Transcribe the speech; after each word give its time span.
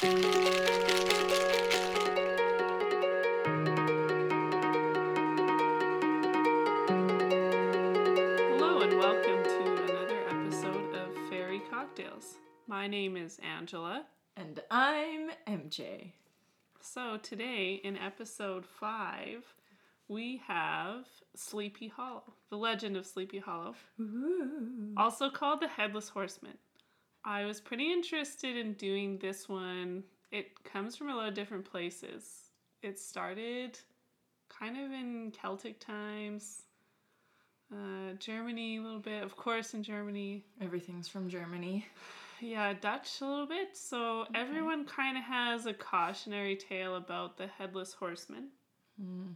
Hello 0.00 0.12
and 8.80 8.96
welcome 8.96 9.42
to 9.42 9.82
another 9.82 10.20
episode 10.30 10.94
of 10.94 11.08
Fairy 11.28 11.60
Cocktails. 11.68 12.36
My 12.68 12.86
name 12.86 13.16
is 13.16 13.40
Angela. 13.42 14.06
And 14.36 14.60
I'm 14.70 15.30
MJ. 15.48 16.12
So 16.80 17.16
today 17.20 17.80
in 17.82 17.96
episode 17.96 18.64
5, 18.66 19.52
we 20.06 20.40
have 20.46 21.06
Sleepy 21.34 21.88
Hollow, 21.88 22.34
the 22.50 22.56
legend 22.56 22.96
of 22.96 23.04
Sleepy 23.04 23.40
Hollow, 23.40 23.74
Ooh. 24.00 24.94
also 24.96 25.28
called 25.28 25.60
the 25.60 25.66
Headless 25.66 26.08
Horseman. 26.08 26.56
I 27.28 27.44
was 27.44 27.60
pretty 27.60 27.92
interested 27.92 28.56
in 28.56 28.72
doing 28.72 29.18
this 29.18 29.50
one. 29.50 30.02
It 30.32 30.64
comes 30.64 30.96
from 30.96 31.10
a 31.10 31.14
lot 31.14 31.28
of 31.28 31.34
different 31.34 31.70
places. 31.70 32.48
It 32.82 32.98
started 32.98 33.78
kind 34.48 34.78
of 34.78 34.90
in 34.90 35.30
Celtic 35.38 35.78
times, 35.78 36.62
uh, 37.70 38.14
Germany 38.18 38.78
a 38.78 38.80
little 38.80 38.98
bit, 38.98 39.22
of 39.22 39.36
course, 39.36 39.74
in 39.74 39.82
Germany. 39.82 40.42
Everything's 40.62 41.06
from 41.06 41.28
Germany. 41.28 41.86
Yeah, 42.40 42.72
Dutch 42.72 43.20
a 43.20 43.26
little 43.26 43.46
bit. 43.46 43.76
So 43.76 44.24
everyone 44.34 44.86
kind 44.86 45.18
of 45.18 45.24
has 45.24 45.66
a 45.66 45.74
cautionary 45.74 46.56
tale 46.56 46.96
about 46.96 47.36
the 47.36 47.46
headless 47.46 47.92
horseman. 47.92 48.48
Mm. 48.98 49.34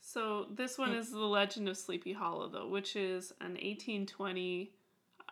So 0.00 0.46
this 0.54 0.78
one 0.78 0.92
is 0.92 1.10
the 1.10 1.18
Legend 1.18 1.68
of 1.68 1.76
Sleepy 1.76 2.12
Hollow, 2.12 2.48
though, 2.48 2.68
which 2.68 2.94
is 2.94 3.32
an 3.40 3.54
1820 3.54 4.70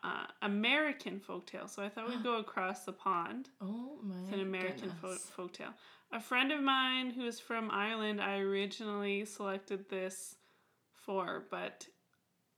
uh, 0.04 0.26
American 0.42 1.18
folktale. 1.20 1.68
So 1.68 1.82
I 1.82 1.88
thought 1.88 2.08
we'd 2.08 2.22
go 2.22 2.36
across 2.46 2.84
the 2.84 2.92
pond. 2.92 3.48
Oh 3.60 3.98
my 4.02 4.14
It's 4.24 4.32
an 4.34 4.40
American 4.40 4.90
fo- 5.00 5.08
goodness. 5.08 5.30
folktale. 5.36 5.72
A 6.12 6.20
friend 6.20 6.52
of 6.52 6.61
mine 6.62 7.11
who 7.11 7.24
is 7.27 7.41
from 7.41 7.70
Ireland, 7.70 8.20
I 8.20 8.38
originally 8.38 9.24
selected 9.24 9.88
this 9.88 10.36
for, 10.92 11.44
but 11.50 11.86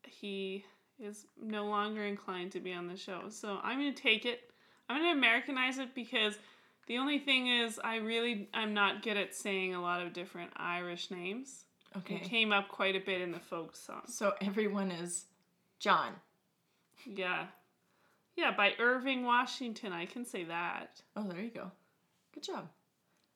he 0.06 0.64
is 0.98 1.27
no 1.41 1.66
longer 1.66 2.03
inclined 2.05 2.53
to 2.53 2.61
be 2.61 2.72
on 2.75 2.86
the 2.88 2.97
show. 2.97 3.25
So 3.28 3.58
I'm 3.62 3.78
going 3.78 3.94
to 3.94 4.03
take 4.03 4.27
it. 4.27 4.41
I'm 4.88 5.00
going 5.00 5.12
to 5.12 5.19
Americanize 5.19 5.78
it 5.78 5.94
because 5.94 6.34
the 6.86 6.98
only 6.98 7.19
thing 7.19 7.48
is 7.48 7.81
I 7.83 7.97
really 7.97 8.48
I'm 8.55 8.72
not 8.75 9.03
good 9.03 9.16
at 9.16 9.34
saying 9.34 9.75
a 9.75 9.81
lot 9.83 10.00
of 10.03 10.12
different 10.12 10.50
Irish 10.56 11.10
names. 11.10 11.64
It 11.94 11.98
Okay. 11.98 12.19
came 12.19 12.53
up 12.53 12.69
quite 12.69 12.94
a 12.94 13.00
bit 13.00 13.20
in 13.22 13.33
the 13.33 13.41
folk 13.41 13.75
song. 13.75 14.03
So 14.06 14.34
everyone 14.42 14.91
is 14.91 15.25
John. 15.81 16.12
Yeah. 17.07 17.47
Yeah, 18.37 18.55
by 18.55 18.73
Irving 18.79 19.25
Washington. 19.25 19.93
I 19.93 20.07
can 20.07 20.25
say 20.25 20.45
that. 20.45 21.01
Oh, 21.17 21.23
there 21.23 21.41
you 21.41 21.51
go. 21.51 21.71
Good 22.35 22.43
job. 22.43 22.69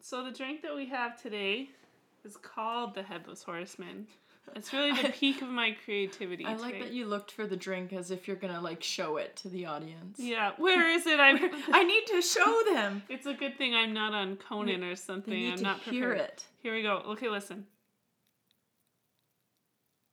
So 0.02 0.24
the 0.24 0.30
drink 0.30 0.62
that 0.62 0.74
we 0.74 0.86
have 0.86 1.20
today 1.20 1.70
is 2.24 2.36
called 2.36 2.94
the 2.94 3.02
Headless 3.02 3.42
Horseman. 3.42 4.06
It's 4.56 4.72
really 4.72 5.00
the 5.00 5.10
peak 5.10 5.42
of 5.42 5.48
my 5.48 5.76
creativity. 5.84 6.44
I 6.44 6.54
like 6.56 6.80
that 6.80 6.92
you 6.92 7.06
looked 7.06 7.30
for 7.30 7.46
the 7.46 7.56
drink 7.56 7.92
as 7.92 8.10
if 8.10 8.26
you're 8.26 8.36
gonna 8.36 8.60
like 8.60 8.82
show 8.82 9.16
it 9.16 9.36
to 9.36 9.48
the 9.48 9.66
audience. 9.66 10.18
Yeah, 10.18 10.52
where 10.56 10.88
is 10.88 11.06
it? 11.06 11.20
I'm. 11.20 11.36
I 11.72 11.84
need 11.84 12.06
to 12.08 12.20
show 12.20 12.62
them. 12.72 13.02
it's 13.08 13.26
a 13.26 13.34
good 13.34 13.56
thing 13.58 13.74
I'm 13.74 13.92
not 13.92 14.12
on 14.12 14.36
Conan 14.36 14.82
or 14.82 14.96
something. 14.96 15.32
They 15.32 15.40
need 15.40 15.52
I'm 15.52 15.56
to 15.58 15.62
not 15.62 15.80
hear 15.80 16.08
prepared. 16.08 16.28
it. 16.30 16.44
Here 16.62 16.74
we 16.74 16.82
go. 16.82 16.96
Okay, 17.10 17.28
listen. 17.28 17.66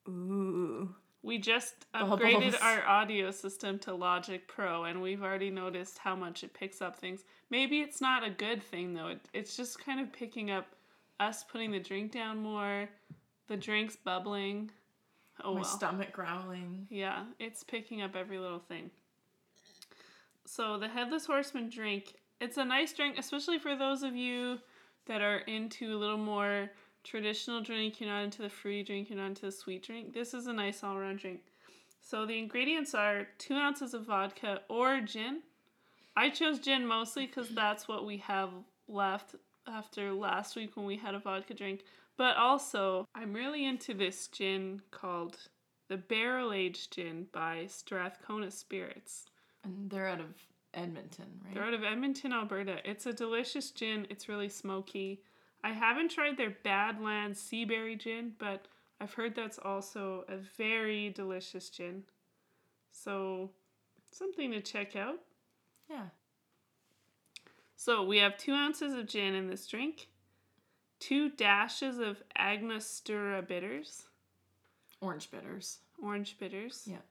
Ooh. 0.07 0.93
We 1.27 1.37
just 1.37 1.85
oh, 1.93 1.99
oh, 2.03 2.13
oh, 2.13 2.17
upgraded 2.17 2.55
our 2.61 2.87
audio 2.87 3.31
system 3.31 3.79
to 3.79 3.93
Logic 3.93 4.47
Pro, 4.47 4.85
and 4.85 5.01
we've 5.01 5.21
already 5.21 5.49
noticed 5.49 5.97
how 5.97 6.15
much 6.15 6.41
it 6.45 6.53
picks 6.53 6.81
up 6.81 6.97
things. 6.97 7.25
Maybe 7.49 7.81
it's 7.81 7.99
not 7.99 8.25
a 8.25 8.29
good 8.29 8.63
thing 8.63 8.93
though. 8.93 9.07
It, 9.07 9.19
it's 9.33 9.57
just 9.57 9.77
kind 9.83 9.99
of 9.99 10.13
picking 10.13 10.51
up 10.51 10.67
us 11.19 11.43
putting 11.43 11.71
the 11.71 11.81
drink 11.81 12.13
down 12.13 12.37
more, 12.37 12.87
the 13.47 13.57
drink's 13.57 13.97
bubbling. 13.97 14.71
Oh 15.43 15.49
my 15.49 15.55
well. 15.55 15.63
stomach 15.65 16.13
growling. 16.13 16.87
Yeah, 16.89 17.25
it's 17.39 17.61
picking 17.61 18.01
up 18.01 18.15
every 18.15 18.39
little 18.39 18.59
thing. 18.59 18.89
So 20.45 20.77
the 20.79 20.87
Headless 20.87 21.25
Horseman 21.25 21.69
drink, 21.69 22.13
it's 22.39 22.55
a 22.55 22.63
nice 22.63 22.93
drink, 22.93 23.17
especially 23.19 23.59
for 23.59 23.75
those 23.75 24.01
of 24.01 24.15
you 24.15 24.59
that 25.07 25.21
are 25.21 25.39
into 25.39 25.93
a 25.93 25.97
little 25.97 26.17
more 26.17 26.69
traditional 27.07 27.61
drink. 27.61 27.99
You're 27.99 28.09
not 28.09 28.23
into 28.23 28.41
the 28.41 28.49
fruity 28.49 28.83
drink, 28.83 29.09
you're 29.09 29.17
not 29.17 29.27
into 29.27 29.45
the 29.45 29.51
sweet 29.51 29.83
drink. 29.83 30.13
This 30.13 30.33
is 30.33 30.47
a 30.47 30.53
nice 30.53 30.83
all 30.83 30.97
around 30.97 31.19
drink. 31.19 31.41
So 32.01 32.25
the 32.25 32.37
ingredients 32.37 32.93
are 32.93 33.27
two 33.37 33.55
ounces 33.55 33.93
of 33.93 34.05
vodka 34.05 34.61
or 34.69 35.01
gin. 35.01 35.41
I 36.15 36.29
chose 36.29 36.59
gin 36.59 36.85
mostly 36.85 37.27
because 37.27 37.49
that's 37.49 37.87
what 37.87 38.05
we 38.05 38.17
have 38.17 38.49
left 38.87 39.35
after 39.67 40.13
last 40.13 40.55
week 40.55 40.75
when 40.75 40.85
we 40.85 40.97
had 40.97 41.15
a 41.15 41.19
vodka 41.19 41.53
drink. 41.53 41.81
But 42.17 42.37
also, 42.37 43.07
I'm 43.13 43.33
really 43.33 43.65
into 43.65 43.93
this 43.93 44.27
gin 44.27 44.81
called 44.89 45.37
the 45.87 45.97
Barrel 45.97 46.51
Aged 46.51 46.93
Gin 46.93 47.27
by 47.31 47.67
Strathcona 47.67 48.51
Spirits. 48.51 49.25
And 49.63 49.89
they're 49.89 50.07
out 50.07 50.19
of 50.19 50.33
Edmonton, 50.73 51.27
right? 51.45 51.53
They're 51.53 51.63
out 51.63 51.73
of 51.73 51.83
Edmonton, 51.83 52.33
Alberta. 52.33 52.77
It's 52.83 53.05
a 53.05 53.13
delicious 53.13 53.71
gin. 53.71 54.07
It's 54.09 54.27
really 54.27 54.49
smoky. 54.49 55.21
I 55.67 55.71
haven't 55.71 56.11
tried 56.11 56.37
their 56.37 56.55
Badlands 56.63 57.41
Seaberry 57.41 57.99
gin, 57.99 58.31
but 58.39 58.67
I've 59.01 59.13
heard 59.15 59.35
that's 59.35 59.59
also 59.59 60.23
a 60.29 60.37
very 60.37 61.09
delicious 61.09 61.69
gin. 61.69 62.03
So, 62.93 63.51
something 64.09 64.49
to 64.51 64.61
check 64.61 64.95
out. 64.95 65.19
yeah. 65.89 66.05
So, 67.75 68.01
we 68.05 68.19
have 68.19 68.37
two 68.37 68.53
ounces 68.53 68.93
of 68.93 69.07
gin 69.07 69.35
in 69.35 69.47
this 69.47 69.67
drink, 69.67 70.07
two 71.01 71.29
dashes 71.31 71.99
of 71.99 72.23
Angostura 72.39 73.41
bitters, 73.41 74.03
Orange 75.01 75.29
bitters. 75.29 75.79
orange 76.01 76.37
bitters. 76.39 76.83
Yeah. 76.85 77.03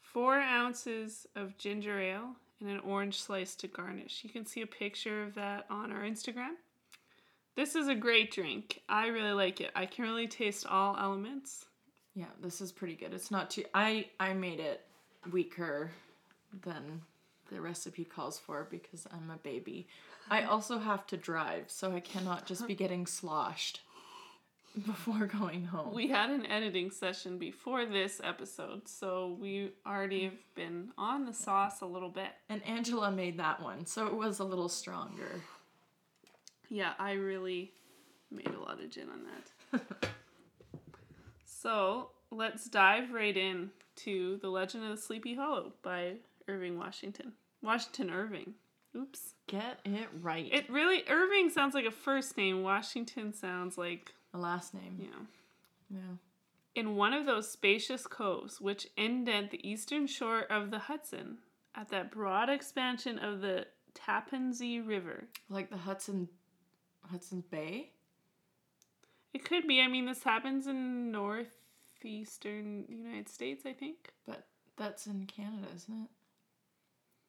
Four 0.00 0.36
ounces 0.36 1.26
of 1.34 1.58
ginger 1.58 1.98
ale 1.98 2.36
and 2.60 2.70
an 2.70 2.78
orange 2.78 3.20
slice 3.20 3.56
to 3.56 3.66
garnish. 3.66 4.20
You 4.22 4.30
can 4.30 4.46
see 4.46 4.60
a 4.62 4.66
picture 4.66 5.24
of 5.24 5.34
that 5.34 5.66
on 5.68 5.90
our 5.90 6.02
Instagram. 6.02 6.54
This 7.56 7.74
is 7.74 7.88
a 7.88 7.94
great 7.94 8.32
drink. 8.32 8.82
I 8.88 9.08
really 9.08 9.32
like 9.32 9.60
it. 9.60 9.70
I 9.74 9.86
can 9.86 10.04
really 10.04 10.28
taste 10.28 10.66
all 10.66 10.96
elements. 10.98 11.66
Yeah, 12.14 12.26
this 12.42 12.60
is 12.60 12.72
pretty 12.72 12.94
good. 12.94 13.12
It's 13.12 13.30
not 13.30 13.50
too. 13.50 13.64
I 13.74 14.06
I 14.18 14.32
made 14.32 14.60
it 14.60 14.82
weaker 15.30 15.90
than 16.64 17.02
the 17.50 17.60
recipe 17.60 18.04
calls 18.04 18.38
for 18.38 18.66
because 18.70 19.06
I'm 19.12 19.30
a 19.30 19.36
baby. 19.38 19.88
I 20.30 20.42
also 20.44 20.78
have 20.78 21.06
to 21.08 21.16
drive, 21.16 21.64
so 21.66 21.92
I 21.92 22.00
cannot 22.00 22.46
just 22.46 22.66
be 22.66 22.74
getting 22.74 23.06
sloshed 23.06 23.80
before 24.86 25.26
going 25.26 25.64
home. 25.64 25.92
We 25.92 26.08
had 26.08 26.30
an 26.30 26.46
editing 26.46 26.90
session 26.90 27.38
before 27.38 27.84
this 27.84 28.20
episode, 28.22 28.86
so 28.88 29.36
we 29.40 29.72
already 29.84 30.24
have 30.24 30.54
been 30.54 30.92
on 30.96 31.26
the 31.26 31.34
sauce 31.34 31.80
a 31.80 31.86
little 31.86 32.08
bit. 32.08 32.30
And 32.48 32.64
Angela 32.64 33.10
made 33.10 33.38
that 33.38 33.60
one, 33.60 33.86
so 33.86 34.06
it 34.06 34.14
was 34.14 34.38
a 34.38 34.44
little 34.44 34.68
stronger. 34.68 35.42
Yeah, 36.70 36.92
I 36.98 37.12
really 37.12 37.72
made 38.30 38.46
a 38.48 38.60
lot 38.60 38.80
of 38.80 38.90
gin 38.90 39.08
on 39.10 39.80
that. 39.80 40.08
so 41.44 42.10
let's 42.30 42.64
dive 42.66 43.12
right 43.12 43.36
in 43.36 43.70
to 43.96 44.38
The 44.40 44.48
Legend 44.48 44.84
of 44.84 44.90
the 44.90 44.96
Sleepy 44.96 45.34
Hollow 45.34 45.72
by 45.82 46.14
Irving 46.48 46.78
Washington. 46.78 47.32
Washington 47.62 48.10
Irving. 48.10 48.54
Oops. 48.96 49.34
Get 49.46 49.80
it 49.84 50.08
right. 50.22 50.48
It 50.50 50.70
really, 50.70 51.02
Irving 51.08 51.50
sounds 51.50 51.74
like 51.74 51.84
a 51.84 51.90
first 51.90 52.36
name. 52.36 52.62
Washington 52.62 53.34
sounds 53.34 53.76
like, 53.76 54.14
a 54.32 54.38
last 54.38 54.72
name. 54.74 54.96
know. 54.98 55.26
Yeah. 55.90 56.16
In 56.76 56.94
one 56.96 57.12
of 57.12 57.26
those 57.26 57.50
spacious 57.50 58.06
coves 58.06 58.60
which 58.60 58.86
indent 58.96 59.50
the 59.50 59.68
eastern 59.68 60.06
shore 60.06 60.42
of 60.42 60.70
the 60.70 60.78
Hudson, 60.78 61.38
at 61.74 61.88
that 61.90 62.10
broad 62.12 62.48
expansion 62.48 63.18
of 63.18 63.40
the 63.40 63.66
Tappan 63.94 64.52
Zee 64.52 64.80
River, 64.80 65.24
Like 65.48 65.68
the 65.70 65.76
Hudson 65.76 66.28
Hudson's 67.10 67.44
Bay? 67.44 67.90
It 69.32 69.44
could 69.44 69.66
be. 69.66 69.80
I 69.80 69.86
mean, 69.86 70.06
this 70.06 70.22
happens 70.24 70.66
in 70.66 71.10
northeastern 71.12 72.84
United 72.88 73.28
States, 73.28 73.64
I 73.66 73.72
think. 73.72 74.12
But 74.26 74.46
that's 74.76 75.06
in 75.06 75.26
Canada, 75.26 75.68
isn't 75.74 75.94
it? 76.02 76.08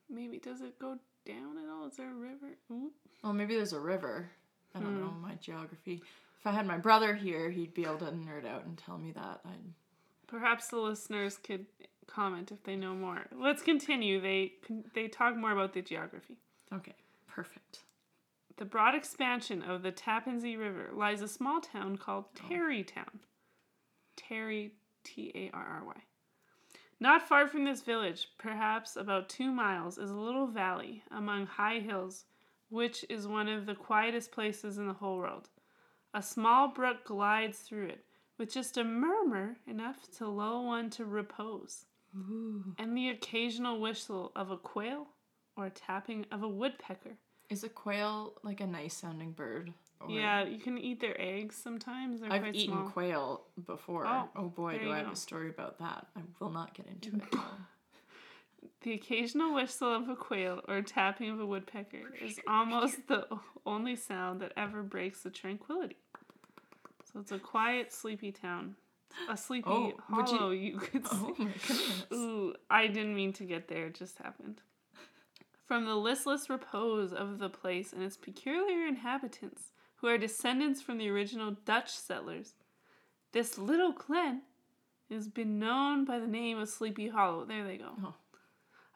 Maybe 0.10 0.40
does 0.40 0.62
it 0.62 0.80
go 0.80 0.98
down 1.26 1.58
at 1.58 1.70
all? 1.70 1.88
Is 1.88 1.98
there 1.98 2.10
a 2.12 2.14
river? 2.16 2.48
Ooh. 2.72 2.92
Well, 3.24 3.34
maybe 3.34 3.56
there's 3.56 3.74
a 3.74 3.80
river. 3.80 4.30
I 4.76 4.80
don't 4.80 4.96
Hmm. 4.96 5.02
know 5.02 5.12
my 5.12 5.36
geography. 5.36 6.02
If 6.40 6.48
I 6.48 6.52
had 6.52 6.66
my 6.66 6.78
brother 6.78 7.14
here, 7.14 7.50
he'd 7.52 7.74
be 7.74 7.84
able 7.84 8.00
to 8.00 8.06
nerd 8.06 8.46
out 8.46 8.66
and 8.66 8.78
tell 8.78 8.98
me 8.98 9.12
that. 9.12 9.42
I'd 9.46 9.74
Perhaps 10.28 10.70
the 10.70 10.78
listeners 10.78 11.38
could 11.38 11.66
comment 12.08 12.52
if 12.52 12.64
they 12.64 12.76
know 12.78 12.96
more. 12.96 13.28
Let's 13.34 13.62
continue. 13.62 14.20
They 14.22 14.54
they 14.94 15.08
talk 15.10 15.36
more 15.36 15.52
about 15.52 15.74
the 15.74 15.82
geography. 15.82 16.38
Okay, 16.74 16.96
perfect. 17.28 17.84
The 18.62 18.66
broad 18.66 18.94
expansion 18.94 19.64
of 19.64 19.82
the 19.82 19.92
Tappan 19.92 20.40
Zee 20.40 20.56
River 20.56 20.92
lies 20.94 21.24
a 21.24 21.28
small 21.28 21.62
town 21.62 21.98
called 21.98 22.26
oh. 22.28 22.48
Tarrytown. 22.48 23.22
Tarry, 24.16 24.76
T 25.04 25.32
A 25.34 25.50
R 25.52 25.66
R 25.66 25.84
Y. 25.84 25.96
Not 27.00 27.28
far 27.28 27.48
from 27.48 27.64
this 27.66 27.82
village, 27.82 28.28
perhaps 28.38 28.98
about 28.98 29.30
two 29.30 29.52
miles, 29.52 29.98
is 29.98 30.12
a 30.12 30.16
little 30.16 30.46
valley 30.46 31.02
among 31.10 31.48
high 31.48 31.80
hills, 31.80 32.26
which 32.70 33.04
is 33.10 33.26
one 33.26 33.48
of 33.48 33.66
the 33.66 33.74
quietest 33.74 34.32
places 34.32 34.78
in 34.78 34.86
the 34.86 34.94
whole 34.94 35.18
world. 35.18 35.50
A 36.14 36.22
small 36.22 36.68
brook 36.68 37.04
glides 37.04 37.58
through 37.62 37.88
it, 37.88 38.06
with 38.38 38.54
just 38.54 38.78
a 38.78 38.84
murmur 38.84 39.58
enough 39.66 40.08
to 40.18 40.28
lull 40.28 40.68
one 40.68 40.92
to 40.92 41.06
repose, 41.06 41.86
Ooh. 42.16 42.76
and 42.78 42.96
the 42.96 43.10
occasional 43.10 43.82
whistle 43.82 44.32
of 44.36 44.52
a 44.52 44.58
quail 44.58 45.08
or 45.58 45.72
tapping 45.72 46.28
of 46.32 46.44
a 46.44 46.48
woodpecker. 46.48 47.18
Is 47.52 47.64
a 47.66 47.70
quail 47.70 48.34
like 48.44 48.62
a 48.62 48.66
nice 48.68 48.96
sounding 48.96 49.34
bird? 49.34 49.74
Or- 50.00 50.10
Yeah, 50.10 50.44
you 50.46 50.58
can 50.58 50.78
eat 50.78 51.00
their 51.02 51.20
eggs 51.20 51.56
sometimes. 51.56 52.22
They're 52.22 52.32
I've 52.32 52.48
eaten 52.56 52.74
small. 52.74 52.90
quail 52.90 53.42
before. 53.66 54.08
Oh, 54.08 54.30
Oh, 54.36 54.48
boy, 54.48 54.80
do 54.80 54.90
I 54.92 54.98
have 54.98 55.08
go. 55.08 55.12
a 55.12 55.16
story 55.18 55.50
about 55.50 55.78
that. 55.80 56.08
I 56.16 56.22
will 56.40 56.50
not 56.50 56.74
get 56.74 56.88
into 56.88 57.18
it. 57.18 57.24
The 58.84 58.94
occasional 58.94 59.54
whistle 59.54 59.94
of 59.94 60.10
a 60.10 60.16
quail 60.16 60.62
or 60.68 60.82
tapping 60.82 61.30
of 61.30 61.40
a 61.40 61.46
woodpecker 61.46 62.02
is 62.20 62.40
almost 62.48 63.08
the 63.08 63.28
only 63.66 63.96
sound 63.96 64.42
that 64.42 64.54
ever 64.58 64.82
breaks 64.82 65.22
the 65.22 65.30
tranquility. 65.30 65.98
So 67.12 67.20
it's 67.20 67.32
a 67.32 67.38
quiet, 67.40 67.92
sleepy 67.92 68.32
town. 68.32 68.76
A 69.30 69.38
sleepy 69.38 69.68
Oh, 69.70 69.94
would 70.10 70.30
you- 70.30 70.38
hollow, 70.38 70.50
you, 70.52 70.78
could 70.78 71.04
oh 71.12 71.16
say. 71.16 71.18
oh 71.40 71.44
my 71.44 71.52
goodness. 71.68 72.06
Ooh, 72.14 72.54
I 72.72 72.88
didn't 72.88 73.16
mean 73.16 73.34
to 73.34 73.44
get 73.44 73.68
there, 73.68 73.88
it 73.88 73.96
just 73.96 74.18
happened. 74.18 74.62
From 75.72 75.86
the 75.86 75.96
listless 75.96 76.50
repose 76.50 77.14
of 77.14 77.40
the 77.40 77.48
place 77.48 77.94
and 77.94 78.04
its 78.04 78.18
peculiar 78.18 78.86
inhabitants, 78.86 79.72
who 79.96 80.08
are 80.08 80.18
descendants 80.18 80.82
from 80.82 80.98
the 80.98 81.10
original 81.10 81.52
Dutch 81.64 81.92
settlers, 81.92 82.56
this 83.32 83.58
little 83.58 83.94
glen 83.94 84.42
has 85.10 85.30
been 85.30 85.60
known 85.60 86.04
by 86.04 86.20
the 86.20 86.28
name 86.28 86.58
of 86.58 86.68
Sleepy 86.68 87.08
Hollow. 87.08 87.46
There 87.46 87.66
they 87.66 87.78
go. 87.78 87.94
Oh. 88.04 88.16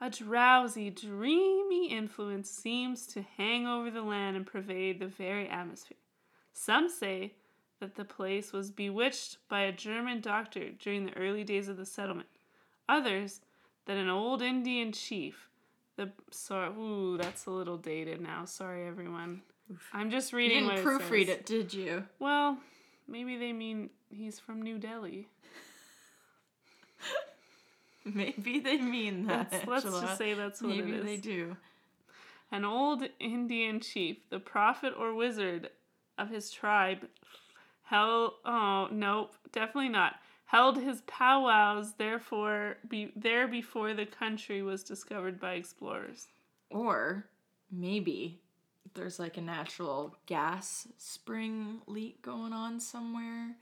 A 0.02 0.10
drowsy, 0.10 0.90
dreamy 0.90 1.92
influence 1.92 2.50
seems 2.50 3.08
to 3.08 3.22
hang 3.22 3.66
over 3.66 3.90
the 3.90 4.02
land 4.02 4.36
and 4.36 4.46
pervade 4.46 5.00
the 5.00 5.08
very 5.08 5.48
atmosphere. 5.48 5.96
Some 6.52 6.90
say 6.90 7.36
that 7.80 7.96
the 7.96 8.04
place 8.04 8.52
was 8.52 8.70
bewitched 8.70 9.38
by 9.48 9.62
a 9.62 9.72
German 9.72 10.20
doctor 10.20 10.72
during 10.72 11.06
the 11.06 11.16
early 11.16 11.46
days 11.46 11.70
of 11.70 11.78
the 11.78 11.86
settlement. 11.86 12.28
Others 12.90 13.40
that 13.86 13.96
an 13.96 14.10
old 14.10 14.42
Indian 14.42 14.92
chief, 14.92 15.48
the 15.98 16.12
sorry, 16.32 16.70
ooh, 16.70 17.18
that's 17.18 17.46
a 17.46 17.52
little 17.52 17.78
dated 17.78 18.22
now. 18.22 18.46
Sorry, 18.46 18.88
everyone. 18.88 19.42
I'm 19.94 20.12
just 20.12 20.32
You 20.32 20.38
reading. 20.40 20.68
didn't 20.68 20.86
what 20.86 21.02
proofread 21.02 21.28
says. 21.28 21.36
it, 21.38 21.46
did 21.46 21.74
you? 21.74 22.04
Well, 22.20 22.58
maybe 23.08 23.38
they 23.38 23.52
mean 23.54 23.90
he's 24.10 24.40
from 24.40 24.62
New 24.62 24.78
Delhi. 24.78 25.28
Maybe 28.06 28.60
they 28.60 28.78
mean 28.78 29.26
that. 29.26 29.52
Let's, 29.52 29.86
let's 29.86 30.00
just 30.00 30.18
say 30.18 30.36
that's 30.36 30.62
what 30.62 30.70
Maybe 30.70 30.92
it 30.92 30.96
is. 30.98 31.04
Maybe 31.04 31.16
they 31.16 31.18
do. 31.22 31.58
An 32.52 32.64
old 32.64 33.04
Indian 33.20 33.80
chief, 33.80 34.18
the 34.30 34.38
prophet 34.40 34.94
or 34.98 35.16
wizard 35.16 35.72
of 36.18 36.30
his 36.30 36.52
tribe, 36.52 37.08
held 37.84 38.34
oh 38.46 38.88
nope, 38.92 39.34
definitely 39.52 39.90
not. 39.90 40.16
Held 40.46 40.78
his 40.78 41.02
powwows 41.02 41.94
therefore 41.94 42.78
be 42.88 43.12
there 43.16 43.48
before 43.48 43.94
the 43.94 44.06
country 44.06 44.62
was 44.62 44.84
discovered 44.84 45.40
by 45.40 45.54
explorers. 45.54 46.28
Or 46.70 47.26
maybe 47.72 48.40
there's 48.94 49.20
like 49.20 49.38
a 49.38 49.42
natural 49.42 50.16
gas 50.26 50.88
spring 50.98 51.82
leak 51.88 52.22
going 52.22 52.54
on 52.54 52.80
somewhere. 52.80 53.56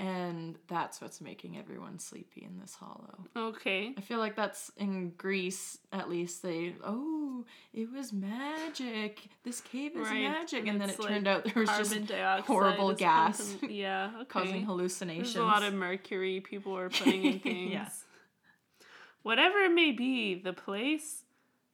And 0.00 0.56
that's 0.66 1.00
what's 1.00 1.20
making 1.20 1.58
everyone 1.58 1.98
sleepy 1.98 2.42
in 2.42 2.58
this 2.58 2.74
hollow. 2.74 3.24
Okay. 3.36 3.92
I 3.96 4.00
feel 4.00 4.18
like 4.18 4.34
that's 4.36 4.70
in 4.76 5.10
Greece, 5.10 5.78
at 5.92 6.08
least 6.08 6.42
they, 6.42 6.74
oh, 6.84 7.44
it 7.74 7.92
was 7.92 8.12
magic. 8.12 9.28
This 9.44 9.60
cave 9.60 9.92
is 9.96 10.08
Right, 10.08 10.22
magic. 10.22 10.60
and 10.60 10.68
And 10.70 10.80
then 10.80 10.88
it 10.90 10.96
it's 10.98 11.04
turned 11.06 11.28
out 11.28 11.44
there 11.44 11.54
was 11.62 11.68
just 11.70 12.10
horrible 12.46 12.94
gas 12.94 13.56
yeah, 13.68 14.10
okay. 14.16 14.24
causing 14.26 14.64
hallucinations. 14.64 15.34
There's 15.34 15.42
a 15.42 15.46
lot 15.46 15.62
of 15.62 15.74
mercury 15.74 16.40
people 16.40 16.76
are 16.76 16.88
putting 16.88 17.24
in 17.24 17.38
things. 17.40 17.72
Yeah. 17.72 17.88
Whatever 19.22 19.58
it 19.58 19.72
may 19.72 19.92
be, 19.92 20.34
the 20.34 20.52
place 20.54 21.24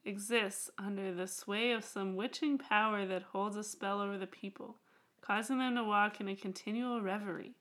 exists 0.03 0.69
under 0.77 1.13
the 1.13 1.27
sway 1.27 1.71
of 1.71 1.83
some 1.83 2.15
witching 2.15 2.57
power 2.57 3.05
that 3.05 3.23
holds 3.23 3.55
a 3.55 3.63
spell 3.63 4.01
over 4.01 4.17
the 4.17 4.27
people, 4.27 4.77
causing 5.21 5.59
them 5.59 5.75
to 5.75 5.83
walk 5.83 6.19
in 6.19 6.27
a 6.27 6.35
continual 6.35 7.01
reverie. 7.01 7.55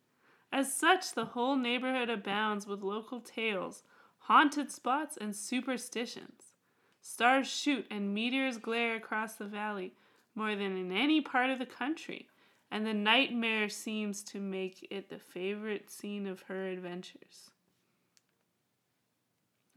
As 0.52 0.74
such, 0.74 1.12
the 1.12 1.26
whole 1.26 1.56
neighborhood 1.56 2.08
abounds 2.08 2.66
with 2.66 2.82
local 2.82 3.20
tales, 3.20 3.82
haunted 4.20 4.70
spots, 4.70 5.16
and 5.16 5.34
superstitions. 5.34 6.54
Stars 7.00 7.46
shoot 7.46 7.86
and 7.90 8.14
meteors 8.14 8.58
glare 8.58 8.96
across 8.96 9.34
the 9.34 9.44
valley 9.44 9.94
more 10.34 10.56
than 10.56 10.76
in 10.76 10.92
any 10.92 11.20
part 11.20 11.50
of 11.50 11.58
the 11.58 11.66
country, 11.66 12.28
and 12.70 12.86
the 12.86 12.94
nightmare 12.94 13.68
seems 13.68 14.22
to 14.24 14.40
make 14.40 14.86
it 14.90 15.08
the 15.08 15.18
favorite 15.18 15.90
scene 15.90 16.26
of 16.26 16.42
her 16.42 16.66
adventures. 16.68 17.50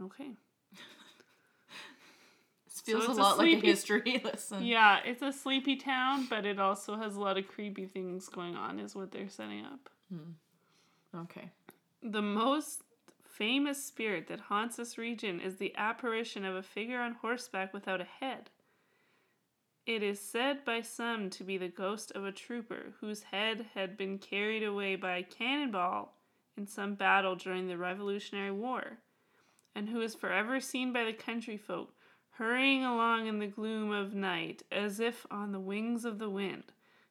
Okay. 0.01 0.31
This 2.65 2.81
feels 2.81 3.05
So 3.05 3.07
a 3.07 3.11
it's 3.11 3.17
a 3.17 3.21
lot 3.21 3.37
like 3.39 3.63
a 3.63 3.65
history 3.65 4.21
lesson. 4.23 4.63
Yeah, 4.63 4.99
it's 5.03 5.23
a 5.23 5.33
sleepy 5.33 5.75
town, 5.75 6.27
but 6.29 6.45
it 6.45 6.59
also 6.59 6.95
has 6.97 7.15
a 7.15 7.19
lot 7.19 7.37
of 7.37 7.47
creepy 7.47 7.87
things 7.87 8.29
going 8.29 8.55
on, 8.55 8.79
is 8.79 8.95
what 8.95 9.11
they're 9.11 9.27
setting 9.29 9.65
up. 9.65 9.89
Hmm. 10.09 10.33
Okay. 11.15 11.49
The 12.01 12.21
most 12.21 12.83
famous 13.23 13.83
spirit 13.83 14.27
that 14.27 14.39
haunts 14.39 14.75
this 14.75 14.97
region 14.97 15.39
is 15.39 15.55
the 15.55 15.75
apparition 15.75 16.45
of 16.45 16.55
a 16.55 16.63
figure 16.63 16.99
on 16.99 17.13
horseback 17.13 17.73
without 17.73 18.01
a 18.01 18.07
head. 18.19 18.49
It 19.85 20.03
is 20.03 20.19
said 20.19 20.63
by 20.65 20.81
some 20.81 21.29
to 21.31 21.43
be 21.43 21.57
the 21.57 21.67
ghost 21.67 22.11
of 22.11 22.23
a 22.25 22.31
trooper 22.31 22.93
whose 22.99 23.23
head 23.23 23.65
had 23.73 23.97
been 23.97 24.19
carried 24.19 24.63
away 24.63 24.95
by 24.95 25.17
a 25.17 25.23
cannonball 25.23 26.13
in 26.55 26.67
some 26.67 26.95
battle 26.95 27.35
during 27.35 27.67
the 27.67 27.77
Revolutionary 27.77 28.51
War, 28.51 28.99
and 29.73 29.89
who 29.89 30.01
is 30.01 30.13
forever 30.13 30.59
seen 30.59 30.93
by 30.93 31.05
the 31.05 31.13
country 31.13 31.57
folk 31.57 31.93
hurrying 32.31 32.85
along 32.85 33.27
in 33.27 33.39
the 33.39 33.47
gloom 33.47 33.91
of 33.91 34.13
night 34.13 34.63
as 34.71 34.99
if 34.99 35.25
on 35.29 35.51
the 35.51 35.59
wings 35.59 36.05
of 36.05 36.19
the 36.19 36.29
wind. 36.29 36.63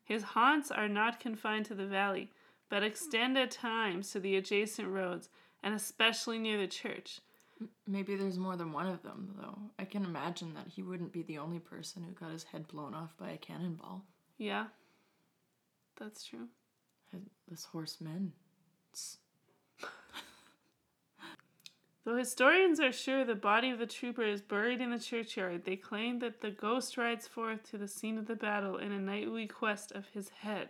His 0.03 0.23
haunts 0.23 0.71
are 0.71 0.89
not 0.89 1.21
confined 1.21 1.67
to 1.67 1.75
the 1.75 1.87
valley, 1.87 2.31
but 2.69 2.83
extend 2.83 3.39
at 3.39 3.51
times 3.51 4.11
to 4.11 4.21
the 4.21 4.37
adjacent 4.37 4.89
roads 4.89 5.29
and 5.63 5.75
especially 5.75 6.39
near 6.39 6.59
the 6.59 6.67
church. 6.67 7.21
Maybe 7.87 8.15
there's 8.15 8.39
more 8.39 8.57
than 8.57 8.73
one 8.73 8.87
of 8.87 9.03
them, 9.03 9.35
though. 9.41 9.59
I 9.79 9.85
can 9.85 10.05
imagine 10.05 10.55
that 10.55 10.69
he 10.69 10.83
wouldn't 10.83 11.13
be 11.13 11.23
the 11.23 11.39
only 11.39 11.59
person 11.59 12.05
who 12.05 12.13
got 12.13 12.33
his 12.33 12.45
head 12.45 12.69
blown 12.69 12.95
off 12.95 13.17
by 13.19 13.31
a 13.31 13.37
cannonball. 13.37 14.05
Yeah, 14.37 14.67
that's 15.99 16.25
true. 16.25 16.47
This 17.49 17.65
horseman. 17.65 18.33
Though 22.05 22.17
historians 22.17 22.79
are 22.81 22.93
sure 22.93 23.25
the 23.25 23.35
body 23.35 23.71
of 23.71 23.79
the 23.79 23.87
trooper 23.87 24.23
is 24.23 24.41
buried 24.41 24.81
in 24.81 24.91
the 24.91 24.99
churchyard, 24.99 25.65
they 25.65 25.77
claim 25.77 26.21
that 26.21 26.41
the 26.41 26.51
ghost 26.51 26.97
rides 26.97 27.27
forth 27.27 27.69
to 27.71 27.79
the 27.79 27.89
scene 27.89 28.19
of 28.19 28.27
the 28.27 28.37
battle 28.37 28.77
in 28.77 28.93
a 28.93 29.01
nightly 29.01 29.47
quest 29.47 29.93
of 29.93 30.09
his 30.09 30.29
head, 30.29 30.69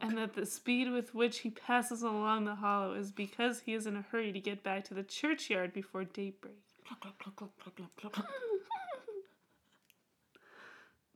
and 0.00 0.18
that 0.18 0.34
the 0.34 0.46
speed 0.46 0.90
with 0.90 1.14
which 1.14 1.40
he 1.40 1.50
passes 1.50 2.02
along 2.02 2.44
the 2.44 2.56
hollow 2.56 2.94
is 2.94 3.10
because 3.10 3.60
he 3.60 3.74
is 3.74 3.86
in 3.86 3.96
a 3.96 4.04
hurry 4.10 4.32
to 4.32 4.40
get 4.40 4.62
back 4.62 4.84
to 4.84 4.94
the 4.94 5.02
churchyard 5.02 5.72
before 5.72 6.04
daybreak. 6.04 6.56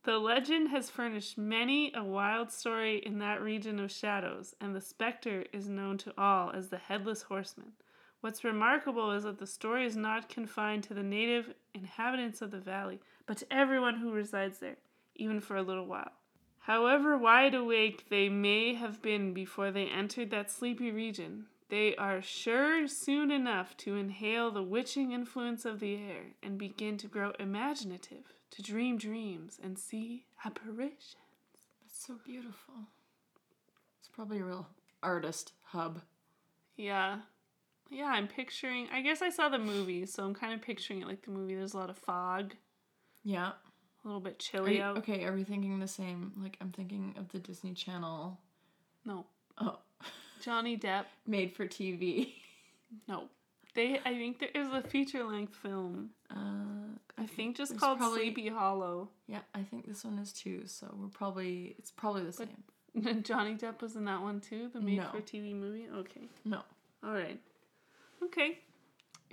The 0.04 0.18
legend 0.18 0.68
has 0.68 0.88
furnished 0.88 1.36
many 1.36 1.92
a 1.92 2.04
wild 2.04 2.52
story 2.52 2.98
in 2.98 3.18
that 3.18 3.42
region 3.42 3.80
of 3.80 3.90
shadows, 3.90 4.54
and 4.60 4.75
the 4.75 4.80
specter 4.80 5.44
is 5.52 5.68
known 5.68 5.98
to 5.98 6.14
all 6.16 6.52
as 6.52 6.68
the 6.68 6.78
Headless 6.78 7.22
Horseman. 7.22 7.72
What's 8.20 8.44
remarkable 8.44 9.10
is 9.10 9.25
that 9.25 9.38
the 9.40 9.48
story 9.48 9.84
is 9.84 9.96
not 9.96 10.28
confined 10.28 10.84
to 10.84 10.94
the 10.94 11.02
native 11.02 11.54
inhabitants 11.75 12.40
of 12.40 12.52
the 12.52 12.60
valley, 12.60 13.00
but 13.26 13.38
to 13.38 13.52
everyone 13.52 13.96
who 13.96 14.12
resides 14.12 14.60
there, 14.60 14.76
even 15.16 15.40
for 15.40 15.56
a 15.56 15.62
little 15.62 15.86
while. 15.86 16.12
However 16.66 17.16
wide 17.16 17.54
awake 17.54 18.06
they 18.11 18.28
may 18.28 18.75
have 18.75 19.00
been 19.00 19.32
before 19.32 19.70
they 19.70 19.87
entered 19.87 20.30
that 20.32 20.50
sleepy 20.50 20.90
region, 20.90 21.46
they 21.68 21.94
are 21.94 22.20
sure 22.20 22.88
soon 22.88 23.30
enough 23.30 23.76
to 23.76 23.94
inhale 23.94 24.50
the 24.50 24.64
witching 24.64 25.12
influence 25.12 25.64
of 25.64 25.78
the 25.78 25.94
air 25.94 26.32
and 26.42 26.58
begin 26.58 26.99
to 26.99 27.06
grow 27.06 27.30
imaginative, 27.38 28.35
to 28.50 28.62
dream 28.62 28.99
dreams 28.99 29.61
and 29.62 29.78
see 29.78 30.25
apparitions. 30.44 31.14
That's 31.85 32.04
so 32.04 32.16
beautiful. 32.25 32.75
It's 34.00 34.08
probably 34.08 34.40
a 34.40 34.44
real 34.44 34.66
artist 35.04 35.52
hub. 35.66 36.02
Yeah. 36.76 37.18
Yeah, 37.90 38.06
I'm 38.06 38.26
picturing. 38.26 38.88
I 38.92 39.02
guess 39.02 39.23
I 39.23 39.30
saw 39.30 39.49
the 39.49 39.61
movie, 39.61 40.04
so 40.06 40.25
I'm 40.25 40.35
kind 40.35 40.52
of 40.52 40.62
picturing 40.62 41.00
it 41.00 41.06
like 41.06 41.23
the 41.23 41.30
movie. 41.30 41.54
There's 41.54 41.75
a 41.75 41.78
lot 41.78 41.90
of 41.90 41.96
fog, 41.96 42.54
Yeah. 43.23 43.52
A 44.06 44.08
little 44.08 44.20
bit 44.20 44.38
chilly 44.38 44.76
you- 44.76 44.82
out. 44.82 44.98
okay, 44.98 45.25
are 45.25 45.32
we 45.32 45.42
thinking 45.44 45.78
the 45.80 45.88
same? 45.88 46.32
Like, 46.40 46.56
I'm 46.60 46.70
thinking 46.70 47.14
of 47.18 47.28
the 47.30 47.38
Disney 47.40 47.75
Channel. 47.75 48.38
No, 49.04 49.26
Oh, 49.58 49.78
Johnny 50.40 50.76
Depp. 50.78 51.04
made 51.26 51.52
for 51.54 51.66
TV. 51.66 52.32
No. 53.08 53.25
They 53.75 53.98
I 54.04 54.14
think 54.14 54.38
there 54.38 54.48
is 54.54 54.68
a 54.72 54.80
feature 54.80 55.25
length 55.25 55.54
film. 55.56 56.10
Uh, 56.30 56.94
I 57.18 57.26
think 57.26 57.56
just 57.56 57.76
called 57.78 57.98
probably- 57.98 58.18
Sleepy 58.32 58.48
Hollow. 58.48 59.08
yeah, 59.26 59.40
I 59.54 59.62
think 59.64 59.86
this 59.86 60.04
one 60.04 60.18
is 60.18 60.32
too. 60.32 60.62
So 60.66 60.94
we're 60.98 61.08
probably 61.08 61.75
it's 61.78 61.90
probably 61.90 62.22
the 62.22 62.26
But- 62.38 62.48
same. 63.04 63.22
Johnny 63.25 63.54
Depp 63.56 63.82
was 63.82 63.96
in 63.96 64.04
that 64.06 64.22
one 64.22 64.40
too, 64.40 64.70
the 64.72 64.80
made 64.80 64.98
No. 64.98 65.08
for 65.10 65.20
TV 65.20 65.52
movie? 65.54 65.86
Okay. 65.94 66.28
No. 66.46 66.62
All 67.04 67.12
right. 67.12 67.38
Okay. 68.22 68.60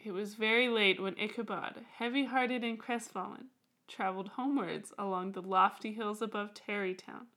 It 0.04 0.12
was 0.12 0.34
very 0.36 0.68
late 0.68 1.00
when 1.02 1.16
Ichabod, 1.18 1.76
heavy 1.98 2.26
hearted 2.26 2.64
and 2.66 2.78
crestfallen, 2.78 3.46
traveled 3.94 4.30
homewards 4.30 4.92
along 4.98 5.32
the 5.32 5.42
lofty 5.42 5.94
hills 5.94 6.22
above 6.22 6.54
Tarrytown, 6.54 7.28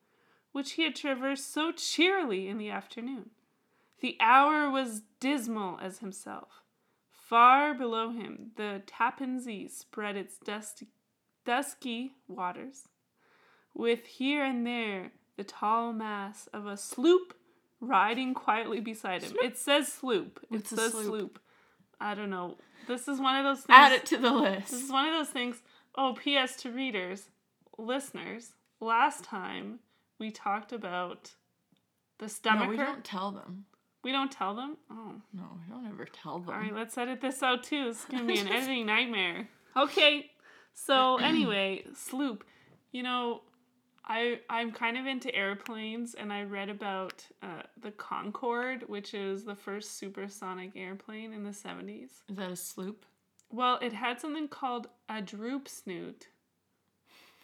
which 0.53 0.73
he 0.73 0.85
had 0.85 0.97
traversed 0.97 1.53
so 1.53 1.73
cheerily 1.73 2.49
in 2.49 2.59
the 2.59 2.71
afternoon. 2.71 3.31
The 4.01 4.17
hour 4.21 4.71
was 4.71 5.03
dismal 5.21 5.79
as 5.83 5.99
himself. 5.99 6.63
Far 7.11 7.75
below 7.75 8.11
him, 8.11 8.53
the 8.57 8.83
Tappan 8.87 9.41
Zee 9.41 9.69
spread 9.69 10.17
its 10.17 10.39
dusty, 10.39 10.89
dusky 11.45 12.13
waters, 12.29 12.89
with 13.75 14.07
here 14.07 14.45
and 14.45 14.67
there 14.67 15.13
the 15.37 15.45
tall 15.45 15.93
mass 15.93 16.49
of 16.53 16.67
a 16.67 16.77
sloop 16.77 17.35
riding 17.81 18.33
quietly 18.33 18.81
beside 18.81 19.23
him. 19.23 19.33
It 19.43 19.59
says 19.59 19.93
sloop. 19.93 20.41
It 20.51 20.57
It's 20.61 20.73
a 20.73 20.77
says 20.77 20.93
sloop. 20.93 21.07
sloop. 21.07 21.39
I 22.01 22.15
don't 22.15 22.31
know. 22.31 22.57
This 22.87 23.09
is 23.09 23.21
one 23.21 23.37
of 23.37 23.45
those 23.45 23.65
things. 23.65 23.77
Add 23.77 23.93
it 23.93 24.07
to 24.07 24.19
the 24.19 24.31
list. 24.33 24.71
This 24.71 24.83
is 24.85 24.91
one 24.91 25.09
of 25.09 25.15
those 25.15 25.31
things. 25.31 25.57
Oh, 25.97 26.15
P.S. 26.19 26.57
to 26.63 26.71
readers, 26.71 27.31
listeners. 27.79 28.53
Last 28.81 29.25
time 29.25 29.79
we 30.19 30.31
talked 30.31 30.73
about 30.73 31.33
the 32.19 32.29
stomach. 32.29 32.65
No, 32.65 32.71
we 32.71 32.77
don't 32.77 33.05
tell 33.05 33.31
them. 33.31 33.65
we 34.05 34.13
don't 34.13 34.31
tell 34.31 34.55
them. 34.55 34.77
Oh, 34.91 35.13
No, 35.33 35.43
we 35.67 35.73
don't 35.75 35.87
ever 35.87 36.05
tell 36.07 36.39
them. 36.39 36.55
all 36.55 36.61
right. 36.61 36.75
Let's 36.75 36.97
edit 36.99 37.21
this 37.21 37.43
out 37.43 37.63
too. 37.65 37.89
It's 37.89 38.05
gonna 38.05 38.25
be 38.25 38.39
an 38.39 38.49
editing 38.53 38.87
nightmare. 38.87 39.49
Okay. 39.77 40.31
So 40.75 41.17
anyway, 41.21 41.85
sloop. 41.95 42.45
You 42.93 43.03
know, 43.03 43.43
I 44.05 44.41
I'm 44.49 44.73
kind 44.73 44.97
of 44.97 45.07
into 45.07 45.35
airplanes, 45.35 46.15
and 46.15 46.33
I 46.33 46.43
read 46.45 46.69
about 46.69 47.25
uh, 47.43 47.63
the 47.83 47.91
Concorde, 47.93 48.85
which 48.89 49.13
is 49.15 49.45
the 49.45 49.55
first 49.57 49.99
supersonic 49.99 50.73
airplane 50.77 51.33
in 51.33 51.43
the 51.45 51.53
seventies. 51.53 52.11
Is 52.29 52.37
that 52.37 52.51
a 52.51 52.57
sloop? 52.57 53.05
Well, 53.51 53.79
it 53.81 53.93
had 53.93 54.21
something 54.21 54.49
called 54.49 54.89
a 55.09 55.23
droop 55.23 55.69
snoot. 55.69 56.29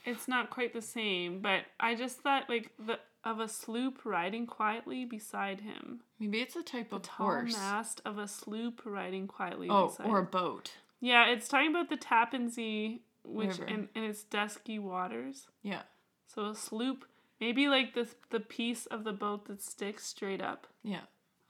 It's 0.04 0.26
not 0.26 0.50
quite 0.50 0.73
the 0.73 0.82
same, 0.82 1.40
but 1.40 1.62
I 1.78 1.94
just 1.94 2.18
thought 2.18 2.49
like 2.49 2.71
the 2.78 2.99
of 3.25 3.38
a 3.38 3.47
sloop 3.47 4.04
riding 4.04 4.47
quietly 4.47 5.04
beside 5.04 5.61
him. 5.61 6.00
Maybe 6.18 6.40
it's 6.40 6.56
a 6.56 6.62
type 6.62 6.90
The 6.90 6.97
of 6.97 7.02
tall 7.02 7.26
horse. 7.28 7.52
mast 7.52 8.00
of 8.04 8.18
a 8.18 8.26
sloop 8.26 8.82
riding 8.85 9.28
quietly 9.28 9.68
Oh, 9.71 9.87
beside 9.90 10.06
or 10.09 10.18
a 10.18 10.25
boat. 10.25 10.73
Yeah, 11.00 11.28
it's 11.30 11.47
talking 11.47 11.71
about 11.71 11.88
the 11.88 11.97
Tappan 11.97 12.49
Zee, 12.50 13.02
which 13.25 13.59
River. 13.59 13.64
in, 13.66 13.88
in 13.94 14.02
its 14.02 14.25
dusky 14.25 14.80
waters. 14.80 15.47
Yeah. 15.62 15.82
So 16.26 16.47
a 16.47 16.54
sloop, 16.56 17.04
maybe 17.40 17.68
like 17.68 17.94
the 17.94 18.09
the 18.30 18.40
piece 18.40 18.87
of 18.87 19.04
the 19.04 19.12
boat 19.12 19.47
that 19.47 19.62
sticks 19.62 20.04
straight 20.04 20.42
up. 20.42 20.66
Yeah. 20.82 21.02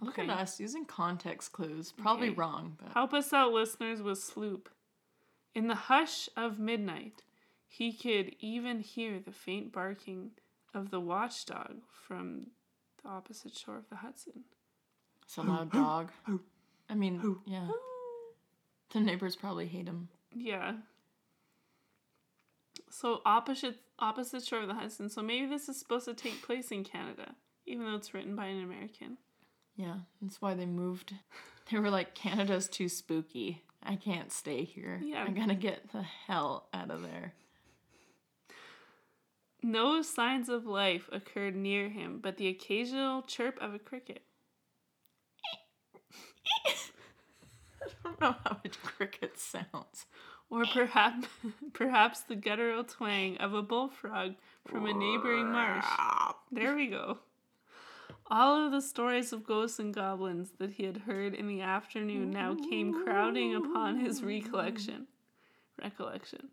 Look 0.02 0.18
Okay. 0.18 0.28
at 0.28 0.38
us 0.38 0.58
using 0.60 0.84
context 0.84 1.52
clues. 1.52 1.92
Probably 1.92 2.28
Okay. 2.28 2.36
wrong, 2.36 2.76
but 2.82 2.92
Help 2.92 3.14
us 3.14 3.32
out, 3.32 3.52
listeners, 3.52 4.02
with 4.02 4.18
Sloop. 4.18 4.68
In 5.54 5.68
the 5.68 5.74
hush 5.74 6.28
of 6.36 6.58
midnight, 6.58 7.22
he 7.68 7.92
could 7.92 8.34
even 8.40 8.80
hear 8.80 9.20
the 9.20 9.32
faint 9.32 9.72
barking 9.72 10.32
of 10.74 10.90
the 10.90 11.00
watchdog 11.00 11.82
from 11.90 12.50
the 13.02 13.08
opposite 13.08 13.54
shore 13.56 13.76
of 13.76 13.88
the 13.88 13.96
Hudson. 13.96 14.44
it's 15.22 15.36
a 15.36 15.42
loud 15.42 15.70
dog. 15.72 16.10
I 16.88 16.94
mean, 16.94 17.36
yeah. 17.46 17.70
The 18.90 19.00
neighbors 19.00 19.36
probably 19.36 19.66
hate 19.66 19.86
him. 19.86 20.08
Yeah. 20.34 20.78
So 22.90 23.22
opposite 23.24 23.76
opposite 23.98 24.44
shore 24.44 24.60
of 24.62 24.68
the 24.68 24.74
Hudson. 24.74 25.08
So 25.08 25.22
maybe 25.22 25.46
this 25.46 25.68
is 25.68 25.78
supposed 25.78 26.06
to 26.06 26.14
take 26.14 26.42
place 26.42 26.70
in 26.70 26.84
Canada, 26.84 27.34
even 27.66 27.84
though 27.86 27.94
it's 27.94 28.12
written 28.12 28.34
by 28.36 28.46
an 28.46 28.62
American. 28.62 29.16
Yeah, 29.76 29.96
that's 30.20 30.40
why 30.40 30.54
they 30.54 30.66
moved. 30.66 31.14
They 31.70 31.78
were 31.78 31.90
like, 31.90 32.16
Canada's 32.16 32.68
too 32.68 32.88
spooky. 32.88 33.62
I 33.84 33.94
can't 33.94 34.32
stay 34.32 34.64
here. 34.64 35.00
Yeah. 35.02 35.22
I'm 35.22 35.32
going 35.32 35.48
to 35.48 35.54
get 35.54 35.92
the 35.92 36.02
hell 36.02 36.68
out 36.74 36.90
of 36.90 37.02
there. 37.02 37.34
No 39.62 40.02
signs 40.02 40.48
of 40.48 40.66
life 40.66 41.08
occurred 41.12 41.54
near 41.54 41.88
him, 41.88 42.18
but 42.20 42.36
the 42.36 42.48
occasional 42.48 43.22
chirp 43.22 43.58
of 43.60 43.74
a 43.74 43.78
cricket. 43.78 44.22
I 46.66 47.86
don't 48.02 48.20
know 48.20 48.34
how 48.44 48.56
a 48.64 48.68
cricket 48.68 49.38
sounds. 49.38 50.06
Or 50.50 50.64
perhaps 50.66 51.28
perhaps 51.72 52.20
the 52.20 52.34
guttural 52.34 52.84
twang 52.84 53.38
of 53.38 53.54
a 53.54 53.62
bullfrog 53.62 54.34
from 54.66 54.86
a 54.86 54.92
neighboring 54.92 55.50
marsh. 55.50 55.86
There 56.50 56.74
we 56.74 56.88
go. 56.88 57.18
All 58.34 58.64
of 58.64 58.72
the 58.72 58.80
stories 58.80 59.34
of 59.34 59.44
ghosts 59.44 59.78
and 59.78 59.92
goblins 59.92 60.52
that 60.52 60.70
he 60.70 60.84
had 60.84 60.96
heard 60.96 61.34
in 61.34 61.48
the 61.48 61.60
afternoon 61.60 62.30
now 62.30 62.54
came 62.54 63.04
crowding 63.04 63.54
upon 63.54 64.00
his 64.00 64.22
recollection. 64.22 65.06
Recollection. 65.78 66.48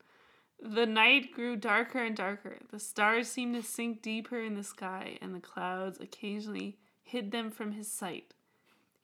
The 0.62 0.86
night 0.86 1.32
grew 1.32 1.56
darker 1.56 2.04
and 2.04 2.18
darker. 2.18 2.58
The 2.70 2.80
stars 2.80 3.30
seemed 3.30 3.56
to 3.56 3.64
sink 3.64 4.02
deeper 4.02 4.42
in 4.42 4.56
the 4.56 4.64
sky, 4.64 5.20
and 5.22 5.34
the 5.34 5.40
clouds 5.40 6.02
occasionally 6.02 6.78
hid 7.02 7.32
them 7.32 7.50
from 7.50 7.72
his 7.72 7.90
sight. 7.90 8.34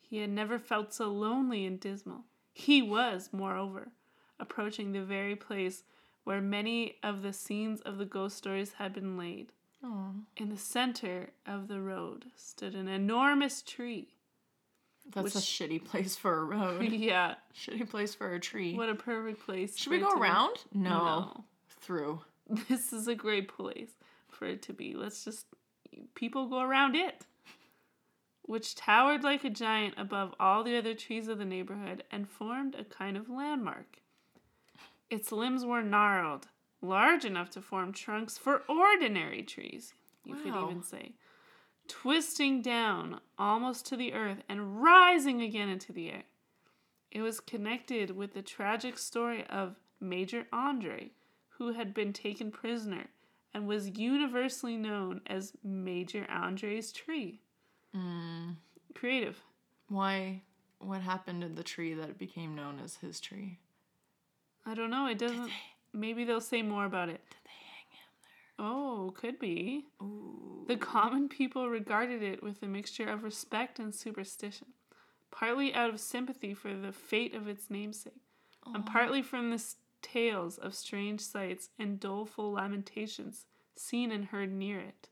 He 0.02 0.18
had 0.18 0.32
never 0.32 0.60
felt 0.60 0.94
so 0.94 1.08
lonely 1.08 1.66
and 1.66 1.80
dismal. 1.80 2.26
He 2.52 2.82
was, 2.82 3.30
moreover, 3.32 3.94
approaching 4.38 4.92
the 4.92 5.02
very 5.02 5.38
place 5.38 5.86
where 6.26 6.42
many 6.42 6.98
of 7.02 7.22
the 7.22 7.32
scenes 7.32 7.80
of 7.80 7.98
the 7.98 8.04
ghost 8.04 8.36
stories 8.36 8.74
had 8.74 8.92
been 8.92 9.18
laid. 9.18 9.54
Oh, 9.88 10.12
In 10.38 10.50
the 10.50 10.58
center 10.58 11.30
of 11.46 11.68
the 11.68 11.80
road 11.80 12.26
stood 12.36 12.74
an 12.74 12.88
enormous 12.88 13.62
tree. 13.62 14.16
that's 15.14 15.36
a 15.36 15.40
shitty 15.40 15.86
place 15.86 16.16
for 16.16 16.40
a 16.40 16.44
road. 16.44 16.82
yeah, 16.92 17.36
shitty 17.56 17.88
place 17.88 18.16
for 18.16 18.34
a 18.34 18.40
tree. 18.40 18.74
what 18.76 18.90
a 18.90 18.96
perfect 18.96 19.46
place. 19.46 19.78
Should 19.78 19.92
we 19.92 20.00
go 20.00 20.10
around? 20.12 20.58
No. 20.74 20.90
No. 20.90 21.44
Through. 21.82 22.22
This 22.70 22.94
is 22.94 23.08
a 23.08 23.16
great 23.16 23.48
place 23.48 23.92
for 24.30 24.46
it 24.46 24.62
to 24.64 24.74
be. 24.74 24.94
Let's 24.96 25.24
just 25.24 25.46
people 26.16 26.48
go 26.48 26.62
around 26.62 26.96
it. 26.96 27.26
Which 28.44 28.76
towered 28.76 29.24
like 29.24 29.44
a 29.44 29.50
giant 29.50 29.96
above 29.98 30.34
all 30.40 30.64
the 30.64 30.78
other 30.78 30.94
trees 30.94 31.28
of 31.28 31.38
the 31.40 31.46
neighborhood 31.46 32.04
and 32.12 32.30
formed 32.30 32.76
a 32.76 32.84
kind 32.84 33.18
of 33.18 33.30
landmark. 33.30 33.98
Its 35.10 35.32
limbs 35.32 35.66
were 35.66 35.82
gnarled, 35.82 36.48
large 36.88 37.26
enough 37.26 37.50
to 37.52 37.62
form 37.62 37.92
trunks 37.94 38.38
for 38.38 38.64
ordinary 38.70 39.44
trees, 39.44 39.94
you 40.24 40.36
could 40.36 40.48
even 40.56 40.84
say, 40.84 41.14
twisting 41.88 42.62
down 42.62 43.20
almost 43.38 43.86
to 43.88 43.96
the 43.98 44.14
earth 44.14 44.40
and 44.50 44.82
rising 44.82 45.42
again 45.42 45.70
into 45.70 45.92
the 45.94 46.12
air. 46.12 46.24
It 47.12 47.22
was 47.22 47.40
connected 47.40 48.12
with 48.12 48.34
the 48.34 48.42
tragic 48.42 48.98
story 48.98 49.46
of 49.50 49.76
Major 50.02 50.48
Andre, 50.52 51.12
who 51.58 51.74
had 51.74 51.94
been 51.94 52.12
taken 52.12 52.52
prisoner 52.52 53.06
and 53.54 53.68
was 53.68 53.98
universally 53.98 54.76
known 54.76 55.22
as 55.28 55.54
Major 55.64 56.26
Andre's 56.30 56.92
tree. 56.92 57.40
Mm, 57.96 58.56
Creative. 58.94 59.42
why? 59.88 60.42
What 60.80 61.02
happened 61.02 61.42
to 61.42 61.48
the 61.48 61.64
tree 61.64 61.94
that 61.94 62.18
became 62.18 62.54
known 62.54 62.80
as 62.84 62.98
his 62.98 63.22
tree? 63.22 63.60
I 64.66 64.74
don't 64.74 64.90
know. 64.90 65.08
It 65.08 65.18
doesn't. 65.18 65.50
Maybe 65.96 66.26
they'll 66.26 66.42
say 66.42 66.62
more 66.62 66.86
about 66.86 67.10
it. 67.10 67.22
Did 67.30 67.40
they 67.46 67.52
hang 67.72 67.88
him 67.92 68.08
there? 68.22 68.66
Oh, 68.68 69.14
could 69.16 69.40
be. 69.40 69.86
Ooh. 70.02 70.66
The 70.68 70.78
common 70.78 71.30
people 71.30 71.70
regarded 71.70 72.22
it 72.22 72.44
with 72.44 72.62
a 72.62 72.68
mixture 72.68 73.08
of 73.08 73.24
respect 73.24 73.80
and 73.80 73.94
superstition, 73.94 74.68
partly 75.32 75.74
out 75.74 75.90
of 75.90 76.00
sympathy 76.00 76.54
for 76.54 76.74
the 76.74 76.92
fate 76.92 77.34
of 77.34 77.48
its 77.48 77.70
namesake, 77.70 78.14
and 78.74 78.86
partly 78.86 79.22
from 79.22 79.52
the 79.52 79.64
tales 80.02 80.58
of 80.58 80.74
strange 80.74 81.22
sights 81.22 81.70
and 81.80 82.00
doleful 82.00 82.52
lamentations 82.52 83.46
seen 83.76 84.12
and 84.12 84.26
heard 84.26 84.52
near 84.52 84.80
it. 84.80 85.10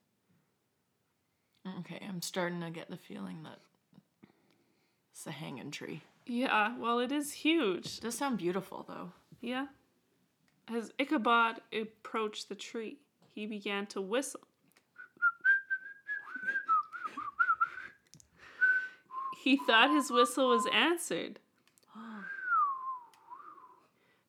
Okay, 1.80 2.00
I'm 2.08 2.22
starting 2.22 2.62
to 2.62 2.70
get 2.70 2.90
the 2.90 2.98
feeling 2.98 3.44
that 3.44 3.60
it's 5.12 5.28
a 5.28 5.32
hanging 5.32 5.72
tree. 5.72 6.02
Yeah, 6.26 6.78
well, 6.78 7.00
it 7.00 7.12
is 7.12 7.32
huge. 7.32 7.98
It 7.98 8.02
does 8.02 8.16
sound 8.18 8.38
beautiful 8.38 8.86
though. 8.88 9.12
Yeah. 9.40 9.68
As 10.68 10.92
Ichabod 10.98 11.62
approached 11.74 12.50
the 12.50 12.56
tree, 12.56 13.00
he 13.34 13.46
began 13.46 13.86
to 13.88 14.02
whistle. 14.02 14.42
He 19.44 19.58
thought 19.58 19.90
his 19.92 20.10
whistle 20.10 20.50
was 20.50 20.66
answered, 20.72 21.40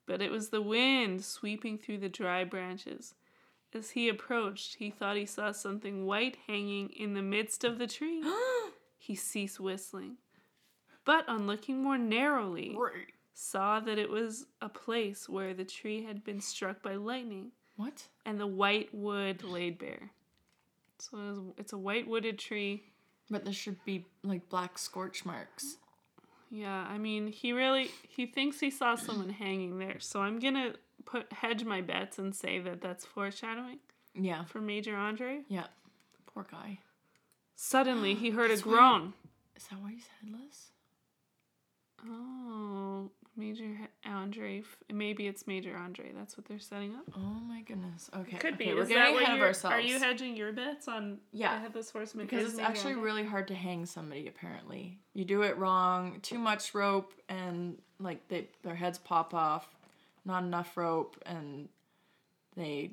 but 0.07 0.21
it 0.21 0.31
was 0.33 0.49
the 0.49 0.61
wind 0.61 1.25
sweeping 1.25 1.79
through 1.79 1.99
the 1.99 2.09
dry 2.09 2.43
branches. 2.45 3.15
As 3.73 3.91
he 3.91 4.09
approached, 4.09 4.77
he 4.77 4.91
thought 4.91 5.17
he 5.17 5.27
saw 5.27 5.53
something 5.53 6.05
white 6.07 6.37
hanging 6.47 6.91
in 6.91 7.15
the 7.15 7.23
midst 7.23 7.65
of 7.65 7.79
the 7.79 7.87
tree. 7.87 8.23
He 8.99 9.15
ceased 9.15 9.61
whistling. 9.61 10.17
but 11.05 11.29
on 11.29 11.47
looking 11.47 11.83
more 11.83 11.99
narrowly. 11.99 12.75
Saw 13.35 13.81
that 13.81 13.99
it 13.99 14.09
was 14.09 14.47
a 14.63 14.69
place 14.69 15.29
where 15.29 15.53
the 15.55 15.65
tree 15.65 16.05
had 16.05 16.23
been 16.25 16.41
struck 16.41 16.83
by 16.83 16.95
lightning 16.95 17.51
What? 17.77 18.05
and 18.25 18.39
the 18.41 18.47
white 18.47 18.95
wood 18.95 19.43
laid 19.43 19.79
bare. 19.79 20.11
So 20.99 21.19
it 21.19 21.21
was, 21.27 21.39
it's 21.59 21.73
a 21.73 21.79
white 21.79 22.07
wooded 22.07 22.39
tree. 22.39 22.85
But 23.31 23.45
there 23.45 23.53
should 23.55 23.83
be 23.85 24.05
like 24.23 24.49
black 24.49 24.79
scorch 24.79 25.25
marks. 25.25 25.77
Yeah, 26.51 26.87
I 26.89 26.99
mean, 26.99 27.27
he 27.29 27.53
really 27.53 27.91
he 28.09 28.27
thinks 28.27 28.61
he 28.61 28.71
saw 28.71 28.95
someone 28.97 29.31
hanging 29.31 29.79
there. 29.79 29.99
So 29.99 30.21
I'm 30.21 30.39
gonna 30.39 30.75
put 31.05 31.33
hedge 31.33 31.65
my 31.65 31.81
bets 31.81 32.19
and 32.19 32.35
say 32.35 32.61
that 32.61 32.81
that's 32.81 33.05
foreshadowing 33.05 33.79
Yeah. 34.15 34.45
for 34.45 34.61
Major 34.61 34.95
Andre. 34.97 35.41
Yeah. 35.49 35.67
Poor 36.27 36.47
guy. 36.51 36.79
Suddenly, 37.57 38.15
he 38.15 38.31
heard 38.37 38.51
a 38.51 38.55
That's 38.55 38.65
why- 38.67 38.73
groan. 38.75 39.13
Is 39.57 39.65
that 39.69 39.81
why 39.81 39.93
he's 39.93 40.07
headless? 40.23 40.71
Oh, 42.07 43.11
Major 43.37 43.77
Andre. 44.07 44.63
Maybe 44.93 45.27
it's 45.27 45.47
Major 45.47 45.77
Andre. 45.77 46.13
That's 46.15 46.37
what 46.37 46.47
they're 46.47 46.59
setting 46.59 46.95
up. 46.95 47.05
Oh 47.17 47.21
my 47.21 47.63
goodness. 47.63 48.11
Okay. 48.17 48.37
Could 48.37 48.55
okay, 48.55 48.67
be. 48.67 48.75
We're 48.75 48.83
Is 48.83 48.89
that 48.91 48.95
getting 48.95 49.23
ahead 49.23 49.37
of 49.37 49.43
ourselves. 49.43 49.75
Are 49.75 49.81
you 49.81 49.99
hedging 49.99 50.37
your 50.37 50.53
bets 50.53 50.87
on 50.89 51.19
Yeah. 51.33 51.55
the 51.55 51.61
headless 51.61 51.91
horseman? 51.91 52.27
because 52.27 52.51
it's 52.53 52.59
actually 52.59 52.93
Andre? 52.93 53.05
really 53.05 53.25
hard 53.25 53.49
to 53.49 53.55
hang 53.55 53.87
somebody 53.87 54.27
apparently 54.29 54.99
you 55.15 55.25
do 55.25 55.43
it 55.43 55.57
wrong 55.59 56.19
too 56.23 56.39
much 56.39 56.75
rope 56.75 57.13
and 57.29 57.79
like 57.99 58.27
they 58.29 58.49
their 58.63 58.75
heads 58.75 58.99
pop 58.99 59.35
off 59.35 59.69
not 60.25 60.43
enough 60.45 60.77
rope 60.77 61.21
and 61.27 61.69
they 62.57 62.91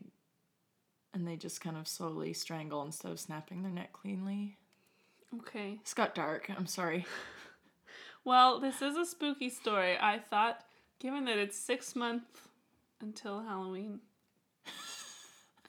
and 1.13 1.27
they 1.27 1.35
just 1.35 1.61
kind 1.61 1.77
of 1.77 1.87
slowly 1.87 2.33
strangle 2.33 2.81
instead 2.83 3.11
of 3.11 3.19
snapping 3.19 3.61
their 3.63 3.71
neck 3.71 3.91
cleanly 3.93 4.57
okay. 5.39 5.77
it's 5.81 5.93
got 5.93 6.15
dark 6.15 6.49
i'm 6.57 6.65
sorry 6.67 7.05
Well, 8.23 8.59
this 8.59 8.81
is 8.81 8.95
a 8.95 9.05
spooky 9.05 9.49
story. 9.49 9.97
I 9.99 10.19
thought, 10.19 10.63
given 10.99 11.25
that 11.25 11.37
it's 11.37 11.57
six 11.57 11.95
months 11.95 12.39
until 13.01 13.41
Halloween, 13.41 13.99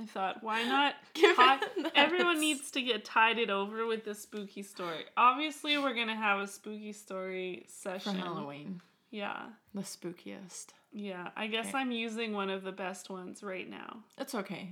I 0.00 0.06
thought, 0.06 0.42
why 0.42 0.62
not? 0.68 0.94
Tie- 1.14 1.60
everyone 1.94 2.40
needs 2.40 2.70
to 2.72 2.82
get 2.82 3.04
tided 3.04 3.50
over 3.50 3.86
with 3.86 4.04
this 4.04 4.20
spooky 4.20 4.62
story. 4.62 5.04
Obviously, 5.16 5.78
we're 5.78 5.94
gonna 5.94 6.16
have 6.16 6.40
a 6.40 6.46
spooky 6.46 6.92
story 6.92 7.64
for 7.66 7.98
session. 7.98 8.16
halloween 8.16 8.80
Yeah, 9.10 9.46
the 9.74 9.82
spookiest 9.82 10.68
yeah. 10.92 11.28
I 11.36 11.46
guess 11.46 11.68
Okay. 11.68 11.78
I'm 11.78 11.90
using 11.90 12.32
one 12.34 12.50
of 12.50 12.62
the 12.64 12.72
best 12.72 13.08
ones 13.08 13.42
right 13.42 13.68
now. 13.68 14.00
it's 14.18 14.34
okay 14.34 14.70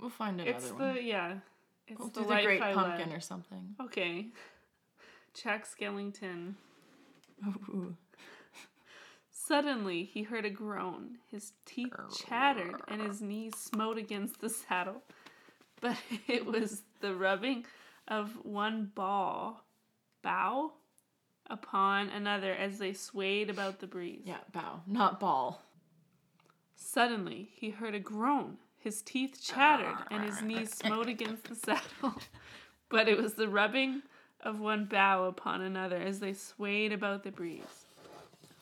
we'll 0.00 0.10
find 0.10 0.40
another 0.40 0.52
one. 0.52 0.62
It's 0.62 0.72
one 0.72 0.94
the 0.94 1.02
yeah. 1.02 1.34
It's 1.86 1.98
we'll 2.00 2.08
the, 2.08 2.20
do 2.22 2.26
the 2.28 2.42
great 2.42 2.62
I 2.62 2.72
pumpkin 2.74 3.10
led. 3.10 3.16
or 3.16 3.20
something 3.20 3.74
Okay. 3.80 4.26
Jack 5.42 5.66
Skellington. 5.68 6.54
Suddenly, 9.30 10.04
he 10.04 10.22
heard 10.22 10.44
a 10.44 10.50
groan. 10.50 11.18
His 11.30 11.52
teeth 11.66 11.92
chattered 12.26 12.80
and 12.88 13.02
his 13.02 13.20
knees 13.20 13.54
smote 13.56 13.98
against 13.98 14.40
the 14.40 14.48
saddle. 14.48 15.02
But 15.80 15.96
it 16.28 16.46
was 16.46 16.82
the 17.00 17.14
rubbing 17.14 17.66
of 18.08 18.30
one 18.44 18.92
ball, 18.94 19.64
bow, 20.22 20.72
upon 21.50 22.08
another 22.08 22.52
as 22.52 22.78
they 22.78 22.92
swayed 22.92 23.50
about 23.50 23.80
the 23.80 23.86
breeze. 23.86 24.22
yeah 24.24 24.38
bow 24.52 24.80
not 24.86 25.18
ball 25.20 25.60
Suddenly, 26.74 27.50
he 27.54 27.70
heard 27.70 27.94
a 27.94 28.00
groan. 28.00 28.58
His 28.76 29.02
teeth 29.02 29.40
chattered 29.42 29.96
and 30.10 30.24
his 30.24 30.42
knees 30.42 30.74
smote 30.74 31.08
against 31.08 31.44
the 31.44 31.54
saddle. 31.54 32.20
But 32.88 33.08
it 33.08 33.16
was 33.16 33.34
the 33.34 33.48
rubbing 33.48 34.02
of 34.42 34.60
one 34.60 34.84
bough 34.86 35.24
upon 35.24 35.60
another 35.62 35.96
as 35.96 36.20
they 36.20 36.32
swayed 36.32 36.92
about 36.92 37.22
the 37.22 37.30
breeze. 37.30 37.86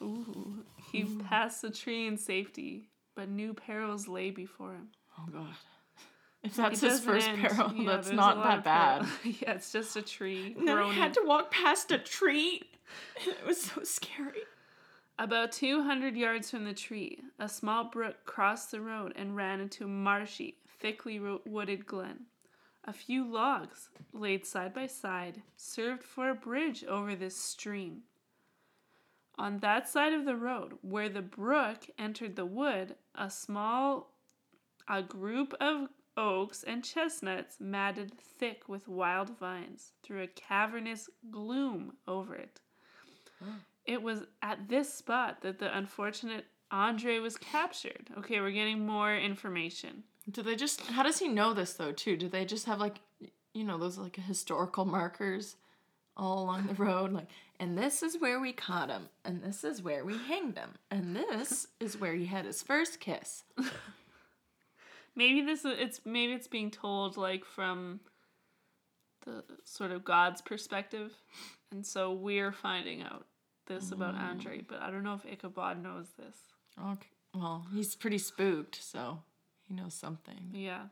Ooh. 0.02 0.64
He 0.92 1.04
passed 1.28 1.62
the 1.62 1.70
tree 1.70 2.06
in 2.06 2.16
safety, 2.16 2.88
but 3.14 3.28
new 3.28 3.54
perils 3.54 4.08
lay 4.08 4.30
before 4.30 4.72
him. 4.72 4.88
oh 5.18 5.28
god 5.32 5.54
if 6.42 6.56
that's 6.56 6.82
It 6.82 6.90
his 6.90 7.00
first 7.00 7.28
end. 7.28 7.42
peril 7.42 7.72
Yeah, 7.74 7.96
that's 7.96 8.10
not 8.10 8.42
that 8.42 8.64
bad 8.64 9.06
yeah, 9.24 9.52
it's 9.52 9.70
just 9.72 9.94
a 9.96 10.02
tree 10.02 10.56
then 10.58 10.78
I 10.78 10.92
had 10.92 11.12
to 11.14 11.22
walk 11.24 11.50
past 11.50 11.90
a 11.92 11.98
tree. 11.98 12.62
It 13.24 13.46
was 13.46 13.60
so 13.62 13.84
scary. 13.84 14.40
About 15.16 15.52
200 15.52 16.16
yards 16.16 16.50
from 16.50 16.64
the 16.64 16.72
tree, 16.74 17.20
a 17.38 17.48
small 17.48 17.84
brook 17.84 18.16
crossed 18.24 18.70
the 18.72 18.80
road 18.80 19.12
and 19.14 19.36
ran 19.36 19.60
into 19.60 19.84
a 19.84 19.86
marshy, 19.86 20.56
thickly 20.80 21.20
wooded 21.46 21.86
glen. 21.86 22.24
A 22.84 22.92
few 22.92 23.24
logs, 23.24 23.90
laid 24.12 24.46
side 24.46 24.72
by 24.72 24.86
side, 24.86 25.42
served 25.56 26.02
for 26.02 26.30
a 26.30 26.34
bridge 26.34 26.84
over 26.84 27.14
this 27.14 27.36
stream. 27.36 28.02
On 29.38 29.58
that 29.58 29.88
side 29.88 30.12
of 30.12 30.24
the 30.24 30.36
road, 30.36 30.78
where 30.82 31.08
the 31.08 31.22
brook 31.22 31.86
entered 31.98 32.36
the 32.36 32.46
wood, 32.46 32.96
a 33.14 33.30
small 33.30 34.12
a 34.88 35.02
group 35.02 35.54
of 35.60 35.88
oaks 36.16 36.64
and 36.64 36.84
chestnuts 36.84 37.60
matted 37.60 38.12
thick 38.18 38.68
with 38.68 38.88
wild 38.88 39.38
vines 39.38 39.92
threw 40.02 40.22
a 40.22 40.26
cavernous 40.26 41.08
gloom 41.30 41.96
over 42.06 42.34
it. 42.34 42.60
It 43.86 44.02
was 44.02 44.24
at 44.42 44.68
this 44.68 44.92
spot 44.92 45.40
that 45.40 45.58
the 45.58 45.76
unfortunate 45.76 46.44
Andre 46.70 47.18
was 47.18 47.36
captured. 47.36 48.10
Okay, 48.18 48.40
we're 48.40 48.52
getting 48.52 48.86
more 48.86 49.16
information. 49.16 50.04
Do 50.30 50.42
they 50.42 50.56
just? 50.56 50.82
How 50.82 51.02
does 51.02 51.18
he 51.18 51.28
know 51.28 51.54
this 51.54 51.74
though? 51.74 51.92
Too? 51.92 52.16
Do 52.16 52.28
they 52.28 52.44
just 52.44 52.66
have 52.66 52.80
like, 52.80 53.00
you 53.54 53.64
know, 53.64 53.78
those 53.78 53.98
like 53.98 54.16
historical 54.16 54.84
markers 54.84 55.56
all 56.16 56.42
along 56.42 56.66
the 56.66 56.74
road? 56.74 57.12
Like, 57.12 57.28
and 57.58 57.76
this 57.76 58.02
is 58.02 58.20
where 58.20 58.40
we 58.40 58.52
caught 58.52 58.90
him, 58.90 59.08
and 59.24 59.42
this 59.42 59.64
is 59.64 59.82
where 59.82 60.04
we 60.04 60.16
hanged 60.16 60.58
him, 60.58 60.74
and 60.90 61.16
this 61.16 61.68
is 61.80 62.00
where 62.00 62.14
he 62.14 62.26
had 62.26 62.44
his 62.44 62.62
first 62.62 63.00
kiss. 63.00 63.44
Maybe 65.16 65.42
this 65.42 65.64
is 65.64 65.76
it's 65.78 66.00
maybe 66.04 66.32
it's 66.32 66.46
being 66.46 66.70
told 66.70 67.16
like 67.16 67.44
from 67.44 68.00
the 69.26 69.42
sort 69.64 69.90
of 69.90 70.04
God's 70.04 70.40
perspective, 70.40 71.12
and 71.72 71.84
so 71.84 72.12
we're 72.12 72.52
finding 72.52 73.02
out 73.02 73.26
this 73.66 73.90
about 73.90 74.14
mm. 74.14 74.20
Andre. 74.20 74.62
But 74.66 74.80
I 74.80 74.90
don't 74.90 75.02
know 75.02 75.14
if 75.14 75.26
Ichabod 75.26 75.82
knows 75.82 76.06
this. 76.16 76.36
Okay. 76.78 77.08
Well, 77.34 77.66
he's 77.74 77.96
pretty 77.96 78.18
spooked, 78.18 78.82
so 78.82 79.18
he 79.70 79.76
knows 79.76 79.94
something. 79.94 80.50
Yeah. 80.52 80.86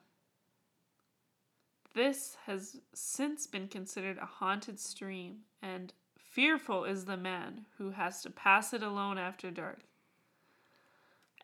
This 1.94 2.36
has 2.46 2.76
since 2.94 3.46
been 3.48 3.66
considered 3.66 4.18
a 4.18 4.26
haunted 4.26 4.78
stream, 4.78 5.38
and 5.60 5.92
fearful 6.16 6.84
is 6.84 7.04
the 7.04 7.16
man 7.16 7.66
who 7.76 7.90
has 7.90 8.22
to 8.22 8.30
pass 8.30 8.72
it 8.72 8.84
alone 8.84 9.18
after 9.18 9.50
dark. 9.50 9.80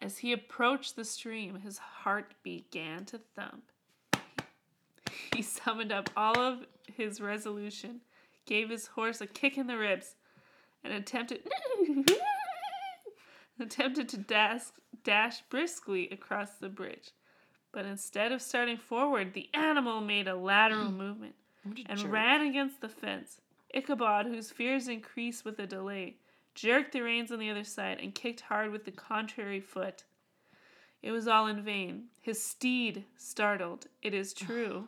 As 0.01 0.19
he 0.19 0.33
approached 0.33 0.95
the 0.95 1.05
stream, 1.05 1.57
his 1.57 1.79
heart 1.79 2.35
began 2.45 3.05
to 3.07 3.19
thump. 3.19 3.65
He 5.35 5.43
summoned 5.43 5.91
up 5.91 6.11
all 6.17 6.39
of 6.39 6.67
his 6.87 7.21
resolution, 7.21 8.01
gave 8.47 8.71
his 8.71 8.87
horse 8.87 9.21
a 9.21 9.27
kick 9.27 9.59
in 9.59 9.67
the 9.67 9.79
ribs, 9.79 10.15
and 10.85 10.93
attempted 10.93 11.49
attempted 13.59 14.09
to 14.11 14.19
dash, 14.19 14.63
dash 15.03 15.43
briskly 15.49 16.09
across 16.11 16.53
the 16.57 16.69
bridge. 16.69 17.11
But 17.75 17.87
instead 17.87 18.31
of 18.31 18.41
starting 18.41 18.77
forward, 18.77 19.35
the 19.35 19.51
animal 19.53 20.01
made 20.01 20.29
a 20.29 20.37
lateral 20.37 20.93
mm. 20.93 20.97
movement 20.97 21.35
a 21.67 21.91
and 21.91 21.99
jerk. 21.99 22.13
ran 22.13 22.41
against 22.47 22.81
the 22.81 22.89
fence. 22.89 23.41
Ichabod, 23.75 24.27
whose 24.27 24.53
fears 24.53 24.87
increased 24.87 25.45
with 25.45 25.57
the 25.57 25.67
delay, 25.67 26.15
jerked 26.55 26.93
the 26.93 27.01
reins 27.01 27.33
on 27.33 27.41
the 27.41 27.51
other 27.51 27.65
side 27.65 27.99
and 28.01 28.15
kicked 28.15 28.43
hard 28.43 28.71
with 28.71 28.85
the 28.85 28.93
contrary 28.93 29.61
foot. 29.61 30.05
It 31.03 31.11
was 31.11 31.27
all 31.27 31.49
in 31.49 31.65
vain. 31.65 32.05
His 32.21 32.41
steed 32.41 33.05
startled, 33.17 33.89
it 34.03 34.15
is 34.15 34.33
true, 34.33 34.87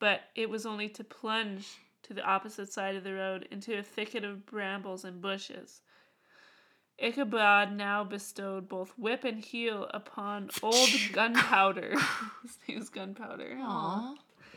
but 0.00 0.22
it 0.34 0.50
was 0.50 0.66
only 0.66 0.88
to 0.88 1.04
plunge 1.04 1.78
to 2.02 2.14
the 2.14 2.24
opposite 2.24 2.72
side 2.72 2.96
of 2.96 3.04
the 3.04 3.14
road 3.14 3.46
into 3.52 3.78
a 3.78 3.82
thicket 3.82 4.24
of 4.24 4.44
brambles 4.44 5.04
and 5.04 5.22
bushes. 5.22 5.82
Ichabod 6.98 7.72
now 7.72 8.02
bestowed 8.02 8.68
both 8.68 8.92
whip 8.98 9.24
and 9.24 9.38
heel 9.38 9.88
upon 9.94 10.50
old 10.62 10.90
Gunpowder. 11.12 11.94
His 12.42 12.58
name's 12.68 12.88
Gunpowder. 12.88 13.56
Aw. 13.60 14.14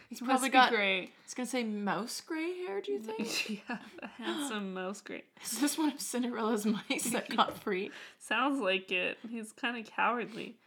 He's 0.09 0.19
probably 0.19 0.49
got. 0.49 0.71
great. 0.71 1.03
I 1.03 1.23
was 1.23 1.33
gonna 1.33 1.47
say 1.47 1.63
mouse 1.63 2.19
gray 2.19 2.65
hair. 2.65 2.81
Do 2.81 2.91
you 2.91 2.99
think? 2.99 3.63
yeah, 3.69 3.77
a 4.01 4.07
handsome 4.07 4.73
mouse 4.73 4.99
gray. 5.01 5.23
Is 5.43 5.59
this 5.59 5.77
one 5.77 5.91
of 5.93 6.01
Cinderella's 6.01 6.65
mice 6.65 7.11
that 7.11 7.29
got 7.29 7.57
free? 7.61 7.91
Sounds 8.19 8.59
like 8.59 8.91
it. 8.91 9.19
He's 9.29 9.53
kind 9.53 9.77
of 9.77 9.85
cowardly. 9.85 10.57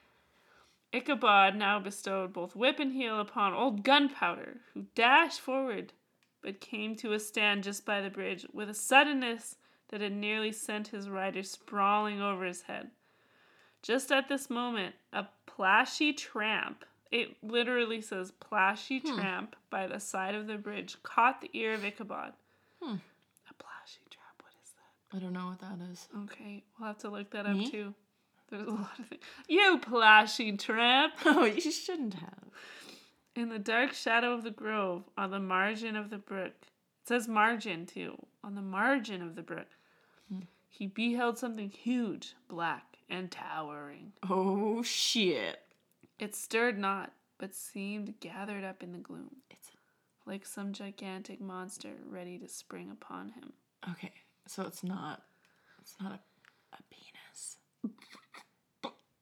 Ichabod 0.95 1.57
now 1.57 1.81
bestowed 1.81 2.33
both 2.33 2.55
whip 2.55 2.79
and 2.79 2.93
heel 2.93 3.19
upon 3.21 3.53
old 3.53 3.83
Gunpowder, 3.83 4.61
who 4.73 4.87
dashed 4.95 5.41
forward, 5.41 5.93
but 6.41 6.61
came 6.61 6.95
to 6.97 7.13
a 7.13 7.19
stand 7.19 7.65
just 7.65 7.85
by 7.85 8.01
the 8.01 8.11
bridge 8.11 8.47
with 8.53 8.71
a 8.71 8.75
suddenness 8.75 9.57
that 9.95 10.01
had 10.01 10.13
nearly 10.13 10.51
sent 10.51 10.89
his 10.89 11.09
rider 11.09 11.45
sprawling 11.45 12.21
over 12.21 12.45
his 12.45 12.63
head. 12.63 12.91
Just 13.81 14.11
at 14.11 14.29
this 14.29 14.51
moment, 14.51 14.97
a 15.13 15.27
plashy 15.47 16.13
tramp, 16.13 16.85
it 17.13 17.37
literally 17.45 18.01
says 18.01 18.33
plashy 18.33 18.99
tramp 18.99 19.55
by 19.71 19.87
the 19.87 20.01
side 20.01 20.35
of 20.35 20.49
the 20.49 20.57
bridge, 20.57 20.97
caught 21.05 21.41
the 21.41 21.51
ear 21.53 21.75
of 21.75 21.85
Ichabod. 21.85 22.33
Hmm. 22.83 22.95
A 22.95 23.55
plashy 23.55 24.03
tramp, 24.11 24.43
what 24.43 24.53
is 24.65 24.73
that? 24.73 25.17
I 25.17 25.21
don't 25.21 25.33
know 25.33 25.47
what 25.47 25.61
that 25.61 25.79
is. 25.93 26.09
Okay, 26.25 26.65
we'll 26.77 26.89
have 26.89 26.99
to 26.99 27.09
look 27.11 27.31
that 27.31 27.47
up 27.47 27.55
Me? 27.55 27.71
too. 27.71 27.95
There's 28.51 28.67
a 28.67 28.71
lot 28.73 28.99
of 28.99 29.07
things. 29.07 29.23
You 29.47 29.79
plashy 29.79 30.59
tramp! 30.59 31.15
Oh, 31.25 31.45
you 31.45 31.71
shouldn't 31.71 32.15
have. 32.15 32.43
In 33.37 33.49
the 33.49 33.61
dark 33.61 33.93
shadow 33.93 34.33
of 34.33 34.43
the 34.43 34.51
grove, 34.51 35.05
on 35.17 35.31
the 35.31 35.39
margin 35.39 35.95
of 35.95 36.11
the 36.11 36.19
brook, 36.19 36.55
it 37.05 37.07
says 37.07 37.29
margin 37.29 37.87
too, 37.87 38.17
on 38.43 38.57
the 38.57 38.61
margin 38.63 39.23
of 39.23 39.37
the 39.37 39.43
brook, 39.43 39.69
he 40.69 40.87
beheld 40.87 41.39
something 41.39 41.71
huge, 41.71 42.35
black, 42.49 42.99
and 43.09 43.31
towering. 43.31 44.13
Oh 44.29 44.83
shit. 44.83 45.61
It 46.19 46.35
stirred 46.35 46.79
not, 46.79 47.13
but 47.39 47.55
seemed 47.55 48.15
gathered 48.21 48.65
up 48.65 48.83
in 48.83 48.93
the 48.93 48.99
gloom, 48.99 49.31
It's 49.51 49.69
like 50.27 50.47
some 50.47 50.73
gigantic 50.73 51.41
monster 51.41 51.91
ready 52.09 52.39
to 52.39 52.49
spring 52.49 52.91
upon 52.91 53.31
him. 53.31 53.53
okay. 53.91 54.13
So 54.47 54.63
it's 54.65 54.83
not. 54.85 55.23
It's 55.81 55.95
not 56.01 56.13
a, 56.13 56.21
a 56.77 56.79
penis. 56.91 57.57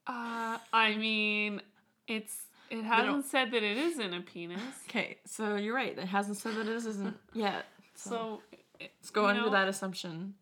Uh, 0.07 0.59
I 0.73 0.97
mean, 0.97 1.61
it's 2.09 2.37
it 2.71 2.83
hasn't 2.85 3.27
said 3.27 3.51
that 3.53 3.63
it 3.63 3.77
isn't 3.77 4.15
a 4.15 4.21
penis. 4.21 4.61
Okay, 4.89 5.19
so 5.27 5.57
you're 5.57 5.75
right. 5.75 5.97
It 5.97 6.07
hasn't 6.07 6.39
said 6.39 6.55
that 6.57 6.67
it 6.67 6.75
isn't 6.75 7.17
yet. 7.35 7.67
So, 7.95 8.11
So 8.11 8.43
let's 8.81 9.11
go 9.11 9.23
you 9.23 9.29
under 9.29 9.43
know, 9.43 9.51
that 9.51 9.69
assumption. 9.69 10.35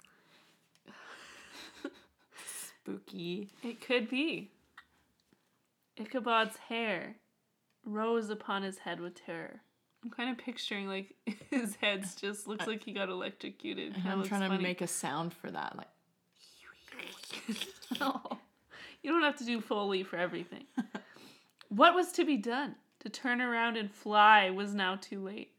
Spooky. 2.91 3.49
It 3.63 3.81
could 3.81 4.09
be. 4.09 4.51
Ichabod's 5.99 6.57
hair 6.69 7.17
rose 7.85 8.31
upon 8.31 8.63
his 8.63 8.79
head 8.79 9.01
with 9.01 9.15
terror. 9.15 9.61
I'm 10.03 10.11
kind 10.11 10.31
of 10.31 10.39
picturing 10.39 10.89
like 10.89 11.15
his 11.51 11.77
head's 11.77 12.15
just 12.15 12.47
looks 12.47 12.67
like 12.67 12.83
he 12.85 12.93
got 12.93 13.09
electrocuted. 13.09 13.95
I'm 14.07 14.23
trying 14.23 14.51
to 14.51 14.59
make 14.59 14.81
a 14.81 14.87
sound 14.87 15.35
for 15.35 15.51
that. 15.51 15.77
Like. 15.77 15.89
You 19.03 19.13
don't 19.13 19.23
have 19.23 19.37
to 19.39 19.45
do 19.45 19.61
Foley 19.61 20.03
for 20.03 20.17
everything. 20.17 20.65
what 21.69 21.95
was 21.95 22.13
to 22.13 22.25
be 22.25 22.37
done? 22.37 22.75
To 23.01 23.09
turn 23.09 23.41
around 23.41 23.79
and 23.79 23.91
fly 23.91 24.51
was 24.51 24.75
now 24.75 24.97
too 25.01 25.25
late. 25.25 25.53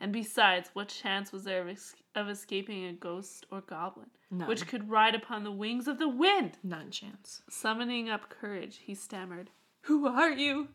And 0.00 0.12
besides, 0.12 0.70
what 0.74 0.88
chance 0.88 1.32
was 1.32 1.44
there 1.44 1.62
of, 1.62 1.68
es- 1.68 1.94
of 2.14 2.28
escaping 2.28 2.84
a 2.86 2.92
ghost 2.92 3.46
or 3.50 3.60
goblin, 3.60 4.10
none. 4.30 4.46
which 4.48 4.66
could 4.66 4.88
ride 4.88 5.14
upon 5.14 5.42
the 5.42 5.50
wings 5.50 5.88
of 5.88 5.98
the 5.98 6.08
wind? 6.08 6.58
None 6.62 6.90
chance. 6.90 7.42
Summoning 7.50 8.08
up 8.08 8.28
courage, 8.28 8.78
he 8.84 8.94
stammered, 8.94 9.50
Who 9.82 10.06
are 10.06 10.30
you? 10.30 10.68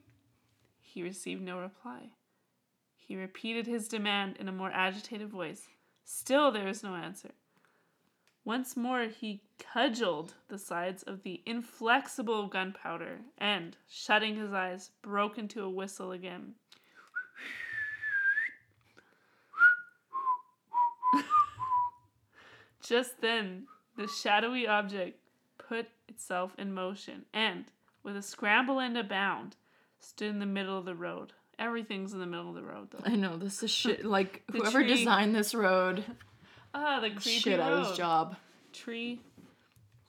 He 0.81 1.03
received 1.03 1.41
no 1.41 1.59
reply. 1.59 2.09
He 2.95 3.15
repeated 3.15 3.65
his 3.65 3.87
demand 3.87 4.37
in 4.37 4.47
a 4.47 4.53
more 4.53 4.71
agitated 4.71 5.29
voice. 5.29 5.67
Still 6.03 6.51
there 6.51 6.65
was 6.67 6.83
no 6.83 6.95
answer. 6.95 7.31
Once 8.45 8.75
more 8.75 9.03
he 9.05 9.41
cudgeled 9.57 10.33
the 10.49 10.57
sides 10.57 11.01
of 11.03 11.23
the 11.23 11.41
inflexible 11.45 12.47
gunpowder 12.47 13.21
and, 13.37 13.77
shutting 13.87 14.35
his 14.35 14.51
eyes, 14.51 14.91
broke 15.01 15.37
into 15.37 15.63
a 15.63 15.69
whistle 15.69 16.11
again. 16.11 16.53
Just 22.83 23.21
then, 23.21 23.63
the 23.97 24.07
shadowy 24.07 24.67
object 24.67 25.19
put 25.57 25.87
itself 26.07 26.53
in 26.57 26.73
motion 26.73 27.25
and, 27.33 27.65
with 28.03 28.15
a 28.17 28.21
scramble 28.21 28.79
and 28.79 28.97
a 28.97 29.03
bound, 29.03 29.55
stood 29.99 30.29
in 30.29 30.39
the 30.39 30.45
middle 30.45 30.77
of 30.77 30.85
the 30.85 30.95
road. 30.95 31.33
Everything's 31.57 32.13
in 32.13 32.19
the 32.19 32.25
middle 32.25 32.49
of 32.49 32.55
the 32.55 32.63
road, 32.63 32.89
though. 32.91 32.99
I 33.05 33.15
know 33.15 33.37
this 33.37 33.63
is 33.63 33.71
shit. 33.71 34.03
Like 34.05 34.43
The 34.51 34.57
whoever 34.59 34.79
tree. 34.83 34.95
designed 34.97 35.33
this 35.35 35.55
road, 35.55 36.03
Ah, 36.73 36.99
the 36.99 37.11
creepy 37.11 37.39
shit 37.39 37.59
out 37.59 37.71
road. 37.71 37.85
his 37.87 37.97
job. 37.97 38.35
Tree. 38.73 39.21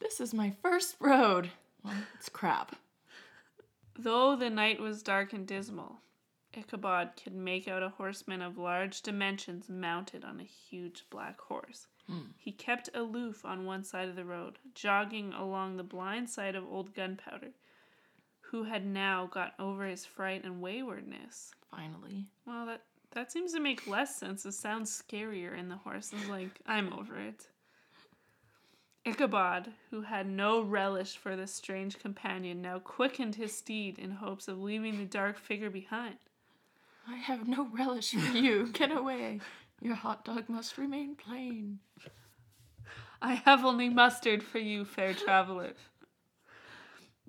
This 0.01 0.21
is 0.21 0.33
my 0.35 0.55
first 0.63 0.97
road. 1.01 1.51
Well, 1.85 1.95
it's 2.19 2.29
crap. 2.31 2.75
Though 3.99 4.35
the 4.37 4.51
night 4.51 4.81
was 4.81 5.03
dark 5.03 5.33
and 5.33 5.47
dismal, 5.47 5.99
Ichabod 6.55 7.11
could 7.23 7.35
make 7.35 7.69
out 7.69 7.83
a 7.83 7.91
horseman 7.91 8.43
of 8.43 8.59
large 8.59 9.03
dimensions 9.03 9.69
mounted 9.69 10.25
on 10.25 10.41
a 10.41 10.45
huge 10.45 11.05
black 11.11 11.41
horse. 11.41 11.87
Hmm. 12.09 12.33
He 12.37 12.53
kept 12.53 12.91
aloof 12.95 13.45
on 13.45 13.65
one 13.65 13.83
side 13.83 14.09
of 14.09 14.17
the 14.17 14.25
road, 14.25 14.59
jogging 14.75 15.33
along 15.33 15.77
the 15.77 15.83
blind 15.83 16.29
side 16.29 16.55
of 16.55 16.65
old 16.65 16.95
Gunpowder, 16.95 17.53
who 18.41 18.65
had 18.65 18.85
now 18.85 19.27
got 19.27 19.55
over 19.59 19.87
his 19.87 20.05
fright 20.05 20.45
and 20.45 20.61
waywardness. 20.61 21.53
Finally. 21.71 22.27
Well, 22.47 22.67
that 22.67 22.83
that 23.13 23.33
seems 23.33 23.53
to 23.53 23.61
make 23.61 23.87
less 23.87 24.17
sense. 24.17 24.45
It 24.45 24.53
sounds 24.53 24.91
scarier, 24.91 25.59
and 25.59 25.71
the 25.71 25.77
horse 25.77 26.13
is 26.13 26.29
like, 26.29 26.61
"I'm 26.67 26.93
over 26.93 27.19
it." 27.19 27.49
Ichabod, 29.07 29.73
who 29.91 30.03
had 30.03 30.27
no 30.27 30.63
relish 30.63 31.17
for 31.17 31.37
this 31.37 31.53
strange 31.53 31.99
companion, 31.99 32.63
now 32.63 32.79
quickened 32.79 33.35
his 33.35 33.57
steed 33.57 33.99
in 33.99 34.13
hopes 34.13 34.49
of 34.49 34.61
leaving 34.63 34.99
the 34.99 35.05
dark 35.05 35.39
figure 35.39 35.71
behind. 35.71 36.17
I 37.07 37.17
have 37.17 37.47
no 37.47 37.69
relish 37.73 38.13
for 38.13 38.37
you. 38.37 38.69
Get 38.73 38.91
away. 38.91 39.41
Your 39.81 39.95
hot 39.95 40.25
dog 40.25 40.49
must 40.49 40.79
remain 40.79 41.15
plain. 41.15 41.81
I 43.21 43.35
have 43.35 43.65
only 43.65 43.89
mustard 43.89 44.43
for 44.43 44.59
you, 44.59 44.85
fair 44.85 45.15
traveler. 45.15 45.73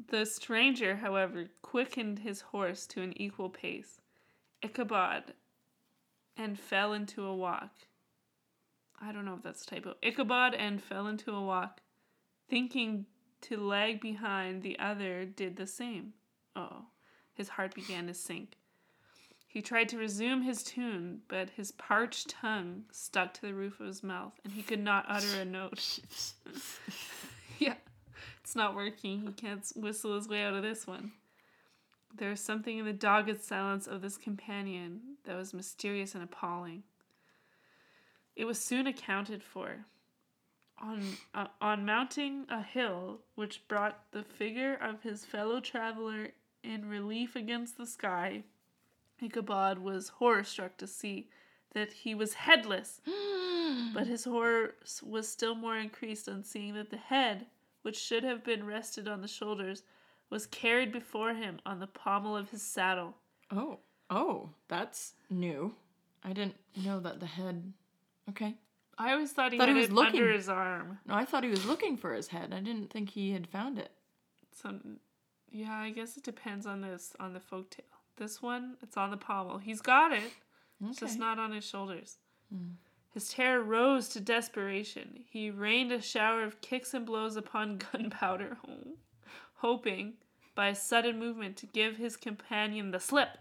The 0.09 0.25
stranger, 0.25 0.97
however, 0.97 1.45
quickened 1.61 2.19
his 2.19 2.41
horse 2.41 2.85
to 2.87 3.01
an 3.01 3.13
equal 3.19 3.49
pace. 3.49 4.01
Ichabod 4.61 5.33
and 6.37 6.59
fell 6.59 6.93
into 6.93 7.25
a 7.25 7.35
walk. 7.35 7.71
I 9.01 9.11
don't 9.11 9.25
know 9.25 9.35
if 9.35 9.43
that's 9.43 9.65
typo. 9.65 9.95
Ichabod 10.01 10.53
and 10.53 10.81
fell 10.81 11.07
into 11.07 11.31
a 11.31 11.43
walk, 11.43 11.81
thinking 12.49 13.05
to 13.41 13.57
lag 13.57 14.01
behind 14.01 14.63
the 14.63 14.79
other 14.79 15.25
did 15.25 15.55
the 15.55 15.67
same. 15.67 16.13
Oh, 16.55 16.85
his 17.33 17.49
heart 17.49 17.75
began 17.75 18.07
to 18.07 18.13
sink. 18.13 18.57
He 19.55 19.61
tried 19.61 19.87
to 19.87 19.97
resume 19.97 20.41
his 20.41 20.63
tune, 20.63 21.21
but 21.29 21.51
his 21.51 21.71
parched 21.71 22.27
tongue 22.27 22.83
stuck 22.91 23.33
to 23.35 23.41
the 23.41 23.53
roof 23.53 23.79
of 23.79 23.87
his 23.87 24.03
mouth, 24.03 24.33
and 24.43 24.51
he 24.51 24.61
could 24.61 24.81
not 24.81 25.05
utter 25.07 25.39
a 25.39 25.45
note. 25.45 26.01
yeah, 27.57 27.75
it's 28.43 28.53
not 28.53 28.75
working. 28.75 29.21
He 29.21 29.31
can't 29.31 29.65
whistle 29.77 30.13
his 30.15 30.27
way 30.27 30.43
out 30.43 30.55
of 30.55 30.61
this 30.61 30.85
one. 30.85 31.13
There 32.13 32.31
was 32.31 32.41
something 32.41 32.79
in 32.79 32.83
the 32.83 32.91
dogged 32.91 33.41
silence 33.41 33.87
of 33.87 34.01
this 34.01 34.17
companion 34.17 34.99
that 35.23 35.37
was 35.37 35.53
mysterious 35.53 36.15
and 36.15 36.23
appalling. 36.25 36.83
It 38.35 38.43
was 38.43 38.59
soon 38.59 38.87
accounted 38.87 39.41
for. 39.41 39.85
On, 40.81 41.01
uh, 41.33 41.47
on 41.61 41.85
mounting 41.85 42.45
a 42.49 42.61
hill 42.61 43.21
which 43.35 43.65
brought 43.69 44.11
the 44.11 44.23
figure 44.23 44.73
of 44.73 45.03
his 45.03 45.23
fellow 45.23 45.61
traveler 45.61 46.31
in 46.61 46.89
relief 46.89 47.37
against 47.37 47.77
the 47.77 47.85
sky, 47.85 48.43
Ichabod 49.21 49.79
was 49.79 50.09
horror 50.09 50.43
struck 50.43 50.77
to 50.77 50.87
see 50.87 51.29
that 51.73 51.91
he 51.93 52.15
was 52.15 52.33
headless, 52.33 53.01
but 53.93 54.07
his 54.07 54.23
horror 54.25 54.75
was 55.03 55.27
still 55.27 55.55
more 55.55 55.77
increased 55.77 56.27
on 56.29 56.43
seeing 56.43 56.73
that 56.75 56.89
the 56.89 56.97
head, 56.97 57.45
which 57.81 57.97
should 57.97 58.23
have 58.23 58.43
been 58.43 58.65
rested 58.65 59.07
on 59.07 59.21
the 59.21 59.27
shoulders, 59.27 59.83
was 60.29 60.45
carried 60.47 60.91
before 60.91 61.33
him 61.33 61.59
on 61.65 61.79
the 61.79 61.87
pommel 61.87 62.35
of 62.35 62.49
his 62.49 62.61
saddle. 62.61 63.15
Oh. 63.51 63.79
Oh, 64.09 64.49
that's 64.67 65.13
new. 65.31 65.73
I 66.23 66.31
didn't 66.33 66.55
know 66.75 66.99
that 66.99 67.19
the 67.19 67.25
head. 67.25 67.73
Okay. 68.29 68.55
I 68.99 69.11
always 69.13 69.31
thought 69.31 69.51
he 69.51 69.57
Thought 69.57 69.67
had 69.69 69.75
he 69.75 69.81
was 69.81 69.89
it 69.89 69.93
looking. 69.93 70.21
under 70.21 70.31
his 70.31 70.47
arm. 70.47 70.99
No, 71.07 71.15
I 71.15 71.25
thought 71.25 71.43
he 71.43 71.49
was 71.49 71.65
looking 71.65 71.97
for 71.97 72.13
his 72.13 72.27
head. 72.27 72.53
I 72.53 72.59
didn't 72.59 72.91
think 72.91 73.09
he 73.09 73.31
had 73.31 73.47
found 73.47 73.79
it. 73.79 73.89
So, 74.51 74.75
yeah, 75.51 75.73
I 75.73 75.89
guess 75.89 76.17
it 76.17 76.23
depends 76.23 76.65
on 76.67 76.81
this 76.81 77.13
on 77.19 77.33
the 77.33 77.39
folktale. 77.39 77.81
This 78.17 78.41
one, 78.41 78.77
it's 78.81 78.97
on 78.97 79.11
the 79.11 79.17
pommel. 79.17 79.57
He's 79.57 79.81
got 79.81 80.11
it. 80.11 80.31
It's 80.83 80.99
just 80.99 81.19
not 81.19 81.39
on 81.39 81.51
his 81.51 81.65
shoulders. 81.65 82.17
Hmm. 82.53 82.73
His 83.13 83.29
terror 83.29 83.61
rose 83.61 84.09
to 84.09 84.19
desperation. 84.19 85.23
He 85.29 85.49
rained 85.49 85.91
a 85.91 86.01
shower 86.01 86.43
of 86.43 86.59
kicks 86.61 86.93
and 86.93 87.05
blows 87.05 87.37
upon 87.37 87.77
Gunpowder, 87.91 88.57
hoping, 89.55 90.13
by 90.53 90.67
a 90.67 90.75
sudden 90.75 91.17
movement, 91.17 91.55
to 91.57 91.65
give 91.65 91.95
his 91.95 92.17
companion 92.17 92.91
the 92.91 92.99
slip. 92.99 93.37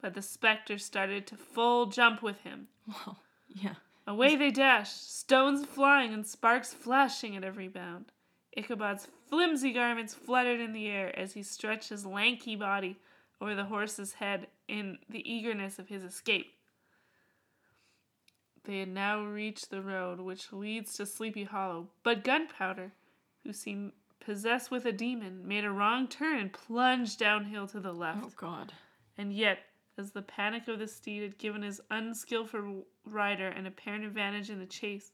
But 0.00 0.14
the 0.14 0.22
spectre 0.22 0.78
started 0.78 1.26
to 1.26 1.36
full 1.36 1.86
jump 1.86 2.22
with 2.22 2.40
him. 2.40 2.68
Well, 2.86 3.18
yeah. 3.48 3.74
Away 4.06 4.36
they 4.36 4.50
dashed, 4.50 5.18
stones 5.18 5.66
flying 5.66 6.14
and 6.14 6.26
sparks 6.26 6.72
flashing 6.72 7.36
at 7.36 7.44
every 7.44 7.68
bound. 7.68 8.12
Ichabod's 8.56 9.08
flimsy 9.28 9.72
garments 9.72 10.14
fluttered 10.14 10.60
in 10.60 10.72
the 10.72 10.86
air 10.86 11.16
as 11.18 11.34
he 11.34 11.42
stretched 11.42 11.90
his 11.90 12.06
lanky 12.06 12.56
body 12.56 12.98
over 13.40 13.54
the 13.54 13.64
horse's 13.64 14.14
head 14.14 14.48
in 14.68 14.98
the 15.08 15.30
eagerness 15.30 15.78
of 15.78 15.88
his 15.88 16.02
escape. 16.02 16.52
They 18.64 18.80
had 18.80 18.88
now 18.88 19.24
reached 19.24 19.70
the 19.70 19.82
road 19.82 20.20
which 20.20 20.52
leads 20.52 20.94
to 20.94 21.06
Sleepy 21.06 21.44
Hollow, 21.44 21.88
but 22.02 22.24
Gunpowder, 22.24 22.92
who 23.44 23.52
seemed 23.52 23.92
possessed 24.18 24.72
with 24.72 24.86
a 24.86 24.92
demon, 24.92 25.46
made 25.46 25.64
a 25.64 25.70
wrong 25.70 26.08
turn 26.08 26.38
and 26.38 26.52
plunged 26.52 27.18
downhill 27.18 27.68
to 27.68 27.78
the 27.78 27.92
left. 27.92 28.24
Oh 28.24 28.32
God. 28.36 28.72
And 29.16 29.32
yet, 29.32 29.60
as 29.96 30.10
the 30.10 30.22
panic 30.22 30.66
of 30.66 30.78
the 30.80 30.88
steed 30.88 31.22
had 31.22 31.38
given 31.38 31.62
his 31.62 31.80
unskillful 31.90 32.86
rider 33.04 33.48
an 33.48 33.66
apparent 33.66 34.04
advantage 34.04 34.50
in 34.50 34.58
the 34.58 34.66
chase, 34.66 35.12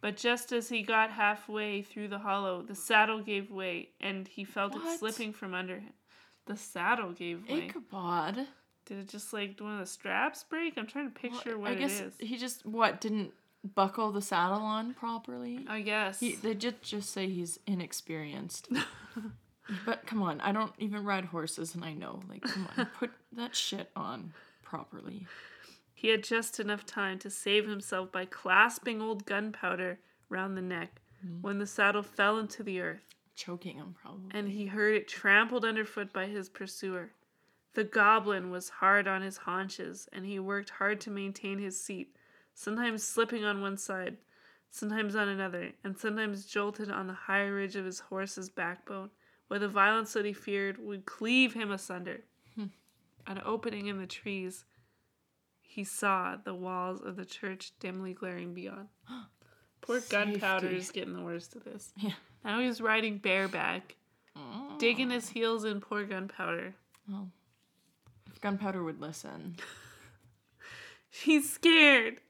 But 0.00 0.16
just 0.16 0.52
as 0.52 0.68
he 0.68 0.82
got 0.82 1.10
halfway 1.10 1.82
through 1.82 2.08
the 2.08 2.18
hollow, 2.18 2.62
the 2.62 2.74
saddle 2.74 3.20
gave 3.20 3.50
way, 3.50 3.90
and 4.00 4.26
he 4.26 4.44
felt 4.44 4.74
it 4.74 4.98
slipping 4.98 5.32
from 5.32 5.52
under 5.52 5.78
him. 5.78 5.92
The 6.46 6.56
saddle 6.56 7.12
gave 7.12 7.48
way. 7.48 7.66
Ichabod. 7.66 8.46
Did 8.86 8.98
it 8.98 9.08
just 9.08 9.32
like 9.32 9.58
one 9.60 9.74
of 9.74 9.78
the 9.78 9.86
straps 9.86 10.44
break? 10.44 10.74
I'm 10.76 10.86
trying 10.86 11.12
to 11.12 11.18
picture 11.18 11.56
Well, 11.56 11.70
what 11.70 11.72
I 11.72 11.74
guess 11.74 12.00
it 12.00 12.06
is. 12.06 12.28
he 12.28 12.36
just 12.36 12.66
what 12.66 13.00
didn't 13.00 13.32
buckle 13.74 14.10
the 14.10 14.22
saddle 14.22 14.62
on 14.62 14.94
properly. 14.94 15.64
I 15.68 15.82
guess. 15.82 16.20
He, 16.20 16.34
they 16.34 16.54
just 16.54 16.82
just 16.82 17.10
say 17.10 17.28
he's 17.28 17.58
inexperienced. 17.66 18.68
but 19.86 20.06
come 20.06 20.22
on, 20.22 20.40
I 20.40 20.52
don't 20.52 20.72
even 20.78 21.04
ride 21.04 21.26
horses, 21.26 21.74
and 21.74 21.84
I 21.84 21.92
know. 21.92 22.22
Like, 22.28 22.42
come 22.42 22.68
on, 22.76 22.88
put 22.98 23.10
that 23.32 23.54
shit 23.54 23.90
on 23.94 24.32
properly. 24.62 25.26
He 25.92 26.08
had 26.08 26.24
just 26.24 26.58
enough 26.58 26.86
time 26.86 27.18
to 27.18 27.30
save 27.30 27.68
himself 27.68 28.10
by 28.10 28.24
clasping 28.24 29.02
old 29.02 29.26
gunpowder 29.26 29.98
round 30.30 30.56
the 30.56 30.62
neck 30.62 31.00
hmm. 31.20 31.42
when 31.42 31.58
the 31.58 31.66
saddle 31.66 32.02
fell 32.02 32.38
into 32.38 32.62
the 32.62 32.80
earth, 32.80 33.04
Choking 33.40 33.76
him 33.76 33.94
probably. 33.98 34.30
and 34.32 34.48
he 34.50 34.66
heard 34.66 34.94
it 34.94 35.08
trampled 35.08 35.64
underfoot 35.64 36.12
by 36.12 36.26
his 36.26 36.50
pursuer. 36.50 37.12
The 37.72 37.84
goblin 37.84 38.50
was 38.50 38.68
hard 38.68 39.08
on 39.08 39.22
his 39.22 39.38
haunches, 39.38 40.10
and 40.12 40.26
he 40.26 40.38
worked 40.38 40.68
hard 40.68 41.00
to 41.00 41.10
maintain 41.10 41.58
his 41.58 41.82
seat, 41.82 42.14
sometimes 42.52 43.02
slipping 43.02 43.42
on 43.46 43.62
one 43.62 43.78
side, 43.78 44.18
sometimes 44.68 45.16
on 45.16 45.28
another, 45.28 45.72
and 45.82 45.96
sometimes 45.96 46.44
jolted 46.44 46.90
on 46.90 47.06
the 47.06 47.14
high 47.14 47.46
ridge 47.46 47.76
of 47.76 47.86
his 47.86 48.00
horse's 48.00 48.50
backbone, 48.50 49.08
where 49.48 49.58
the 49.58 49.68
violence 49.68 50.12
that 50.12 50.26
he 50.26 50.34
feared 50.34 50.76
would 50.76 51.06
cleave 51.06 51.54
him 51.54 51.70
asunder. 51.70 52.24
Hmm. 52.56 52.66
An 53.26 53.40
opening 53.42 53.86
in 53.86 53.96
the 53.96 54.06
trees, 54.06 54.66
he 55.62 55.82
saw 55.82 56.36
the 56.36 56.54
walls 56.54 57.00
of 57.00 57.16
the 57.16 57.24
church 57.24 57.72
dimly 57.80 58.12
glaring 58.12 58.52
beyond. 58.52 58.88
Poor 59.80 60.00
Gunpowder 60.00 60.68
is 60.68 60.90
getting 60.90 61.14
the 61.14 61.22
worst 61.22 61.56
of 61.56 61.64
this. 61.64 61.92
Yeah. 61.96 62.12
Now 62.44 62.60
he's 62.60 62.80
riding 62.80 63.18
bareback, 63.18 63.96
oh. 64.36 64.76
digging 64.78 65.10
his 65.10 65.28
heels 65.28 65.64
in 65.64 65.80
poor 65.80 66.04
Gunpowder. 66.04 66.74
Well, 67.08 67.28
if 68.30 68.40
gunpowder 68.40 68.82
would 68.82 69.00
listen. 69.00 69.56
He's 71.10 71.52
scared. 71.52 72.20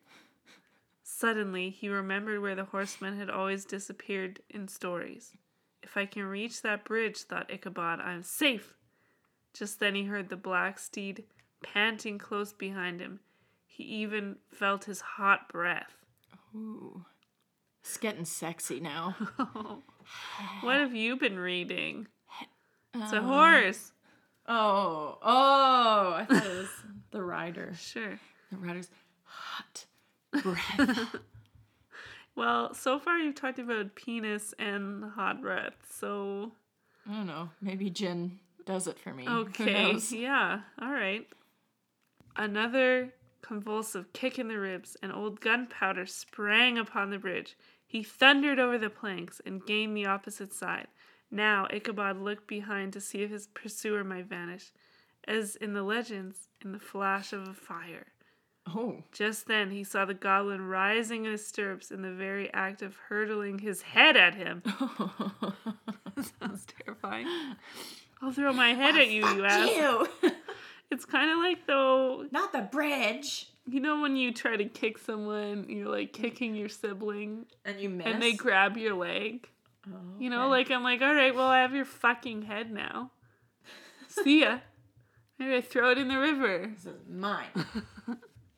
Suddenly, 1.02 1.68
he 1.68 1.90
remembered 1.90 2.40
where 2.40 2.54
the 2.54 2.64
horsemen 2.64 3.18
had 3.18 3.28
always 3.28 3.66
disappeared 3.66 4.40
in 4.48 4.68
stories. 4.68 5.32
If 5.82 5.96
I 5.96 6.06
can 6.06 6.24
reach 6.24 6.62
that 6.62 6.84
bridge, 6.84 7.18
thought 7.18 7.50
Ichabod, 7.50 8.00
I'm 8.00 8.22
safe. 8.22 8.74
Just 9.52 9.80
then 9.80 9.94
he 9.94 10.04
heard 10.04 10.30
the 10.30 10.36
black 10.36 10.78
steed 10.78 11.24
panting 11.62 12.16
close 12.16 12.52
behind 12.52 13.00
him. 13.00 13.20
He 13.66 13.82
even 13.82 14.36
felt 14.50 14.84
his 14.84 15.00
hot 15.00 15.48
breath. 15.48 16.06
Ooh. 16.54 17.04
It's 17.82 17.96
getting 17.96 18.24
sexy 18.24 18.80
now. 18.80 19.16
what 20.62 20.76
have 20.76 20.94
you 20.94 21.16
been 21.16 21.38
reading? 21.38 22.06
It's 22.94 23.12
a 23.12 23.18
Uh, 23.18 23.22
horse. 23.22 23.92
Oh, 24.46 25.18
oh! 25.22 26.12
I 26.16 26.26
thought 26.28 26.44
it 26.44 26.48
was 26.58 26.68
the 27.10 27.22
rider. 27.22 27.72
Sure. 27.78 28.18
The 28.50 28.56
rider's 28.56 28.90
hot 29.24 29.86
breath. 30.42 31.16
Well, 32.36 32.72
so 32.74 32.98
far 32.98 33.18
you've 33.18 33.34
talked 33.34 33.58
about 33.58 33.96
penis 33.96 34.54
and 34.58 35.04
hot 35.04 35.42
breath, 35.42 35.74
so 35.90 36.52
I 37.06 37.12
don't 37.12 37.26
know. 37.26 37.50
Maybe 37.60 37.90
gin 37.90 38.38
does 38.64 38.86
it 38.86 38.98
for 38.98 39.12
me. 39.12 39.28
Okay, 39.28 39.96
yeah, 40.10 40.60
all 40.80 40.90
right. 40.92 41.26
Another 42.36 43.12
convulsive 43.42 44.12
kick 44.12 44.38
in 44.38 44.48
the 44.48 44.58
ribs, 44.58 44.96
and 45.02 45.12
old 45.12 45.40
Gunpowder 45.40 46.06
sprang 46.06 46.78
upon 46.78 47.10
the 47.10 47.18
bridge. 47.18 47.56
He 47.86 48.02
thundered 48.02 48.58
over 48.58 48.78
the 48.78 48.90
planks 48.90 49.40
and 49.44 49.64
gained 49.66 49.96
the 49.96 50.06
opposite 50.06 50.52
side. 50.52 50.88
Now 51.30 51.66
Ichabod 51.70 52.18
looked 52.20 52.46
behind 52.46 52.92
to 52.92 53.00
see 53.00 53.22
if 53.22 53.30
his 53.30 53.46
pursuer 53.48 54.02
might 54.04 54.26
vanish, 54.26 54.72
as 55.26 55.56
in 55.56 55.74
the 55.74 55.82
legends, 55.82 56.48
in 56.64 56.72
the 56.72 56.78
flash 56.78 57.32
of 57.32 57.46
a 57.48 57.54
fire. 57.54 58.06
Oh, 58.66 59.02
Just 59.12 59.46
then 59.46 59.70
he 59.70 59.82
saw 59.82 60.04
the 60.04 60.14
goblin 60.14 60.60
rising 60.68 61.24
in 61.24 61.32
his 61.32 61.46
stirrups 61.46 61.90
in 61.90 62.02
the 62.02 62.12
very 62.12 62.52
act 62.52 62.82
of 62.82 62.94
hurtling 63.08 63.58
his 63.58 63.82
head 63.82 64.16
at 64.16 64.34
him. 64.34 64.62
Oh! 64.66 65.54
Sounds 66.40 66.66
terrifying. 66.84 67.26
I'll 68.22 68.32
throw 68.32 68.52
my 68.52 68.74
head 68.74 68.96
at 68.96 69.08
you, 69.08 69.26
you 69.26 69.44
ass. 69.46 69.68
you! 69.68 70.30
It's 70.90 71.04
kind 71.04 71.30
of 71.30 71.38
like 71.38 71.66
though, 71.66 72.26
Not 72.32 72.52
the 72.52 72.62
bridge. 72.62 73.48
you 73.68 73.80
know, 73.80 74.00
when 74.00 74.16
you 74.16 74.32
try 74.32 74.56
to 74.56 74.64
kick 74.64 74.98
someone, 74.98 75.66
you're 75.68 75.88
like 75.88 76.12
kicking 76.12 76.54
your 76.54 76.68
sibling, 76.68 77.46
And 77.64 77.80
you 77.80 77.88
miss. 77.88 78.06
and 78.06 78.20
they 78.22 78.32
grab 78.32 78.76
your 78.76 78.94
leg. 78.94 79.48
Oh, 79.86 79.96
You 80.18 80.30
know, 80.30 80.48
like 80.48 80.70
I'm 80.70 80.82
like, 80.82 81.00
all 81.00 81.14
right, 81.14 81.34
well, 81.34 81.46
I 81.48 81.60
have 81.60 81.74
your 81.74 81.84
fucking 81.84 82.42
head 82.42 82.70
now. 82.72 83.12
See 84.08 84.40
ya. 84.40 84.58
Maybe 85.38 85.54
I 85.56 85.60
throw 85.60 85.90
it 85.90 85.98
in 85.98 86.08
the 86.08 86.18
river. 86.18 86.70
this 86.74 86.86
is 86.86 87.00
mine. 87.08 87.46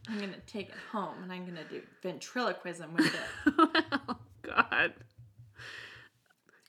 I'm 0.08 0.18
gonna 0.18 0.32
take 0.48 0.70
it 0.70 0.74
home 0.90 1.14
and 1.22 1.32
I'm 1.32 1.44
gonna 1.44 1.62
do 1.70 1.80
ventriloquism 2.02 2.92
with 2.94 3.14
it. 3.14 3.44
oh, 4.08 4.16
God. 4.42 4.94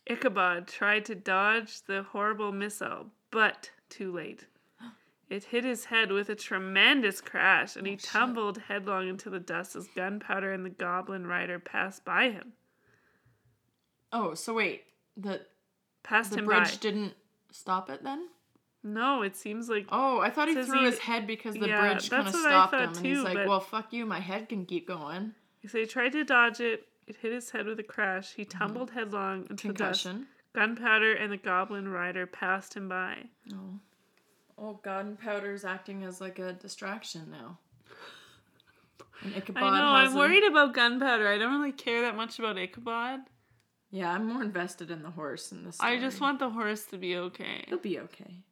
Ichabod 0.05 0.67
tried 0.67 1.05
to 1.05 1.15
dodge 1.15 1.81
the 1.87 2.03
horrible 2.03 2.51
missile, 2.51 3.07
but 3.31 3.71
too 3.89 4.11
late. 4.13 4.45
It 5.29 5.45
hit 5.45 5.63
his 5.63 5.85
head 5.85 6.11
with 6.11 6.29
a 6.29 6.35
tremendous 6.35 7.21
crash, 7.21 7.75
and 7.75 7.87
he 7.87 7.93
oh, 7.93 7.97
shit. 7.97 8.03
tumbled 8.03 8.59
headlong 8.67 9.07
into 9.07 9.29
the 9.29 9.39
dust 9.39 9.75
as 9.75 9.87
Gunpowder 9.95 10.51
and 10.51 10.65
the 10.65 10.69
Goblin 10.69 11.25
Rider 11.25 11.59
passed 11.59 12.05
by 12.05 12.29
him. 12.29 12.53
Oh, 14.11 14.35
so 14.35 14.53
wait, 14.53 14.83
the 15.17 15.41
Passed 16.03 16.31
the 16.31 16.39
him 16.39 16.45
bridge 16.45 16.71
by. 16.71 16.77
didn't 16.81 17.13
stop 17.51 17.89
it 17.89 18.03
then? 18.03 18.27
No, 18.83 19.21
it 19.21 19.37
seems 19.37 19.69
like 19.69 19.87
Oh, 19.89 20.19
I 20.19 20.29
thought 20.29 20.49
he 20.49 20.61
threw 20.61 20.79
he- 20.79 20.85
his 20.85 20.99
head 20.99 21.25
because 21.25 21.55
the 21.55 21.67
yeah, 21.67 21.79
bridge 21.79 22.09
kind 22.09 22.27
of 22.27 22.33
that's 22.33 22.43
what 22.43 22.51
I 22.51 22.67
stopped 22.67 22.73
him, 22.73 23.05
and 23.05 23.05
he's 23.05 23.23
like, 23.23 23.47
"Well, 23.47 23.61
fuck 23.61 23.93
you, 23.93 24.05
my 24.05 24.19
head 24.19 24.49
can 24.49 24.65
keep 24.65 24.87
going." 24.87 25.33
so 25.65 25.79
he 25.79 25.85
tried 25.85 26.11
to 26.11 26.25
dodge 26.25 26.59
it. 26.59 26.85
It 27.07 27.15
hit 27.15 27.31
his 27.31 27.49
head 27.49 27.65
with 27.65 27.79
a 27.79 27.83
crash. 27.83 28.33
He 28.33 28.43
mm-hmm. 28.43 28.57
tumbled 28.57 28.91
headlong 28.91 29.47
into 29.49 29.69
the 29.69 29.73
dust. 29.73 30.07
Gunpowder 30.53 31.13
and 31.13 31.31
the 31.31 31.37
Goblin 31.37 31.87
Rider 31.87 32.27
passed 32.27 32.75
him 32.75 32.87
by. 32.87 33.23
Oh. 33.53 33.79
Oh, 34.63 34.79
gunpowder's 34.81 35.65
acting 35.65 36.03
as 36.05 36.21
like 36.21 36.39
a 36.39 36.53
distraction 36.53 37.29
now. 37.31 37.57
And 39.21 39.35
Ichabod 39.37 39.61
I 39.63 39.77
know. 39.77 39.85
I'm 39.85 40.15
worried 40.15 40.43
about 40.45 40.73
gunpowder. 40.73 41.27
I 41.27 41.37
don't 41.37 41.59
really 41.59 41.73
care 41.73 42.01
that 42.01 42.15
much 42.15 42.39
about 42.39 42.57
Ichabod. 42.57 43.19
Yeah, 43.91 44.11
I'm 44.11 44.27
more 44.31 44.41
invested 44.41 44.89
in 44.89 45.03
the 45.03 45.11
horse 45.11 45.51
in 45.51 45.65
this. 45.65 45.77
I 45.79 45.99
just 45.99 46.21
want 46.21 46.39
the 46.39 46.49
horse 46.49 46.85
to 46.85 46.97
be 46.97 47.15
okay. 47.17 47.65
He'll 47.67 47.77
be 47.77 47.99
okay. 47.99 48.43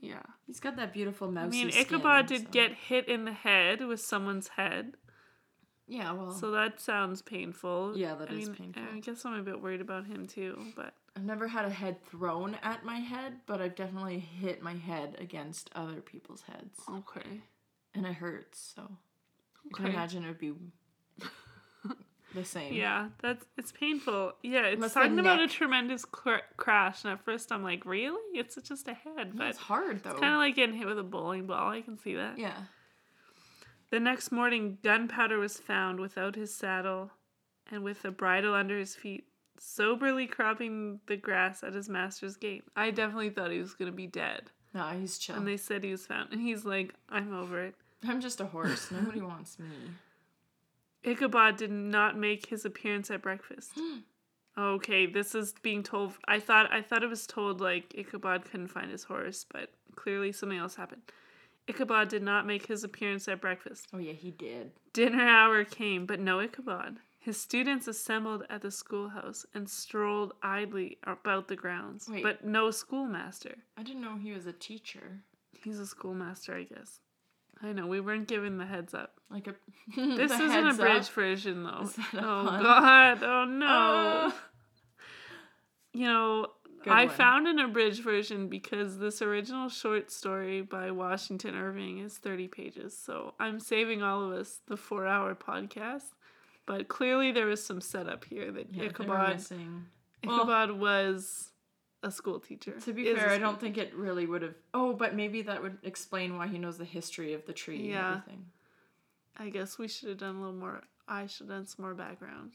Yeah. 0.00 0.22
He's 0.46 0.60
got 0.60 0.76
that 0.76 0.92
beautiful 0.94 1.30
mousy 1.30 1.60
I 1.60 1.64
mean, 1.64 1.72
skin, 1.72 1.82
Ichabod 1.86 2.26
did 2.26 2.42
so- 2.42 2.48
get 2.52 2.72
hit 2.74 3.08
in 3.08 3.24
the 3.24 3.32
head 3.32 3.84
with 3.84 4.00
someone's 4.00 4.48
head, 4.48 4.94
Yeah, 5.88 6.12
well, 6.12 6.32
so 6.32 6.52
that 6.52 6.80
sounds 6.80 7.20
painful. 7.20 7.98
Yeah, 7.98 8.14
that 8.14 8.30
I 8.30 8.34
is 8.34 8.48
mean, 8.48 8.54
painful. 8.72 8.82
I 8.94 9.00
guess 9.00 9.24
I'm 9.24 9.34
a 9.34 9.42
bit 9.42 9.60
worried 9.60 9.80
about 9.80 10.06
him 10.06 10.26
too, 10.26 10.56
but 10.76 10.94
I've 11.16 11.24
never 11.24 11.48
had 11.48 11.64
a 11.64 11.70
head 11.70 11.96
thrown 12.10 12.56
at 12.62 12.84
my 12.84 12.96
head, 12.96 13.38
but 13.46 13.60
I've 13.62 13.74
definitely 13.74 14.18
hit 14.18 14.62
my 14.62 14.74
head 14.74 15.16
against 15.18 15.70
other 15.74 16.00
people's 16.02 16.42
heads, 16.42 16.78
okay. 16.90 17.40
and 17.94 18.04
it 18.06 18.12
hurts. 18.14 18.72
So 18.76 18.82
I 18.84 19.76
can 19.76 19.86
Okay. 19.86 19.94
imagine 19.94 20.24
it 20.24 20.28
would 20.28 20.38
be 20.38 20.52
the 22.34 22.44
same. 22.44 22.74
Yeah, 22.74 23.08
that's 23.22 23.44
it's 23.56 23.72
painful. 23.72 24.34
Yeah, 24.42 24.66
it's 24.66 24.74
Unless 24.76 24.92
talking 24.94 25.18
about 25.18 25.40
a 25.40 25.48
tremendous 25.48 26.04
cr- 26.04 26.44
crash, 26.58 27.04
and 27.04 27.12
at 27.14 27.24
first 27.24 27.50
I'm 27.50 27.62
like, 27.62 27.86
really? 27.86 28.20
It's 28.38 28.56
just 28.56 28.86
a 28.88 28.94
head, 28.94 29.32
but 29.36 29.46
it's 29.48 29.58
hard 29.58 30.02
though. 30.02 30.10
it's 30.10 30.20
kind 30.20 30.34
of 30.34 30.38
like 30.38 30.54
getting 30.54 30.76
hit 30.76 30.86
with 30.86 30.98
a 30.98 31.02
bowling 31.02 31.46
ball. 31.46 31.70
I 31.70 31.80
can 31.80 31.96
see 31.98 32.14
that. 32.16 32.38
yeah. 32.38 32.56
The 33.90 34.00
next 34.00 34.32
morning, 34.32 34.78
Gunpowder 34.82 35.38
was 35.38 35.58
found 35.58 36.00
without 36.00 36.34
his 36.34 36.52
saddle 36.52 37.12
and 37.70 37.84
with 37.84 38.02
the 38.02 38.10
bridle 38.10 38.52
under 38.52 38.76
his 38.76 38.96
feet, 38.96 39.28
soberly 39.58 40.26
cropping 40.26 41.00
the 41.06 41.16
grass 41.16 41.62
at 41.62 41.74
his 41.74 41.88
master's 41.88 42.36
gate. 42.36 42.64
I 42.76 42.90
definitely 42.90 43.30
thought 43.30 43.50
he 43.50 43.60
was 43.60 43.74
going 43.74 43.90
to 43.90 43.96
be 43.96 44.06
dead. 44.06 44.50
No, 44.74 44.86
he's 44.88 45.18
chill. 45.18 45.36
And 45.36 45.46
they 45.46 45.56
said 45.56 45.82
he 45.82 45.90
was 45.90 46.06
found. 46.06 46.32
And 46.32 46.40
he's 46.40 46.64
like, 46.64 46.94
I'm 47.08 47.34
over 47.34 47.64
it. 47.64 47.74
I'm 48.06 48.20
just 48.20 48.40
a 48.40 48.46
horse. 48.46 48.90
Nobody 48.90 49.20
wants 49.20 49.58
me. 49.58 49.66
Ichabod 51.02 51.56
did 51.56 51.70
not 51.70 52.18
make 52.18 52.46
his 52.46 52.64
appearance 52.64 53.10
at 53.10 53.22
breakfast. 53.22 53.72
okay, 54.58 55.06
this 55.06 55.34
is 55.34 55.54
being 55.62 55.82
told. 55.82 56.14
I 56.26 56.40
thought 56.40 56.72
I 56.72 56.82
thought 56.82 57.02
it 57.02 57.08
was 57.08 57.26
told 57.26 57.60
like 57.60 57.94
Ichabod 57.96 58.44
couldn't 58.44 58.68
find 58.68 58.90
his 58.90 59.04
horse, 59.04 59.46
but 59.50 59.70
clearly 59.94 60.32
something 60.32 60.58
else 60.58 60.74
happened. 60.74 61.02
Ichabod 61.68 62.08
did 62.08 62.22
not 62.22 62.46
make 62.46 62.66
his 62.66 62.84
appearance 62.84 63.28
at 63.28 63.40
breakfast. 63.40 63.88
Oh 63.92 63.98
yeah, 63.98 64.12
he 64.12 64.30
did. 64.30 64.72
Dinner 64.92 65.26
hour 65.26 65.64
came, 65.64 66.06
but 66.06 66.20
no 66.20 66.40
Ichabod. 66.40 66.98
His 67.26 67.40
students 67.40 67.88
assembled 67.88 68.44
at 68.48 68.62
the 68.62 68.70
schoolhouse 68.70 69.44
and 69.52 69.68
strolled 69.68 70.34
idly 70.44 70.98
about 71.02 71.48
the 71.48 71.56
grounds, 71.56 72.08
Wait. 72.08 72.22
but 72.22 72.44
no 72.44 72.70
schoolmaster. 72.70 73.56
I 73.76 73.82
didn't 73.82 74.02
know 74.02 74.16
he 74.16 74.30
was 74.30 74.46
a 74.46 74.52
teacher. 74.52 75.22
He's 75.60 75.80
a 75.80 75.86
schoolmaster, 75.88 76.54
I 76.54 76.62
guess. 76.62 77.00
I 77.60 77.72
know 77.72 77.88
we 77.88 78.00
weren't 78.00 78.28
given 78.28 78.58
the 78.58 78.64
heads 78.66 78.94
up. 78.94 79.18
Like 79.28 79.48
a. 79.48 79.54
This 79.96 80.30
isn't 80.30 80.68
a 80.68 80.74
bridge 80.74 81.08
version 81.08 81.64
though. 81.64 81.80
Is 81.82 81.94
that 81.96 82.14
a 82.14 82.18
Oh 82.18 82.44
pun? 82.46 82.62
god. 82.62 83.22
Oh 83.24 83.44
no. 83.44 83.66
Oh. 84.30 84.34
You 85.92 86.04
know, 86.04 86.46
I 86.86 87.06
one. 87.06 87.14
found 87.14 87.48
an 87.48 87.58
abridged 87.58 88.02
version 88.04 88.48
because 88.48 88.98
this 88.98 89.22
original 89.22 89.68
short 89.70 90.10
story 90.12 90.60
by 90.60 90.90
Washington 90.90 91.54
Irving 91.56 91.98
is 91.98 92.18
30 92.18 92.48
pages. 92.48 92.96
So 92.96 93.32
I'm 93.40 93.58
saving 93.58 94.02
all 94.02 94.22
of 94.22 94.32
us 94.38 94.60
the 94.68 94.76
four 94.76 95.06
hour 95.06 95.34
podcast. 95.34 96.12
But 96.66 96.88
clearly 96.88 97.30
there 97.32 97.46
was 97.46 97.64
some 97.64 97.80
setup 97.80 98.24
here 98.24 98.50
that 98.52 98.72
Yeah, 98.74 98.84
Ichabod, 98.84 99.34
missing. 99.36 99.86
Well- 100.24 100.36
Ichabod 100.40 100.72
was 100.72 101.50
a 102.02 102.10
school 102.10 102.40
teacher. 102.40 102.78
To 102.80 102.92
be 102.92 103.12
fair, 103.14 103.30
I 103.30 103.38
don't 103.38 103.58
think 103.60 103.78
it 103.78 103.94
really 103.94 104.26
would 104.26 104.42
have. 104.42 104.54
Oh, 104.74 104.92
but 104.92 105.14
maybe 105.14 105.42
that 105.42 105.62
would 105.62 105.78
explain 105.82 106.36
why 106.36 106.48
he 106.48 106.58
knows 106.58 106.76
the 106.78 106.84
history 106.84 107.32
of 107.32 107.46
the 107.46 107.52
tree 107.52 107.88
Yeah. 107.90 108.06
and 108.06 108.16
everything. 108.22 108.46
I 109.38 109.48
guess 109.50 109.78
we 109.78 109.86
should 109.88 110.08
have 110.10 110.18
done 110.18 110.36
a 110.36 110.40
little 110.40 110.54
more. 110.56 110.82
I 111.08 111.26
should 111.26 111.48
have 111.48 111.56
done 111.56 111.66
some 111.66 111.84
more 111.84 111.94
background 111.94 112.52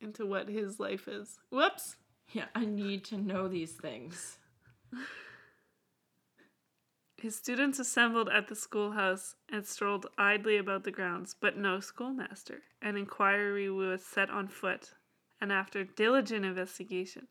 into 0.00 0.26
what 0.26 0.48
his 0.48 0.78
life 0.78 1.08
is. 1.08 1.38
Whoops. 1.50 1.96
Yeah, 2.32 2.46
I 2.54 2.66
need 2.66 3.04
to 3.06 3.16
know 3.16 3.48
these 3.48 3.72
things. 3.72 4.38
His 7.20 7.34
students 7.34 7.80
assembled 7.80 8.28
at 8.28 8.46
the 8.46 8.54
schoolhouse 8.54 9.34
and 9.48 9.66
strolled 9.66 10.06
idly 10.16 10.56
about 10.56 10.84
the 10.84 10.92
grounds, 10.92 11.34
but 11.34 11.56
no 11.56 11.80
schoolmaster. 11.80 12.62
An 12.80 12.96
inquiry 12.96 13.68
was 13.68 14.04
set 14.04 14.30
on 14.30 14.46
foot, 14.46 14.94
and 15.40 15.50
after 15.50 15.82
diligent 15.82 16.44
investigation, 16.44 17.26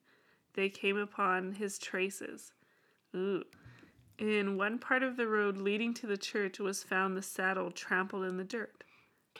they 0.55 0.67
came 0.67 0.97
upon 0.97 1.53
his 1.53 1.79
traces. 1.79 2.51
Ooh. 3.15 3.43
In 4.19 4.57
one 4.57 4.77
part 4.77 5.03
of 5.03 5.15
the 5.15 5.27
road 5.27 5.57
leading 5.57 5.93
to 5.93 6.07
the 6.07 6.17
church 6.17 6.59
was 6.59 6.83
found 6.83 7.15
the 7.15 7.21
saddle 7.21 7.71
trampled 7.71 8.25
in 8.25 8.35
the 8.35 8.43
dirt. 8.43 8.83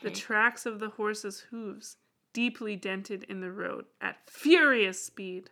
The 0.01 0.11
tracks 0.11 0.65
of 0.65 0.79
the 0.79 0.91
horse's 0.91 1.39
hooves 1.49 1.97
deeply 2.31 2.75
dented 2.75 3.23
in 3.23 3.41
the 3.41 3.51
road 3.51 3.85
at 3.99 4.29
furious 4.29 5.03
speed. 5.03 5.49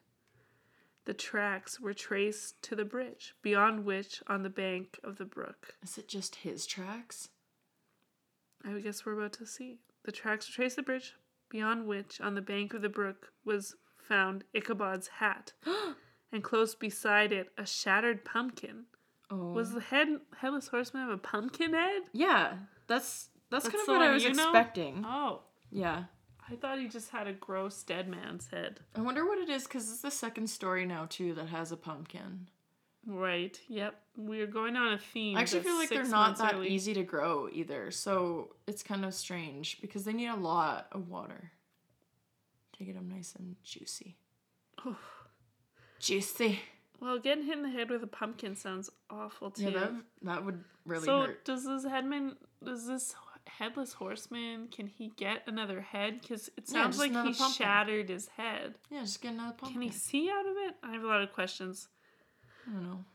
The 1.06 1.14
tracks 1.14 1.80
were 1.80 1.94
traced 1.94 2.62
to 2.64 2.76
the 2.76 2.86
bridge, 2.86 3.36
beyond 3.44 3.86
which, 3.86 4.24
on 4.28 4.42
the 4.44 4.50
bank 4.50 5.00
of 5.04 5.18
the 5.18 5.26
brook, 5.26 5.76
Is 5.84 5.98
it 5.98 6.08
just 6.08 6.36
his 6.38 6.66
tracks? 6.66 7.30
I 8.64 8.80
guess 8.80 9.06
we're 9.06 9.14
about 9.20 9.34
to 9.34 9.46
see. 9.46 9.80
The 10.04 10.12
tracks 10.12 10.48
traced 10.48 10.76
to 10.76 10.82
the 10.82 10.86
bridge, 10.86 11.14
beyond 11.50 11.86
which, 11.86 12.20
on 12.20 12.34
the 12.34 12.42
bank 12.42 12.74
of 12.74 12.82
the 12.82 12.90
brook, 12.90 13.32
was 13.44 13.76
found 13.98 14.44
Ichabod's 14.56 15.08
hat, 15.08 15.54
and 16.32 16.44
close 16.44 16.74
beside 16.74 17.32
it, 17.32 17.50
a 17.58 17.66
shattered 17.68 18.26
pumpkin. 18.26 18.86
Oh. 19.30 19.52
Was 19.54 19.74
the 19.74 19.82
head 19.82 20.08
headless 20.38 20.68
horseman 20.70 21.04
have 21.04 21.12
a 21.14 21.18
pumpkin 21.18 21.74
head? 21.74 22.02
Yeah, 22.14 22.54
that's 22.88 23.30
that's, 23.52 23.66
That's 23.66 23.76
kind 23.76 23.82
of 23.82 23.88
what 24.02 24.08
I 24.08 24.12
was 24.14 24.24
you 24.24 24.34
know? 24.34 24.50
expecting. 24.50 25.04
Oh, 25.06 25.42
Yeah. 25.72 26.06
I 26.50 26.56
thought 26.56 26.80
he 26.80 26.88
just 26.88 27.10
had 27.10 27.28
a 27.28 27.34
gross 27.34 27.82
dead 27.84 28.08
man's 28.08 28.48
head. 28.48 28.80
I 28.96 29.02
wonder 29.02 29.26
what 29.26 29.40
it 29.40 29.50
is 29.50 29.64
because 29.64 29.90
it's 29.90 30.02
the 30.02 30.12
second 30.12 30.48
story 30.50 30.86
now 30.86 31.08
too 31.10 31.34
that 31.34 31.48
has 31.48 31.72
a 31.72 31.78
pumpkin. 31.78 32.48
Right. 33.08 33.60
Yep. 33.68 33.96
We're 34.18 34.48
going 34.48 34.76
on 34.76 34.94
a 34.94 34.98
theme. 34.98 35.38
I 35.38 35.42
actually 35.42 35.62
feel 35.62 35.76
like 35.76 35.90
they're 35.90 36.04
not 36.06 36.38
that 36.38 36.56
early. 36.56 36.70
easy 36.70 36.94
to 36.96 37.04
grow 37.04 37.50
either, 37.52 37.92
so 37.92 38.56
it's 38.68 38.82
kind 38.82 39.06
of 39.06 39.14
strange 39.14 39.80
because 39.82 40.06
they 40.06 40.14
need 40.14 40.28
a 40.28 40.36
lot 40.36 40.88
of 40.92 41.10
water 41.10 41.52
to 42.78 42.84
get 42.84 42.96
them 42.96 43.10
nice 43.10 43.34
and 43.38 43.56
juicy. 43.64 44.18
Oh. 44.86 44.98
Juicy. 46.00 46.60
Well, 47.00 47.20
getting 47.20 47.44
hit 47.46 47.58
in 47.58 47.64
the 47.64 47.70
head 47.70 47.90
with 47.90 48.04
a 48.04 48.08
pumpkin 48.08 48.56
sounds 48.56 48.90
awful 49.10 49.52
too. 49.52 49.66
Yeah, 49.66 49.72
that 49.72 49.92
that 50.24 50.46
would 50.46 50.64
really 50.86 51.06
so 51.06 51.22
hurt. 51.22 51.46
does 51.46 51.66
this 51.66 51.84
headman? 51.84 52.36
Does 52.64 52.88
this 52.88 53.14
headless 53.48 53.94
horseman? 53.94 54.68
Can 54.68 54.88
he 54.88 55.12
get 55.16 55.44
another 55.48 55.82
head? 55.82 56.22
Because 56.22 56.50
it 56.58 56.68
sounds 56.68 56.98
just 56.98 57.00
like 57.00 57.12
he 57.12 57.34
pumpkin. 57.34 57.52
shattered 57.52 58.10
his 58.10 58.28
head. 58.30 58.76
Yeah, 58.90 59.02
just 59.02 59.22
get 59.22 59.34
another 59.34 59.56
pumpkin. 59.58 59.74
Can 59.74 59.82
he 59.82 59.92
see 59.92 60.30
out 60.30 60.46
of 60.46 60.56
it? 60.58 60.76
I 60.84 60.92
have 60.92 61.04
a 61.04 61.08
lot 61.08 61.22
of 61.22 61.32
questions. 61.34 61.88
I 62.68 62.74
don't 62.74 62.84
know. 62.84 63.06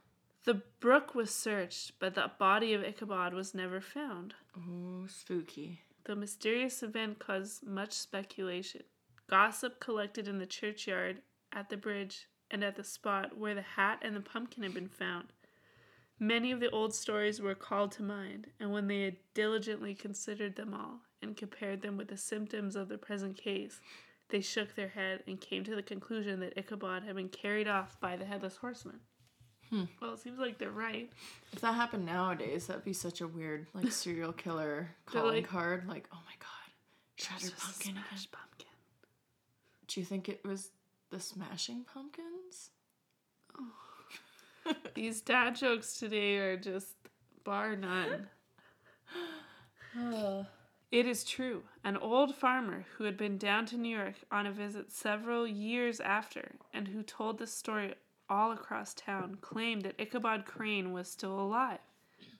The 0.44 0.62
brook 0.80 1.14
was 1.14 1.34
searched, 1.34 1.92
but 1.98 2.14
the 2.14 2.30
body 2.38 2.72
of 2.72 2.82
Ichabod 2.82 3.34
was 3.34 3.54
never 3.54 3.80
found. 3.80 4.34
Oh, 4.56 5.06
spooky. 5.06 5.80
The 6.04 6.16
mysterious 6.16 6.82
event 6.82 7.18
caused 7.18 7.66
much 7.66 7.92
speculation. 7.92 8.82
Gossip 9.28 9.80
collected 9.80 10.26
in 10.26 10.38
the 10.38 10.46
churchyard, 10.46 11.20
at 11.52 11.68
the 11.68 11.76
bridge, 11.76 12.28
and 12.50 12.64
at 12.64 12.76
the 12.76 12.84
spot 12.84 13.36
where 13.36 13.54
the 13.54 13.62
hat 13.62 13.98
and 14.02 14.16
the 14.16 14.20
pumpkin 14.20 14.62
had 14.62 14.74
been 14.74 14.88
found. 14.88 15.28
Many 16.22 16.52
of 16.52 16.60
the 16.60 16.70
old 16.70 16.94
stories 16.94 17.40
were 17.40 17.54
called 17.54 17.92
to 17.92 18.02
mind, 18.02 18.48
and 18.60 18.70
when 18.70 18.86
they 18.86 19.00
had 19.02 19.16
diligently 19.32 19.94
considered 19.94 20.54
them 20.54 20.74
all 20.74 21.00
and 21.22 21.34
compared 21.34 21.80
them 21.80 21.96
with 21.96 22.08
the 22.08 22.16
symptoms 22.18 22.76
of 22.76 22.88
the 22.90 22.98
present 22.98 23.38
case, 23.38 23.80
they 24.28 24.42
shook 24.42 24.74
their 24.74 24.88
head 24.88 25.22
and 25.26 25.40
came 25.40 25.64
to 25.64 25.74
the 25.74 25.82
conclusion 25.82 26.38
that 26.40 26.58
Ichabod 26.58 27.04
had 27.04 27.16
been 27.16 27.30
carried 27.30 27.66
off 27.66 27.98
by 28.00 28.16
the 28.16 28.26
headless 28.26 28.56
horseman. 28.56 29.00
Hmm. 29.70 29.84
Well, 30.02 30.12
it 30.12 30.18
seems 30.20 30.38
like 30.38 30.58
they're 30.58 30.70
right. 30.70 31.10
If 31.52 31.60
that 31.62 31.72
happened 31.74 32.04
nowadays, 32.04 32.66
that'd 32.66 32.84
be 32.84 32.92
such 32.92 33.22
a 33.22 33.26
weird, 33.26 33.68
like 33.72 33.90
serial 33.92 34.32
killer 34.32 34.90
calling 35.06 35.36
like- 35.36 35.48
card. 35.48 35.88
Like, 35.88 36.06
oh 36.12 36.18
my 36.26 36.34
god, 36.38 36.74
shattered 37.16 37.56
pumpkin 37.56 37.92
again. 37.92 38.04
pumpkin. 38.30 38.66
Do 39.88 40.00
you 40.00 40.06
think 40.06 40.28
it 40.28 40.44
was 40.44 40.70
the 41.10 41.18
smashing 41.18 41.84
pumpkins? 41.84 42.70
These 44.94 45.20
dad 45.20 45.56
jokes 45.56 45.98
today 45.98 46.36
are 46.36 46.56
just 46.56 46.94
bar 47.44 47.76
none. 47.76 48.28
It 50.90 51.06
is 51.06 51.22
true. 51.22 51.62
An 51.84 51.96
old 51.96 52.34
farmer 52.34 52.84
who 52.96 53.04
had 53.04 53.16
been 53.16 53.38
down 53.38 53.64
to 53.66 53.76
New 53.76 53.96
York 53.96 54.16
on 54.32 54.46
a 54.46 54.50
visit 54.50 54.90
several 54.90 55.46
years 55.46 56.00
after 56.00 56.56
and 56.74 56.88
who 56.88 57.04
told 57.04 57.38
this 57.38 57.52
story 57.52 57.94
all 58.28 58.50
across 58.50 58.92
town 58.94 59.38
claimed 59.40 59.82
that 59.82 60.00
Ichabod 60.00 60.46
Crane 60.46 60.92
was 60.92 61.08
still 61.08 61.38
alive. 61.38 61.78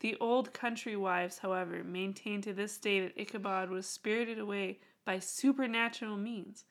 The 0.00 0.16
old 0.20 0.52
country 0.52 0.96
wives, 0.96 1.38
however, 1.38 1.84
maintain 1.84 2.42
to 2.42 2.52
this 2.52 2.76
day 2.78 3.00
that 3.00 3.20
Ichabod 3.20 3.70
was 3.70 3.86
spirited 3.86 4.38
away 4.38 4.78
by 5.04 5.18
supernatural 5.18 6.16
means, 6.16 6.64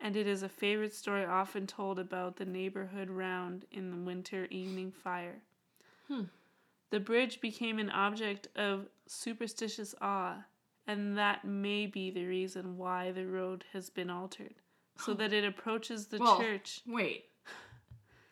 and 0.00 0.16
it 0.16 0.26
is 0.26 0.42
a 0.42 0.48
favorite 0.48 0.94
story 0.94 1.24
often 1.24 1.66
told 1.66 1.98
about 1.98 2.36
the 2.36 2.44
neighborhood 2.44 3.10
round 3.10 3.64
in 3.72 3.90
the 3.90 3.96
winter 3.96 4.46
evening 4.50 4.92
fire. 4.92 5.36
Hmm. 6.08 6.24
The 6.90 7.00
bridge 7.00 7.40
became 7.40 7.78
an 7.78 7.90
object 7.90 8.48
of 8.56 8.86
superstitious 9.06 9.94
awe, 10.00 10.44
and 10.86 11.18
that 11.18 11.44
may 11.44 11.86
be 11.86 12.10
the 12.10 12.26
reason 12.26 12.76
why 12.78 13.10
the 13.12 13.26
road 13.26 13.64
has 13.72 13.90
been 13.90 14.10
altered, 14.10 14.54
so 14.98 15.12
that 15.14 15.32
it 15.32 15.44
approaches 15.44 16.06
the 16.06 16.18
Well, 16.18 16.38
church. 16.38 16.80
Wait. 16.86 17.24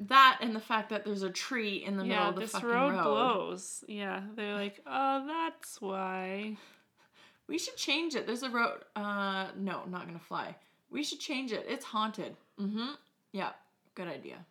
That 0.01 0.39
and 0.41 0.55
the 0.55 0.61
fact 0.61 0.91
that 0.91 1.05
there's 1.05 1.23
a 1.23 1.31
tree 1.31 1.77
in 1.85 1.97
the 1.97 2.05
middle 2.05 2.29
of 2.29 2.35
the 2.35 2.43
this 2.43 2.51
fucking 2.53 2.69
road, 2.69 2.93
road. 2.95 3.05
blows. 3.05 3.85
Yeah, 3.89 4.23
they're 4.35 4.55
like, 4.55 4.81
oh, 4.87 5.25
that's 5.27 5.81
why. 5.81 6.57
We 7.47 7.59
should 7.59 7.77
change 7.77 8.15
it. 8.15 8.27
There's 8.27 8.43
a 8.43 8.51
road. 8.51 8.81
Uh, 8.97 9.49
no, 9.57 9.85
not 9.87 10.07
gonna 10.07 10.19
fly. 10.19 10.57
We 10.95 11.03
should 11.03 11.19
change 11.19 11.51
it. 11.51 11.67
It's 11.69 11.85
haunted. 11.85 12.37
Mm-hmm. 12.59 12.93
Yeah, 13.33 13.51
good 13.97 14.07
idea. 14.07 14.47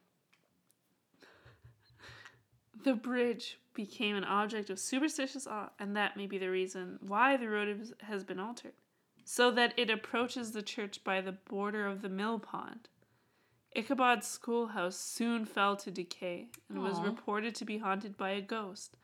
The 2.84 2.96
bridge 2.96 3.60
became 3.74 4.18
an 4.18 4.26
object 4.26 4.70
of 4.70 4.78
superstitious 4.78 5.48
awe, 5.48 5.70
and 5.80 5.96
that 5.96 6.18
may 6.18 6.28
be 6.28 6.38
the 6.38 6.50
reason 6.50 7.00
why 7.00 7.38
the 7.38 7.48
road 7.48 7.94
has 8.02 8.26
been 8.26 8.42
altered, 8.42 8.74
so 9.24 9.52
that 9.52 9.74
it 9.78 9.90
approaches 9.90 10.52
the 10.52 10.62
church 10.62 11.02
by 11.06 11.22
the 11.22 11.32
border 11.32 11.88
of 11.88 12.02
the 12.02 12.10
mill 12.10 12.40
pond. 12.40 12.90
Ichabod's 13.74 14.28
schoolhouse 14.28 14.98
soon 14.98 15.46
fell 15.46 15.78
to 15.78 15.92
decay 15.92 16.50
and 16.68 16.84
was 16.84 17.00
reported 17.00 17.56
to 17.56 17.66
be 17.66 17.78
haunted 17.78 18.18
by 18.18 18.32
a 18.32 18.42
ghost. 18.42 18.98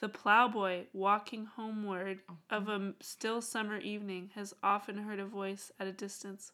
The 0.00 0.08
plowboy 0.10 0.84
walking 0.92 1.46
homeward 1.46 2.20
of 2.50 2.68
a 2.68 2.78
mm-hmm. 2.78 2.90
still 3.00 3.40
summer 3.40 3.78
evening 3.78 4.30
has 4.34 4.54
often 4.62 4.98
heard 4.98 5.18
a 5.18 5.24
voice 5.24 5.72
at 5.80 5.86
a 5.86 5.92
distance, 5.92 6.52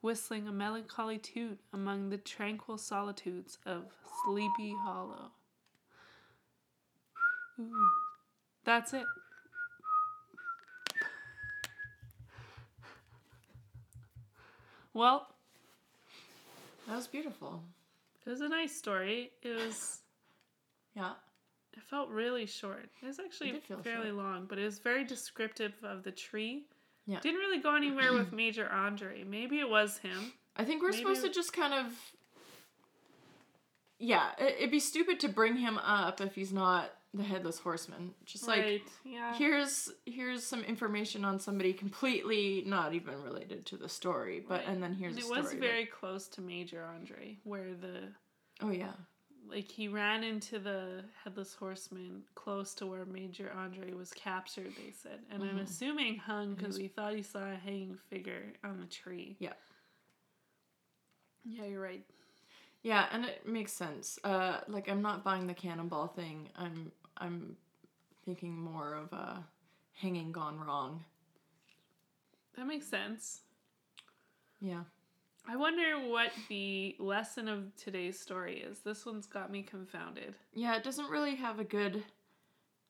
whistling 0.00 0.48
a 0.48 0.52
melancholy 0.52 1.18
tune 1.18 1.58
among 1.72 2.08
the 2.08 2.16
tranquil 2.16 2.78
solitudes 2.78 3.58
of 3.66 3.84
Sleepy 4.24 4.74
Hollow. 4.82 5.32
Ooh, 7.60 7.90
that's 8.64 8.94
it. 8.94 9.04
Well, 14.94 15.28
That 16.86 16.96
was 16.96 17.06
beautiful. 17.06 17.62
it 18.26 18.30
was 18.30 18.40
a 18.40 18.48
nice 18.48 18.74
story. 18.74 19.30
It 19.42 19.54
was. 19.54 20.00
Yeah. 20.96 21.12
It 21.76 21.82
felt 21.82 22.08
really 22.10 22.46
short. 22.46 22.88
It 23.02 23.06
was 23.06 23.18
actually 23.20 23.52
feel 23.60 23.78
fairly 23.82 24.06
short. 24.08 24.16
long, 24.16 24.46
but 24.48 24.58
it 24.58 24.64
was 24.64 24.78
very 24.78 25.04
descriptive 25.04 25.72
of 25.84 26.02
the 26.02 26.10
tree. 26.10 26.64
Yeah. 27.06 27.20
Didn't 27.20 27.40
really 27.40 27.60
go 27.60 27.74
anywhere 27.76 28.12
with 28.12 28.32
Major 28.44 28.68
Andre. 28.70 29.22
Maybe 29.24 29.60
it 29.60 29.68
was 29.68 29.98
him. 29.98 30.32
I 30.56 30.64
think 30.64 30.82
we're 30.82 30.90
Maybe- 30.90 31.02
supposed 31.02 31.22
to 31.22 31.30
just 31.30 31.52
kind 31.52 31.72
of. 31.74 31.92
Yeah, 33.98 34.30
it, 34.38 34.56
it'd 34.58 34.70
be 34.70 34.80
stupid 34.80 35.20
to 35.20 35.28
bring 35.28 35.56
him 35.56 35.78
up 35.78 36.20
if 36.20 36.34
he's 36.34 36.52
not 36.52 36.90
the 37.14 37.22
headless 37.24 37.58
horseman. 37.58 38.12
Just 38.24 38.46
like 38.46 38.60
right. 38.60 38.82
Yeah. 39.04 39.34
here's 39.34 39.90
here's 40.06 40.44
some 40.44 40.62
information 40.62 41.24
on 41.24 41.40
somebody 41.40 41.72
completely 41.72 42.62
not 42.66 42.94
even 42.94 43.22
related 43.22 43.66
to 43.66 43.76
the 43.76 43.88
story, 43.88 44.40
but 44.46 44.60
Right. 44.60 44.68
and 44.68 44.82
then 44.82 44.94
here's 44.94 45.14
And 45.14 45.20
it 45.20 45.24
story. 45.26 45.40
was 45.42 45.50
that- 45.50 45.60
very 45.60 45.86
close 45.86 46.28
to 46.28 46.40
Major 46.40 46.84
Andre, 46.84 47.38
where 47.44 47.74
the 47.74 48.12
oh 48.60 48.70
yeah. 48.70 48.92
Like 49.50 49.70
he 49.70 49.88
ran 49.88 50.22
into 50.24 50.58
the 50.58 51.04
headless 51.24 51.54
horseman 51.54 52.22
close 52.34 52.74
to 52.74 52.86
where 52.86 53.04
Major 53.04 53.50
Andre 53.56 53.92
was 53.92 54.12
captured. 54.12 54.72
They 54.76 54.92
said, 54.92 55.20
and 55.30 55.42
I'm 55.42 55.56
Mhm. 55.58 55.62
assuming 55.62 56.16
hung 56.18 56.54
because 56.54 56.78
we 56.78 56.88
thought 56.88 57.14
he 57.14 57.22
saw 57.22 57.50
a 57.50 57.54
hanging 57.56 57.96
figure 57.96 58.52
on 58.64 58.78
the 58.80 58.86
tree. 58.86 59.36
Yeah. 59.38 59.54
Yeah, 61.44 61.64
you're 61.64 61.80
right. 61.80 62.04
Yeah, 62.82 63.08
and 63.10 63.24
it 63.24 63.46
makes 63.46 63.72
sense. 63.72 64.18
Uh, 64.22 64.60
like 64.68 64.88
I'm 64.88 65.02
not 65.02 65.24
buying 65.24 65.46
the 65.46 65.54
cannonball 65.54 66.08
thing. 66.08 66.48
I'm 66.56 66.92
I'm 67.16 67.56
thinking 68.24 68.56
more 68.56 68.94
of 68.94 69.12
a 69.12 69.44
hanging 69.94 70.32
gone 70.32 70.60
wrong. 70.60 71.04
That 72.56 72.66
makes 72.66 72.86
sense. 72.86 73.42
Yeah. 74.60 74.84
I 75.46 75.56
wonder 75.56 75.98
what 76.08 76.30
the 76.48 76.94
lesson 76.98 77.48
of 77.48 77.74
today's 77.76 78.18
story 78.18 78.58
is. 78.60 78.80
This 78.80 79.06
one's 79.06 79.26
got 79.26 79.50
me 79.50 79.62
confounded. 79.62 80.34
Yeah, 80.54 80.76
it 80.76 80.84
doesn't 80.84 81.10
really 81.10 81.34
have 81.36 81.58
a 81.58 81.64
good 81.64 82.02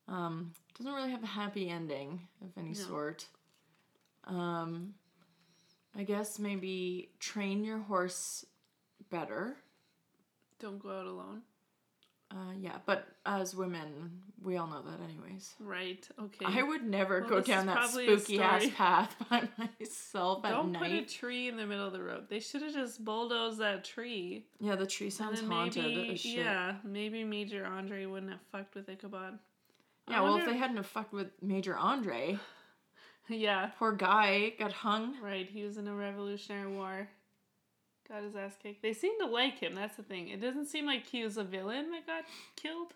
um 0.09 0.53
doesn't 0.77 0.93
really 0.93 1.11
have 1.11 1.23
a 1.23 1.27
happy 1.27 1.69
ending 1.69 2.21
of 2.43 2.49
any 2.57 2.71
No. 2.71 2.75
sort. 2.75 3.27
Um 4.25 4.95
I 5.97 6.03
guess 6.05 6.39
maybe 6.39 7.11
train 7.19 7.65
your 7.65 7.79
horse 7.79 8.45
better. 9.11 9.57
Don't 10.59 10.79
go 10.79 10.91
out 10.91 11.07
alone. 11.07 11.43
Uh 12.31 12.53
yeah, 12.61 12.77
but 12.85 13.07
as 13.25 13.55
women, 13.55 14.21
we 14.43 14.59
all 14.59 14.67
know 14.67 14.83
that 14.83 15.01
anyways. 15.03 15.55
Right. 15.59 16.07
Okay. 16.23 16.45
I 16.47 16.63
would 16.63 16.85
never 16.85 17.21
Well, 17.21 17.31
go 17.31 17.41
down 17.41 17.67
that 17.67 17.89
spooky 17.89 18.39
ass 18.41 18.67
path 18.77 19.17
by 19.31 19.49
myself 19.57 20.45
at 20.45 20.51
Don't 20.51 20.75
put 20.79 20.91
a 20.91 21.03
tree 21.07 21.49
in 21.49 21.57
the 21.57 21.67
middle 21.67 21.87
of 21.87 21.93
the 21.95 22.03
road. 22.03 22.27
They 22.29 22.41
should 22.41 22.61
have 22.63 22.75
just 22.75 23.03
bulldozed 23.03 23.59
that 23.61 23.83
tree. 23.83 24.45
yeah, 24.61 24.77
the 24.77 24.87
tree 24.87 25.09
sounds 25.09 25.41
haunted 25.41 25.85
maybe, 25.85 26.21
yeah, 26.23 26.75
maybe 26.85 27.25
Major 27.25 27.65
Andre 27.65 28.05
wouldn't 28.05 28.31
have 28.33 28.43
fucked 28.53 28.75
with 28.75 28.89
Ichabod. 28.91 29.39
Yeah, 30.07 30.23
well, 30.23 30.37
if 30.37 30.45
they 30.47 30.57
hadn't 30.57 30.77
have 30.77 30.87
fucked 30.87 31.13
with 31.15 31.29
Major 31.43 31.77
Andre, 31.77 32.39
yeah, 33.29 33.71
poor 33.79 33.93
guy 33.93 34.51
got 34.59 34.73
hung. 34.73 35.17
right. 35.23 35.49
He 35.49 35.63
was 35.65 35.79
in 35.79 35.89
a 35.89 35.95
Revolutionary 35.95 36.69
War. 36.71 37.09
Got 38.09 38.23
his 38.23 38.37
ass 38.37 38.57
kicked. 38.63 38.83
They 38.83 38.93
seem 38.95 39.13
to 39.21 39.27
like 39.27 39.59
him. 39.59 39.75
That's 39.75 39.97
the 39.97 40.03
thing. 40.03 40.29
It 40.29 40.41
doesn't 40.41 40.67
seem 40.67 40.87
like 40.87 41.07
he 41.07 41.23
was 41.25 41.37
a 41.37 41.45
villain 41.45 41.91
that 41.91 42.07
got 42.07 42.25
killed, 42.57 42.95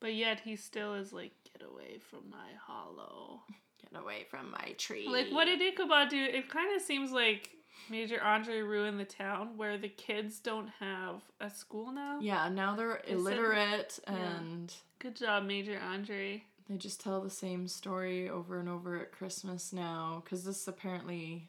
but 0.00 0.14
yet 0.14 0.40
he 0.44 0.54
still 0.56 0.94
is 0.94 1.12
like, 1.12 1.32
get 1.52 1.66
away 1.68 1.98
from 1.98 2.30
my 2.30 2.50
hollow. 2.64 3.40
Get 3.82 4.00
away 4.00 4.26
from 4.30 4.50
my 4.52 4.72
tree. 4.78 5.08
Like, 5.08 5.28
what 5.32 5.46
did 5.46 5.60
Ichabod 5.60 6.08
do? 6.08 6.22
It 6.22 6.48
kind 6.48 6.74
of 6.76 6.82
seems 6.82 7.10
like 7.10 7.50
Major 7.90 8.22
Andre 8.22 8.60
ruined 8.60 9.00
the 9.00 9.04
town 9.04 9.56
where 9.56 9.76
the 9.76 9.88
kids 9.88 10.38
don't 10.38 10.68
have 10.80 11.22
a 11.40 11.50
school 11.50 11.90
now. 11.92 12.18
Yeah, 12.20 12.48
now 12.48 12.76
they're 12.76 13.02
illiterate 13.08 13.98
Yeah. 14.06 14.14
and 14.38 14.72
Good 15.00 15.16
job, 15.16 15.44
Major 15.44 15.78
Andre. 15.80 16.44
they 16.68 16.76
just 16.76 17.00
tell 17.00 17.20
the 17.20 17.30
same 17.30 17.66
story 17.68 18.28
over 18.30 18.58
and 18.60 18.68
over 18.68 18.96
at 19.00 19.10
Christmas 19.12 19.72
now. 19.72 20.22
Because 20.24 20.44
this 20.44 20.66
apparently 20.68 21.48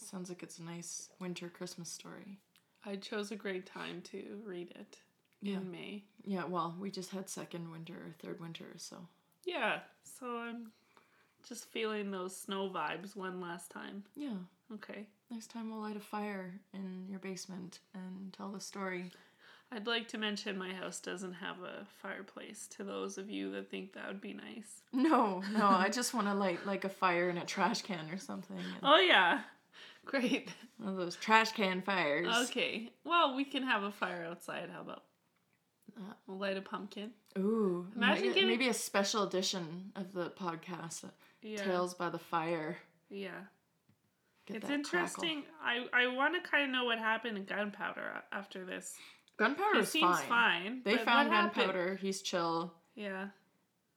sounds 0.00 0.28
like 0.28 0.42
it's 0.42 0.58
a 0.58 0.62
nice 0.62 1.08
winter 1.20 1.48
Christmas 1.48 1.88
story. 1.90 2.38
I 2.84 2.96
chose 2.96 3.30
a 3.30 3.36
great 3.36 3.66
time 3.66 4.02
to 4.12 4.40
read 4.44 4.70
it 4.78 4.98
Yeah. 5.40 5.56
in 5.56 5.70
May. 5.70 6.04
Yeah, 6.24 6.44
well, 6.44 6.74
we 6.78 6.90
just 6.90 7.10
had 7.10 7.28
second 7.30 7.70
winter 7.70 7.94
or 7.94 8.14
third 8.18 8.40
winter, 8.40 8.66
so. 8.76 9.08
Yeah, 9.44 9.80
so 10.02 10.38
I'm 10.38 10.72
just 11.48 11.66
feeling 11.70 12.10
those 12.10 12.36
snow 12.36 12.68
vibes 12.70 13.14
one 13.16 13.40
last 13.40 13.70
time. 13.70 14.04
Yeah. 14.16 14.36
Okay. 14.72 15.06
Next 15.30 15.50
time 15.50 15.70
we'll 15.70 15.80
light 15.80 15.96
a 15.96 16.00
fire 16.00 16.54
in 16.72 17.06
your 17.08 17.18
basement 17.18 17.80
and 17.94 18.32
tell 18.32 18.50
the 18.50 18.60
story. 18.60 19.10
I'd 19.72 19.86
like 19.86 20.06
to 20.08 20.18
mention 20.18 20.56
my 20.56 20.72
house 20.72 21.00
doesn't 21.00 21.32
have 21.34 21.56
a 21.62 21.86
fireplace 22.00 22.68
to 22.76 22.84
those 22.84 23.18
of 23.18 23.28
you 23.28 23.50
that 23.52 23.70
think 23.70 23.92
that 23.94 24.06
would 24.06 24.20
be 24.20 24.32
nice. 24.34 24.82
No, 24.92 25.42
no, 25.52 25.66
I 25.66 25.88
just 25.88 26.14
want 26.14 26.28
to 26.28 26.34
light 26.34 26.64
like 26.64 26.84
a 26.84 26.88
fire 26.88 27.28
in 27.28 27.38
a 27.38 27.44
trash 27.44 27.82
can 27.82 28.08
or 28.10 28.18
something. 28.18 28.56
and 28.56 28.66
Oh, 28.82 28.98
yeah. 29.00 29.40
Great. 30.04 30.50
One 30.78 30.90
of 30.90 30.96
those 30.96 31.16
trash 31.16 31.52
can 31.52 31.82
fires. 31.82 32.48
Okay. 32.50 32.90
Well, 33.04 33.34
we 33.36 33.44
can 33.44 33.62
have 33.62 33.82
a 33.82 33.90
fire 33.90 34.26
outside. 34.28 34.70
How 34.72 34.80
about? 34.82 35.02
We'll 36.26 36.38
light 36.38 36.56
a 36.56 36.60
pumpkin. 36.60 37.10
Ooh, 37.38 37.86
Imagine 37.94 38.22
maybe, 38.22 38.34
getting- 38.34 38.48
maybe 38.48 38.68
a 38.68 38.74
special 38.74 39.22
edition 39.24 39.92
of 39.94 40.12
the 40.12 40.30
podcast, 40.30 41.04
uh, 41.04 41.08
Yeah. 41.42 41.62
Tales 41.62 41.94
by 41.94 42.10
the 42.10 42.18
Fire. 42.18 42.78
Yeah. 43.10 43.30
Get 44.46 44.56
it's 44.58 44.70
interesting. 44.70 45.44
I, 45.62 45.86
I 45.92 46.06
want 46.14 46.34
to 46.42 46.48
kind 46.50 46.64
of 46.64 46.70
know 46.70 46.84
what 46.84 46.98
happened 46.98 47.38
in 47.38 47.44
gunpowder 47.44 48.22
after 48.32 48.64
this. 48.64 48.94
Gunpowder 49.36 49.78
is 49.80 49.88
seems 49.88 50.18
fine. 50.20 50.28
fine. 50.28 50.82
They 50.84 50.96
found 50.98 51.30
gunpowder. 51.30 51.96
He's 52.00 52.20
chill. 52.22 52.72
Yeah. 52.94 53.28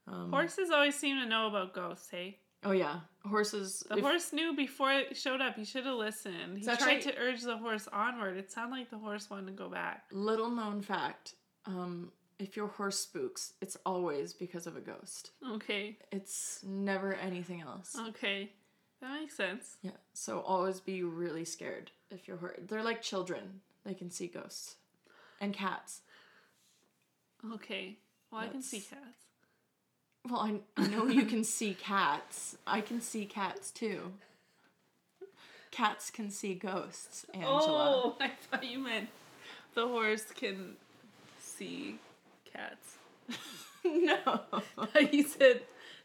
Um, 0.08 0.32
Horses 0.32 0.70
always 0.70 0.96
seem 0.96 1.18
to 1.20 1.26
know 1.26 1.48
about 1.48 1.74
ghosts, 1.74 2.10
hey? 2.10 2.40
Oh 2.68 2.74
yeah, 2.74 3.00
horses. 3.26 3.82
The 3.90 3.98
if- 3.98 4.04
horse 4.04 4.34
knew 4.34 4.54
before 4.54 4.92
it 4.92 5.16
showed 5.16 5.40
up. 5.40 5.56
He 5.56 5.64
should 5.64 5.86
have 5.86 5.96
listened. 5.96 6.58
He 6.58 6.66
tried 6.66 6.82
actually- 6.82 7.14
to 7.14 7.18
urge 7.18 7.42
the 7.42 7.58
horse 7.58 7.88
onward. 7.94 8.36
It 8.36 8.52
sounded 8.52 8.76
like 8.78 8.90
the 8.90 8.98
horse 8.98 9.30
wanted 9.30 9.48
to 9.48 9.52
go 9.54 9.70
back. 9.70 10.06
Little 10.12 10.50
known 10.50 10.82
fact. 10.82 11.36
Um, 11.66 12.12
if 12.40 12.58
your 12.58 12.68
horse 12.68 13.00
spooks, 13.00 13.54
it's 13.62 13.78
always 13.86 14.34
because 14.34 14.68
of 14.68 14.76
a 14.76 14.82
ghost. 14.82 15.32
Okay. 15.50 15.98
It's 16.12 16.62
never 16.64 17.14
anything 17.14 17.62
else. 17.62 17.96
Okay. 18.10 18.52
That 19.00 19.22
makes 19.22 19.36
sense. 19.36 19.78
Yeah. 19.82 19.92
So 20.14 20.42
always 20.42 20.82
be 20.82 21.04
really 21.04 21.46
scared 21.46 21.92
if 22.12 22.28
your 22.28 22.38
horse. 22.38 22.60
They're 22.68 22.84
like 22.84 23.02
children. 23.02 23.62
They 23.86 23.94
can 23.94 24.12
see 24.12 24.28
ghosts, 24.28 24.76
and 25.40 25.54
cats. 25.54 26.02
Okay. 27.54 28.00
Well, 28.30 28.42
I 28.42 28.48
can 28.50 28.62
see 28.62 28.82
cats. 28.82 29.27
Well, 30.30 30.42
I, 30.42 30.82
I 30.82 30.88
know 30.88 31.08
you 31.08 31.24
can 31.26 31.44
see 31.44 31.74
cats. 31.74 32.58
I 32.66 32.82
can 32.82 33.00
see 33.00 33.26
cats 33.26 33.72
too. 33.72 34.12
Cats 35.72 36.10
can 36.10 36.32
see 36.32 36.54
ghosts, 36.54 37.26
Angela. 37.34 38.02
Oh, 38.04 38.18
I 38.20 38.30
thought 38.30 38.66
you 38.66 38.80
meant 38.80 39.10
the 39.74 39.88
horse 39.88 40.26
can 40.36 40.76
see 41.40 42.00
cats. 42.52 42.98
no. 43.86 44.42
you 45.12 45.24
said 45.24 45.62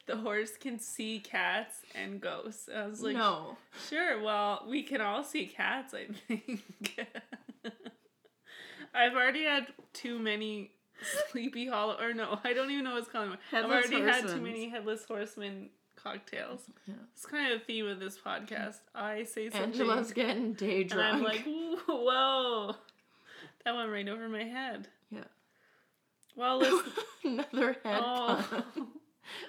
the 0.07 0.17
horse 0.17 0.57
can 0.57 0.79
see 0.79 1.19
cats 1.19 1.83
and 1.95 2.21
ghosts. 2.21 2.69
I 2.73 2.87
was 2.87 3.03
like, 3.03 3.17
no. 3.17 3.57
sure. 3.89 4.23
Well, 4.23 4.65
we 4.69 4.83
can 4.83 5.01
all 5.01 5.25
see 5.25 5.47
cats. 5.47 5.95
I 5.95 6.07
think. 6.29 7.07
I've 8.95 9.15
already 9.15 9.45
had 9.45 9.69
too 9.93 10.19
many 10.19 10.73
sleepy 11.31 11.67
hollow, 11.67 11.97
or 12.01 12.13
no, 12.15 12.39
I 12.45 12.53
don't 12.53 12.71
even 12.71 12.85
know 12.85 12.95
what's 12.95 13.09
calling. 13.09 13.33
I've 13.53 13.65
already 13.65 14.01
had 14.01 14.29
too 14.29 14.41
many 14.41 14.69
headless 14.69 15.05
horseman 15.05 15.71
cocktails. 15.97 16.61
Yeah. 16.87 16.95
It's 17.15 17.27
kind 17.27 17.53
of 17.53 17.61
the 17.61 17.65
theme 17.65 17.87
of 17.87 18.01
this 18.01 18.19
podcast. 18.19 18.77
I 18.95 19.25
say 19.25 19.51
something, 19.51 19.71
Angela's 19.71 20.13
getting 20.13 20.55
day 20.55 20.83
and 20.83 20.91
drunk. 20.91 21.15
I'm 21.17 21.23
like, 21.23 21.45
whoa, 21.87 22.75
that 23.65 23.75
went 23.75 23.91
right 23.91 24.09
over 24.09 24.29
my 24.29 24.45
head. 24.45 24.89
Yeah. 25.11 25.25
Well, 26.37 26.59
listen. 26.59 26.93
Another 27.25 27.77
head 27.85 28.01
Oh. 28.05 28.65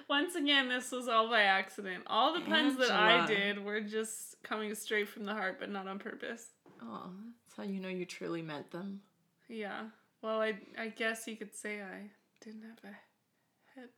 Once 0.09 0.35
again, 0.35 0.69
this 0.69 0.91
was 0.91 1.07
all 1.07 1.29
by 1.29 1.41
accident. 1.41 2.03
All 2.07 2.33
the 2.33 2.41
puns 2.41 2.77
that 2.77 2.91
I 2.91 3.25
did 3.25 3.63
were 3.63 3.81
just 3.81 4.35
coming 4.43 4.75
straight 4.75 5.09
from 5.09 5.25
the 5.25 5.33
heart, 5.33 5.57
but 5.59 5.71
not 5.71 5.87
on 5.87 5.97
purpose. 5.97 6.45
Oh, 6.81 7.09
that's 7.47 7.57
how 7.57 7.63
you 7.63 7.79
know 7.79 7.89
you 7.89 8.05
truly 8.05 8.41
meant 8.41 8.69
them. 8.71 9.01
Yeah. 9.49 9.85
Well, 10.23 10.41
I 10.41 10.53
I 10.79 10.87
guess 10.87 11.27
you 11.27 11.35
could 11.35 11.53
say 11.53 11.81
I 11.81 12.09
didn't 12.43 12.63
have 12.63 12.79
a 12.83 12.95
head. 13.79 13.89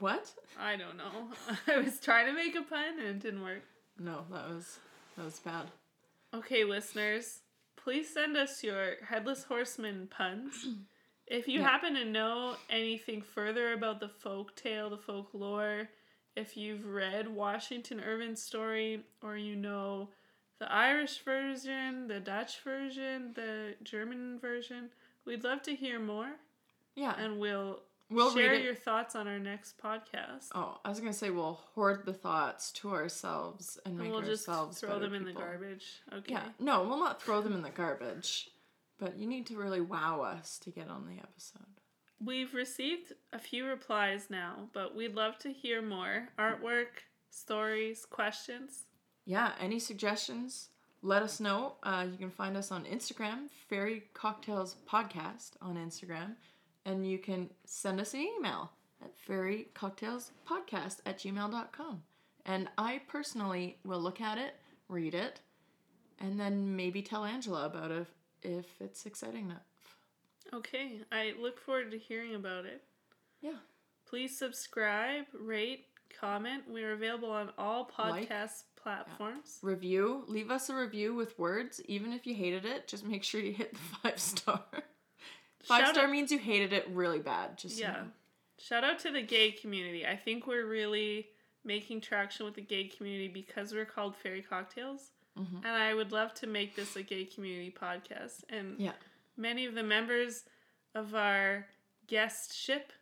What? 0.00 0.30
I 0.58 0.76
don't 0.76 0.96
know. 0.96 1.28
I 1.66 1.78
was 1.78 1.98
trying 2.00 2.26
to 2.26 2.32
make 2.32 2.54
a 2.54 2.62
pun 2.62 2.98
and 2.98 3.08
it 3.08 3.20
didn't 3.20 3.42
work. 3.42 3.62
No, 3.98 4.24
that 4.32 4.48
was 4.48 4.78
that 5.16 5.24
was 5.24 5.38
bad. 5.40 5.66
Okay, 6.34 6.64
listeners, 6.64 7.40
please 7.76 8.08
send 8.12 8.36
us 8.36 8.62
your 8.62 8.94
headless 9.08 9.44
horseman 9.44 10.08
puns. 10.10 10.54
If 11.30 11.46
you 11.46 11.60
Yeah. 11.60 11.68
happen 11.68 11.92
to 11.92 12.06
know 12.06 12.56
anything 12.70 13.20
further 13.20 13.74
about 13.74 14.00
the 14.00 14.08
folk 14.08 14.56
tale, 14.56 14.88
the 14.88 14.96
folklore, 14.96 15.90
if 16.34 16.56
you've 16.56 16.86
read 16.86 17.28
Washington 17.28 18.00
Irving's 18.00 18.42
story, 18.42 19.04
or 19.22 19.36
you 19.36 19.54
know 19.54 20.08
the 20.58 20.70
Irish 20.72 21.22
version, 21.24 22.08
the 22.08 22.20
Dutch 22.20 22.60
version, 22.62 23.32
the 23.34 23.74
German 23.82 24.38
version, 24.40 24.90
we'd 25.24 25.44
love 25.44 25.62
to 25.62 25.74
hear 25.74 25.98
more, 26.00 26.30
Yeah, 26.96 27.14
and 27.18 27.38
we'll, 27.38 27.80
we'll 28.10 28.34
share 28.34 28.54
your 28.54 28.74
thoughts 28.74 29.14
on 29.14 29.28
our 29.28 29.38
next 29.38 29.78
podcast. 29.78 30.48
Oh, 30.54 30.78
I 30.84 30.88
was 30.88 30.98
gonna 31.00 31.12
say 31.12 31.30
we'll 31.30 31.60
hoard 31.74 32.04
the 32.04 32.12
thoughts 32.12 32.72
to 32.72 32.90
ourselves 32.90 33.78
and 33.84 33.96
make 33.96 34.06
and 34.06 34.12
we'll 34.14 34.22
just 34.22 34.48
ourselves 34.48 34.80
throw 34.80 34.90
better 34.90 35.00
them 35.02 35.14
in 35.14 35.24
the 35.24 35.32
garbage. 35.32 35.86
Okay. 36.12 36.32
Yeah, 36.32 36.44
no, 36.58 36.82
we'll 36.82 36.98
not 36.98 37.22
throw 37.22 37.40
them 37.40 37.52
in 37.54 37.62
the 37.62 37.70
garbage, 37.70 38.50
but 38.98 39.16
you 39.16 39.26
need 39.26 39.46
to 39.46 39.56
really 39.56 39.80
wow 39.80 40.22
us 40.22 40.58
to 40.60 40.70
get 40.70 40.88
on 40.88 41.06
the 41.06 41.18
episode. 41.22 41.62
we've 42.24 42.52
received 42.54 43.12
a 43.32 43.38
few 43.38 43.64
replies 43.64 44.26
now, 44.28 44.68
but 44.72 44.96
we'd 44.96 45.14
love 45.14 45.38
to 45.38 45.52
hear 45.52 45.80
more 45.80 46.30
artwork, 46.36 47.04
stories, 47.30 48.04
questions. 48.04 48.86
Yeah, 49.28 49.52
any 49.60 49.78
suggestions? 49.78 50.70
Let 51.02 51.22
us 51.22 51.38
know. 51.38 51.74
Uh, 51.82 52.06
you 52.10 52.16
can 52.16 52.30
find 52.30 52.56
us 52.56 52.72
on 52.72 52.86
Instagram, 52.86 53.50
Fairy 53.68 54.04
Cocktails 54.14 54.76
Podcast 54.90 55.50
on 55.60 55.76
Instagram, 55.76 56.36
and 56.86 57.06
you 57.06 57.18
can 57.18 57.50
send 57.66 58.00
us 58.00 58.14
an 58.14 58.20
email 58.20 58.72
at 59.02 59.10
fairycocktailspodcast 59.28 61.00
at 61.04 61.18
gmail.com. 61.18 62.02
And 62.46 62.70
I 62.78 63.02
personally 63.06 63.76
will 63.84 64.00
look 64.00 64.22
at 64.22 64.38
it, 64.38 64.54
read 64.88 65.14
it, 65.14 65.40
and 66.18 66.40
then 66.40 66.74
maybe 66.74 67.02
tell 67.02 67.26
Angela 67.26 67.66
about 67.66 67.90
it 67.90 68.06
if 68.42 68.64
it's 68.80 69.04
exciting 69.04 69.44
enough. 69.44 69.66
Okay, 70.54 71.02
I 71.12 71.34
look 71.38 71.60
forward 71.60 71.90
to 71.90 71.98
hearing 71.98 72.34
about 72.34 72.64
it. 72.64 72.82
Yeah. 73.42 73.58
Please 74.08 74.38
subscribe, 74.38 75.26
rate, 75.38 75.84
comment. 76.18 76.62
We're 76.66 76.94
available 76.94 77.30
on 77.30 77.50
all 77.58 77.84
podcast 77.86 78.62
platforms. 78.82 79.58
Review. 79.62 80.24
Leave 80.26 80.50
us 80.50 80.68
a 80.70 80.74
review 80.74 81.14
with 81.14 81.38
words, 81.38 81.80
even 81.86 82.12
if 82.12 82.26
you 82.26 82.34
hated 82.34 82.64
it. 82.64 82.88
Just 82.88 83.04
make 83.04 83.22
sure 83.24 83.40
you 83.40 83.52
hit 83.52 83.72
the 83.72 83.78
five 84.02 84.18
star. 84.18 84.62
Five 85.62 85.84
Shout 85.86 85.94
star 85.94 86.04
out- 86.04 86.10
means 86.10 86.30
you 86.32 86.38
hated 86.38 86.72
it 86.72 86.88
really 86.90 87.18
bad. 87.18 87.58
Just 87.58 87.76
so 87.76 87.80
you 87.82 87.86
Yeah. 87.88 87.92
know. 87.94 88.08
Shout 88.58 88.84
out 88.84 88.98
to 89.00 89.10
the 89.12 89.22
gay 89.22 89.52
community. 89.52 90.04
I 90.06 90.16
think 90.16 90.46
we're 90.46 90.66
really 90.66 91.28
making 91.64 92.00
traction 92.00 92.46
with 92.46 92.54
the 92.54 92.60
gay 92.62 92.88
community 92.88 93.28
because 93.28 93.72
we're 93.72 93.84
called 93.84 94.16
Fairy 94.16 94.42
Cocktails. 94.42 95.12
Mhm. 95.38 95.58
And 95.58 95.66
I 95.68 95.94
would 95.94 96.10
love 96.12 96.34
to 96.34 96.46
make 96.46 96.74
this 96.74 96.96
a 96.96 97.02
gay 97.02 97.24
community 97.24 97.70
podcast. 97.70 98.42
And 98.48 98.78
Yeah. 98.80 98.94
many 99.36 99.64
of 99.66 99.74
the 99.74 99.82
members 99.84 100.44
of 100.94 101.14
our 101.14 101.66
guest 102.08 102.56
ship, 102.56 102.92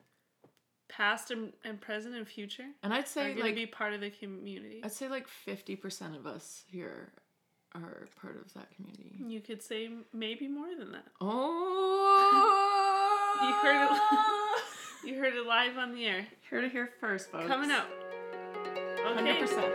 past 0.89 1.31
and, 1.31 1.53
and 1.65 1.81
present 1.81 2.15
and 2.15 2.27
future, 2.27 2.65
And 2.83 2.93
I'd 2.93 3.09
say 3.09 3.35
like 3.35 3.55
be 3.55 3.67
part 3.67 3.93
of 3.93 4.01
the 4.01 4.11
community. 4.11 4.81
I'd 4.85 4.93
say 4.93 5.09
like 5.09 5.27
fifty 5.29 5.77
percent 5.77 6.15
of 6.17 6.27
us 6.27 6.63
here 6.71 7.13
are 7.75 8.07
part 8.21 8.37
of 8.37 8.53
that 8.55 8.69
community. 8.75 9.17
You 9.27 9.41
could 9.41 9.63
say 9.63 9.91
maybe 10.13 10.49
more 10.49 10.69
than 10.79 10.93
that. 10.93 11.05
Oh, 11.21 12.63
You 13.43 13.53
heard 13.53 13.93
it. 13.93 14.01
You 15.05 15.15
heard 15.21 15.35
it 15.35 15.47
live 15.47 15.77
on 15.79 15.95
the 15.95 16.05
air. 16.05 16.27
Heard 16.51 16.65
it 16.65 16.73
here 16.73 16.91
first, 17.01 17.31
folks. 17.31 17.47
Coming 17.47 17.71
out. 17.71 17.87
Hundred 19.05 19.31
Okay. 19.31 19.41
percent. 19.41 19.73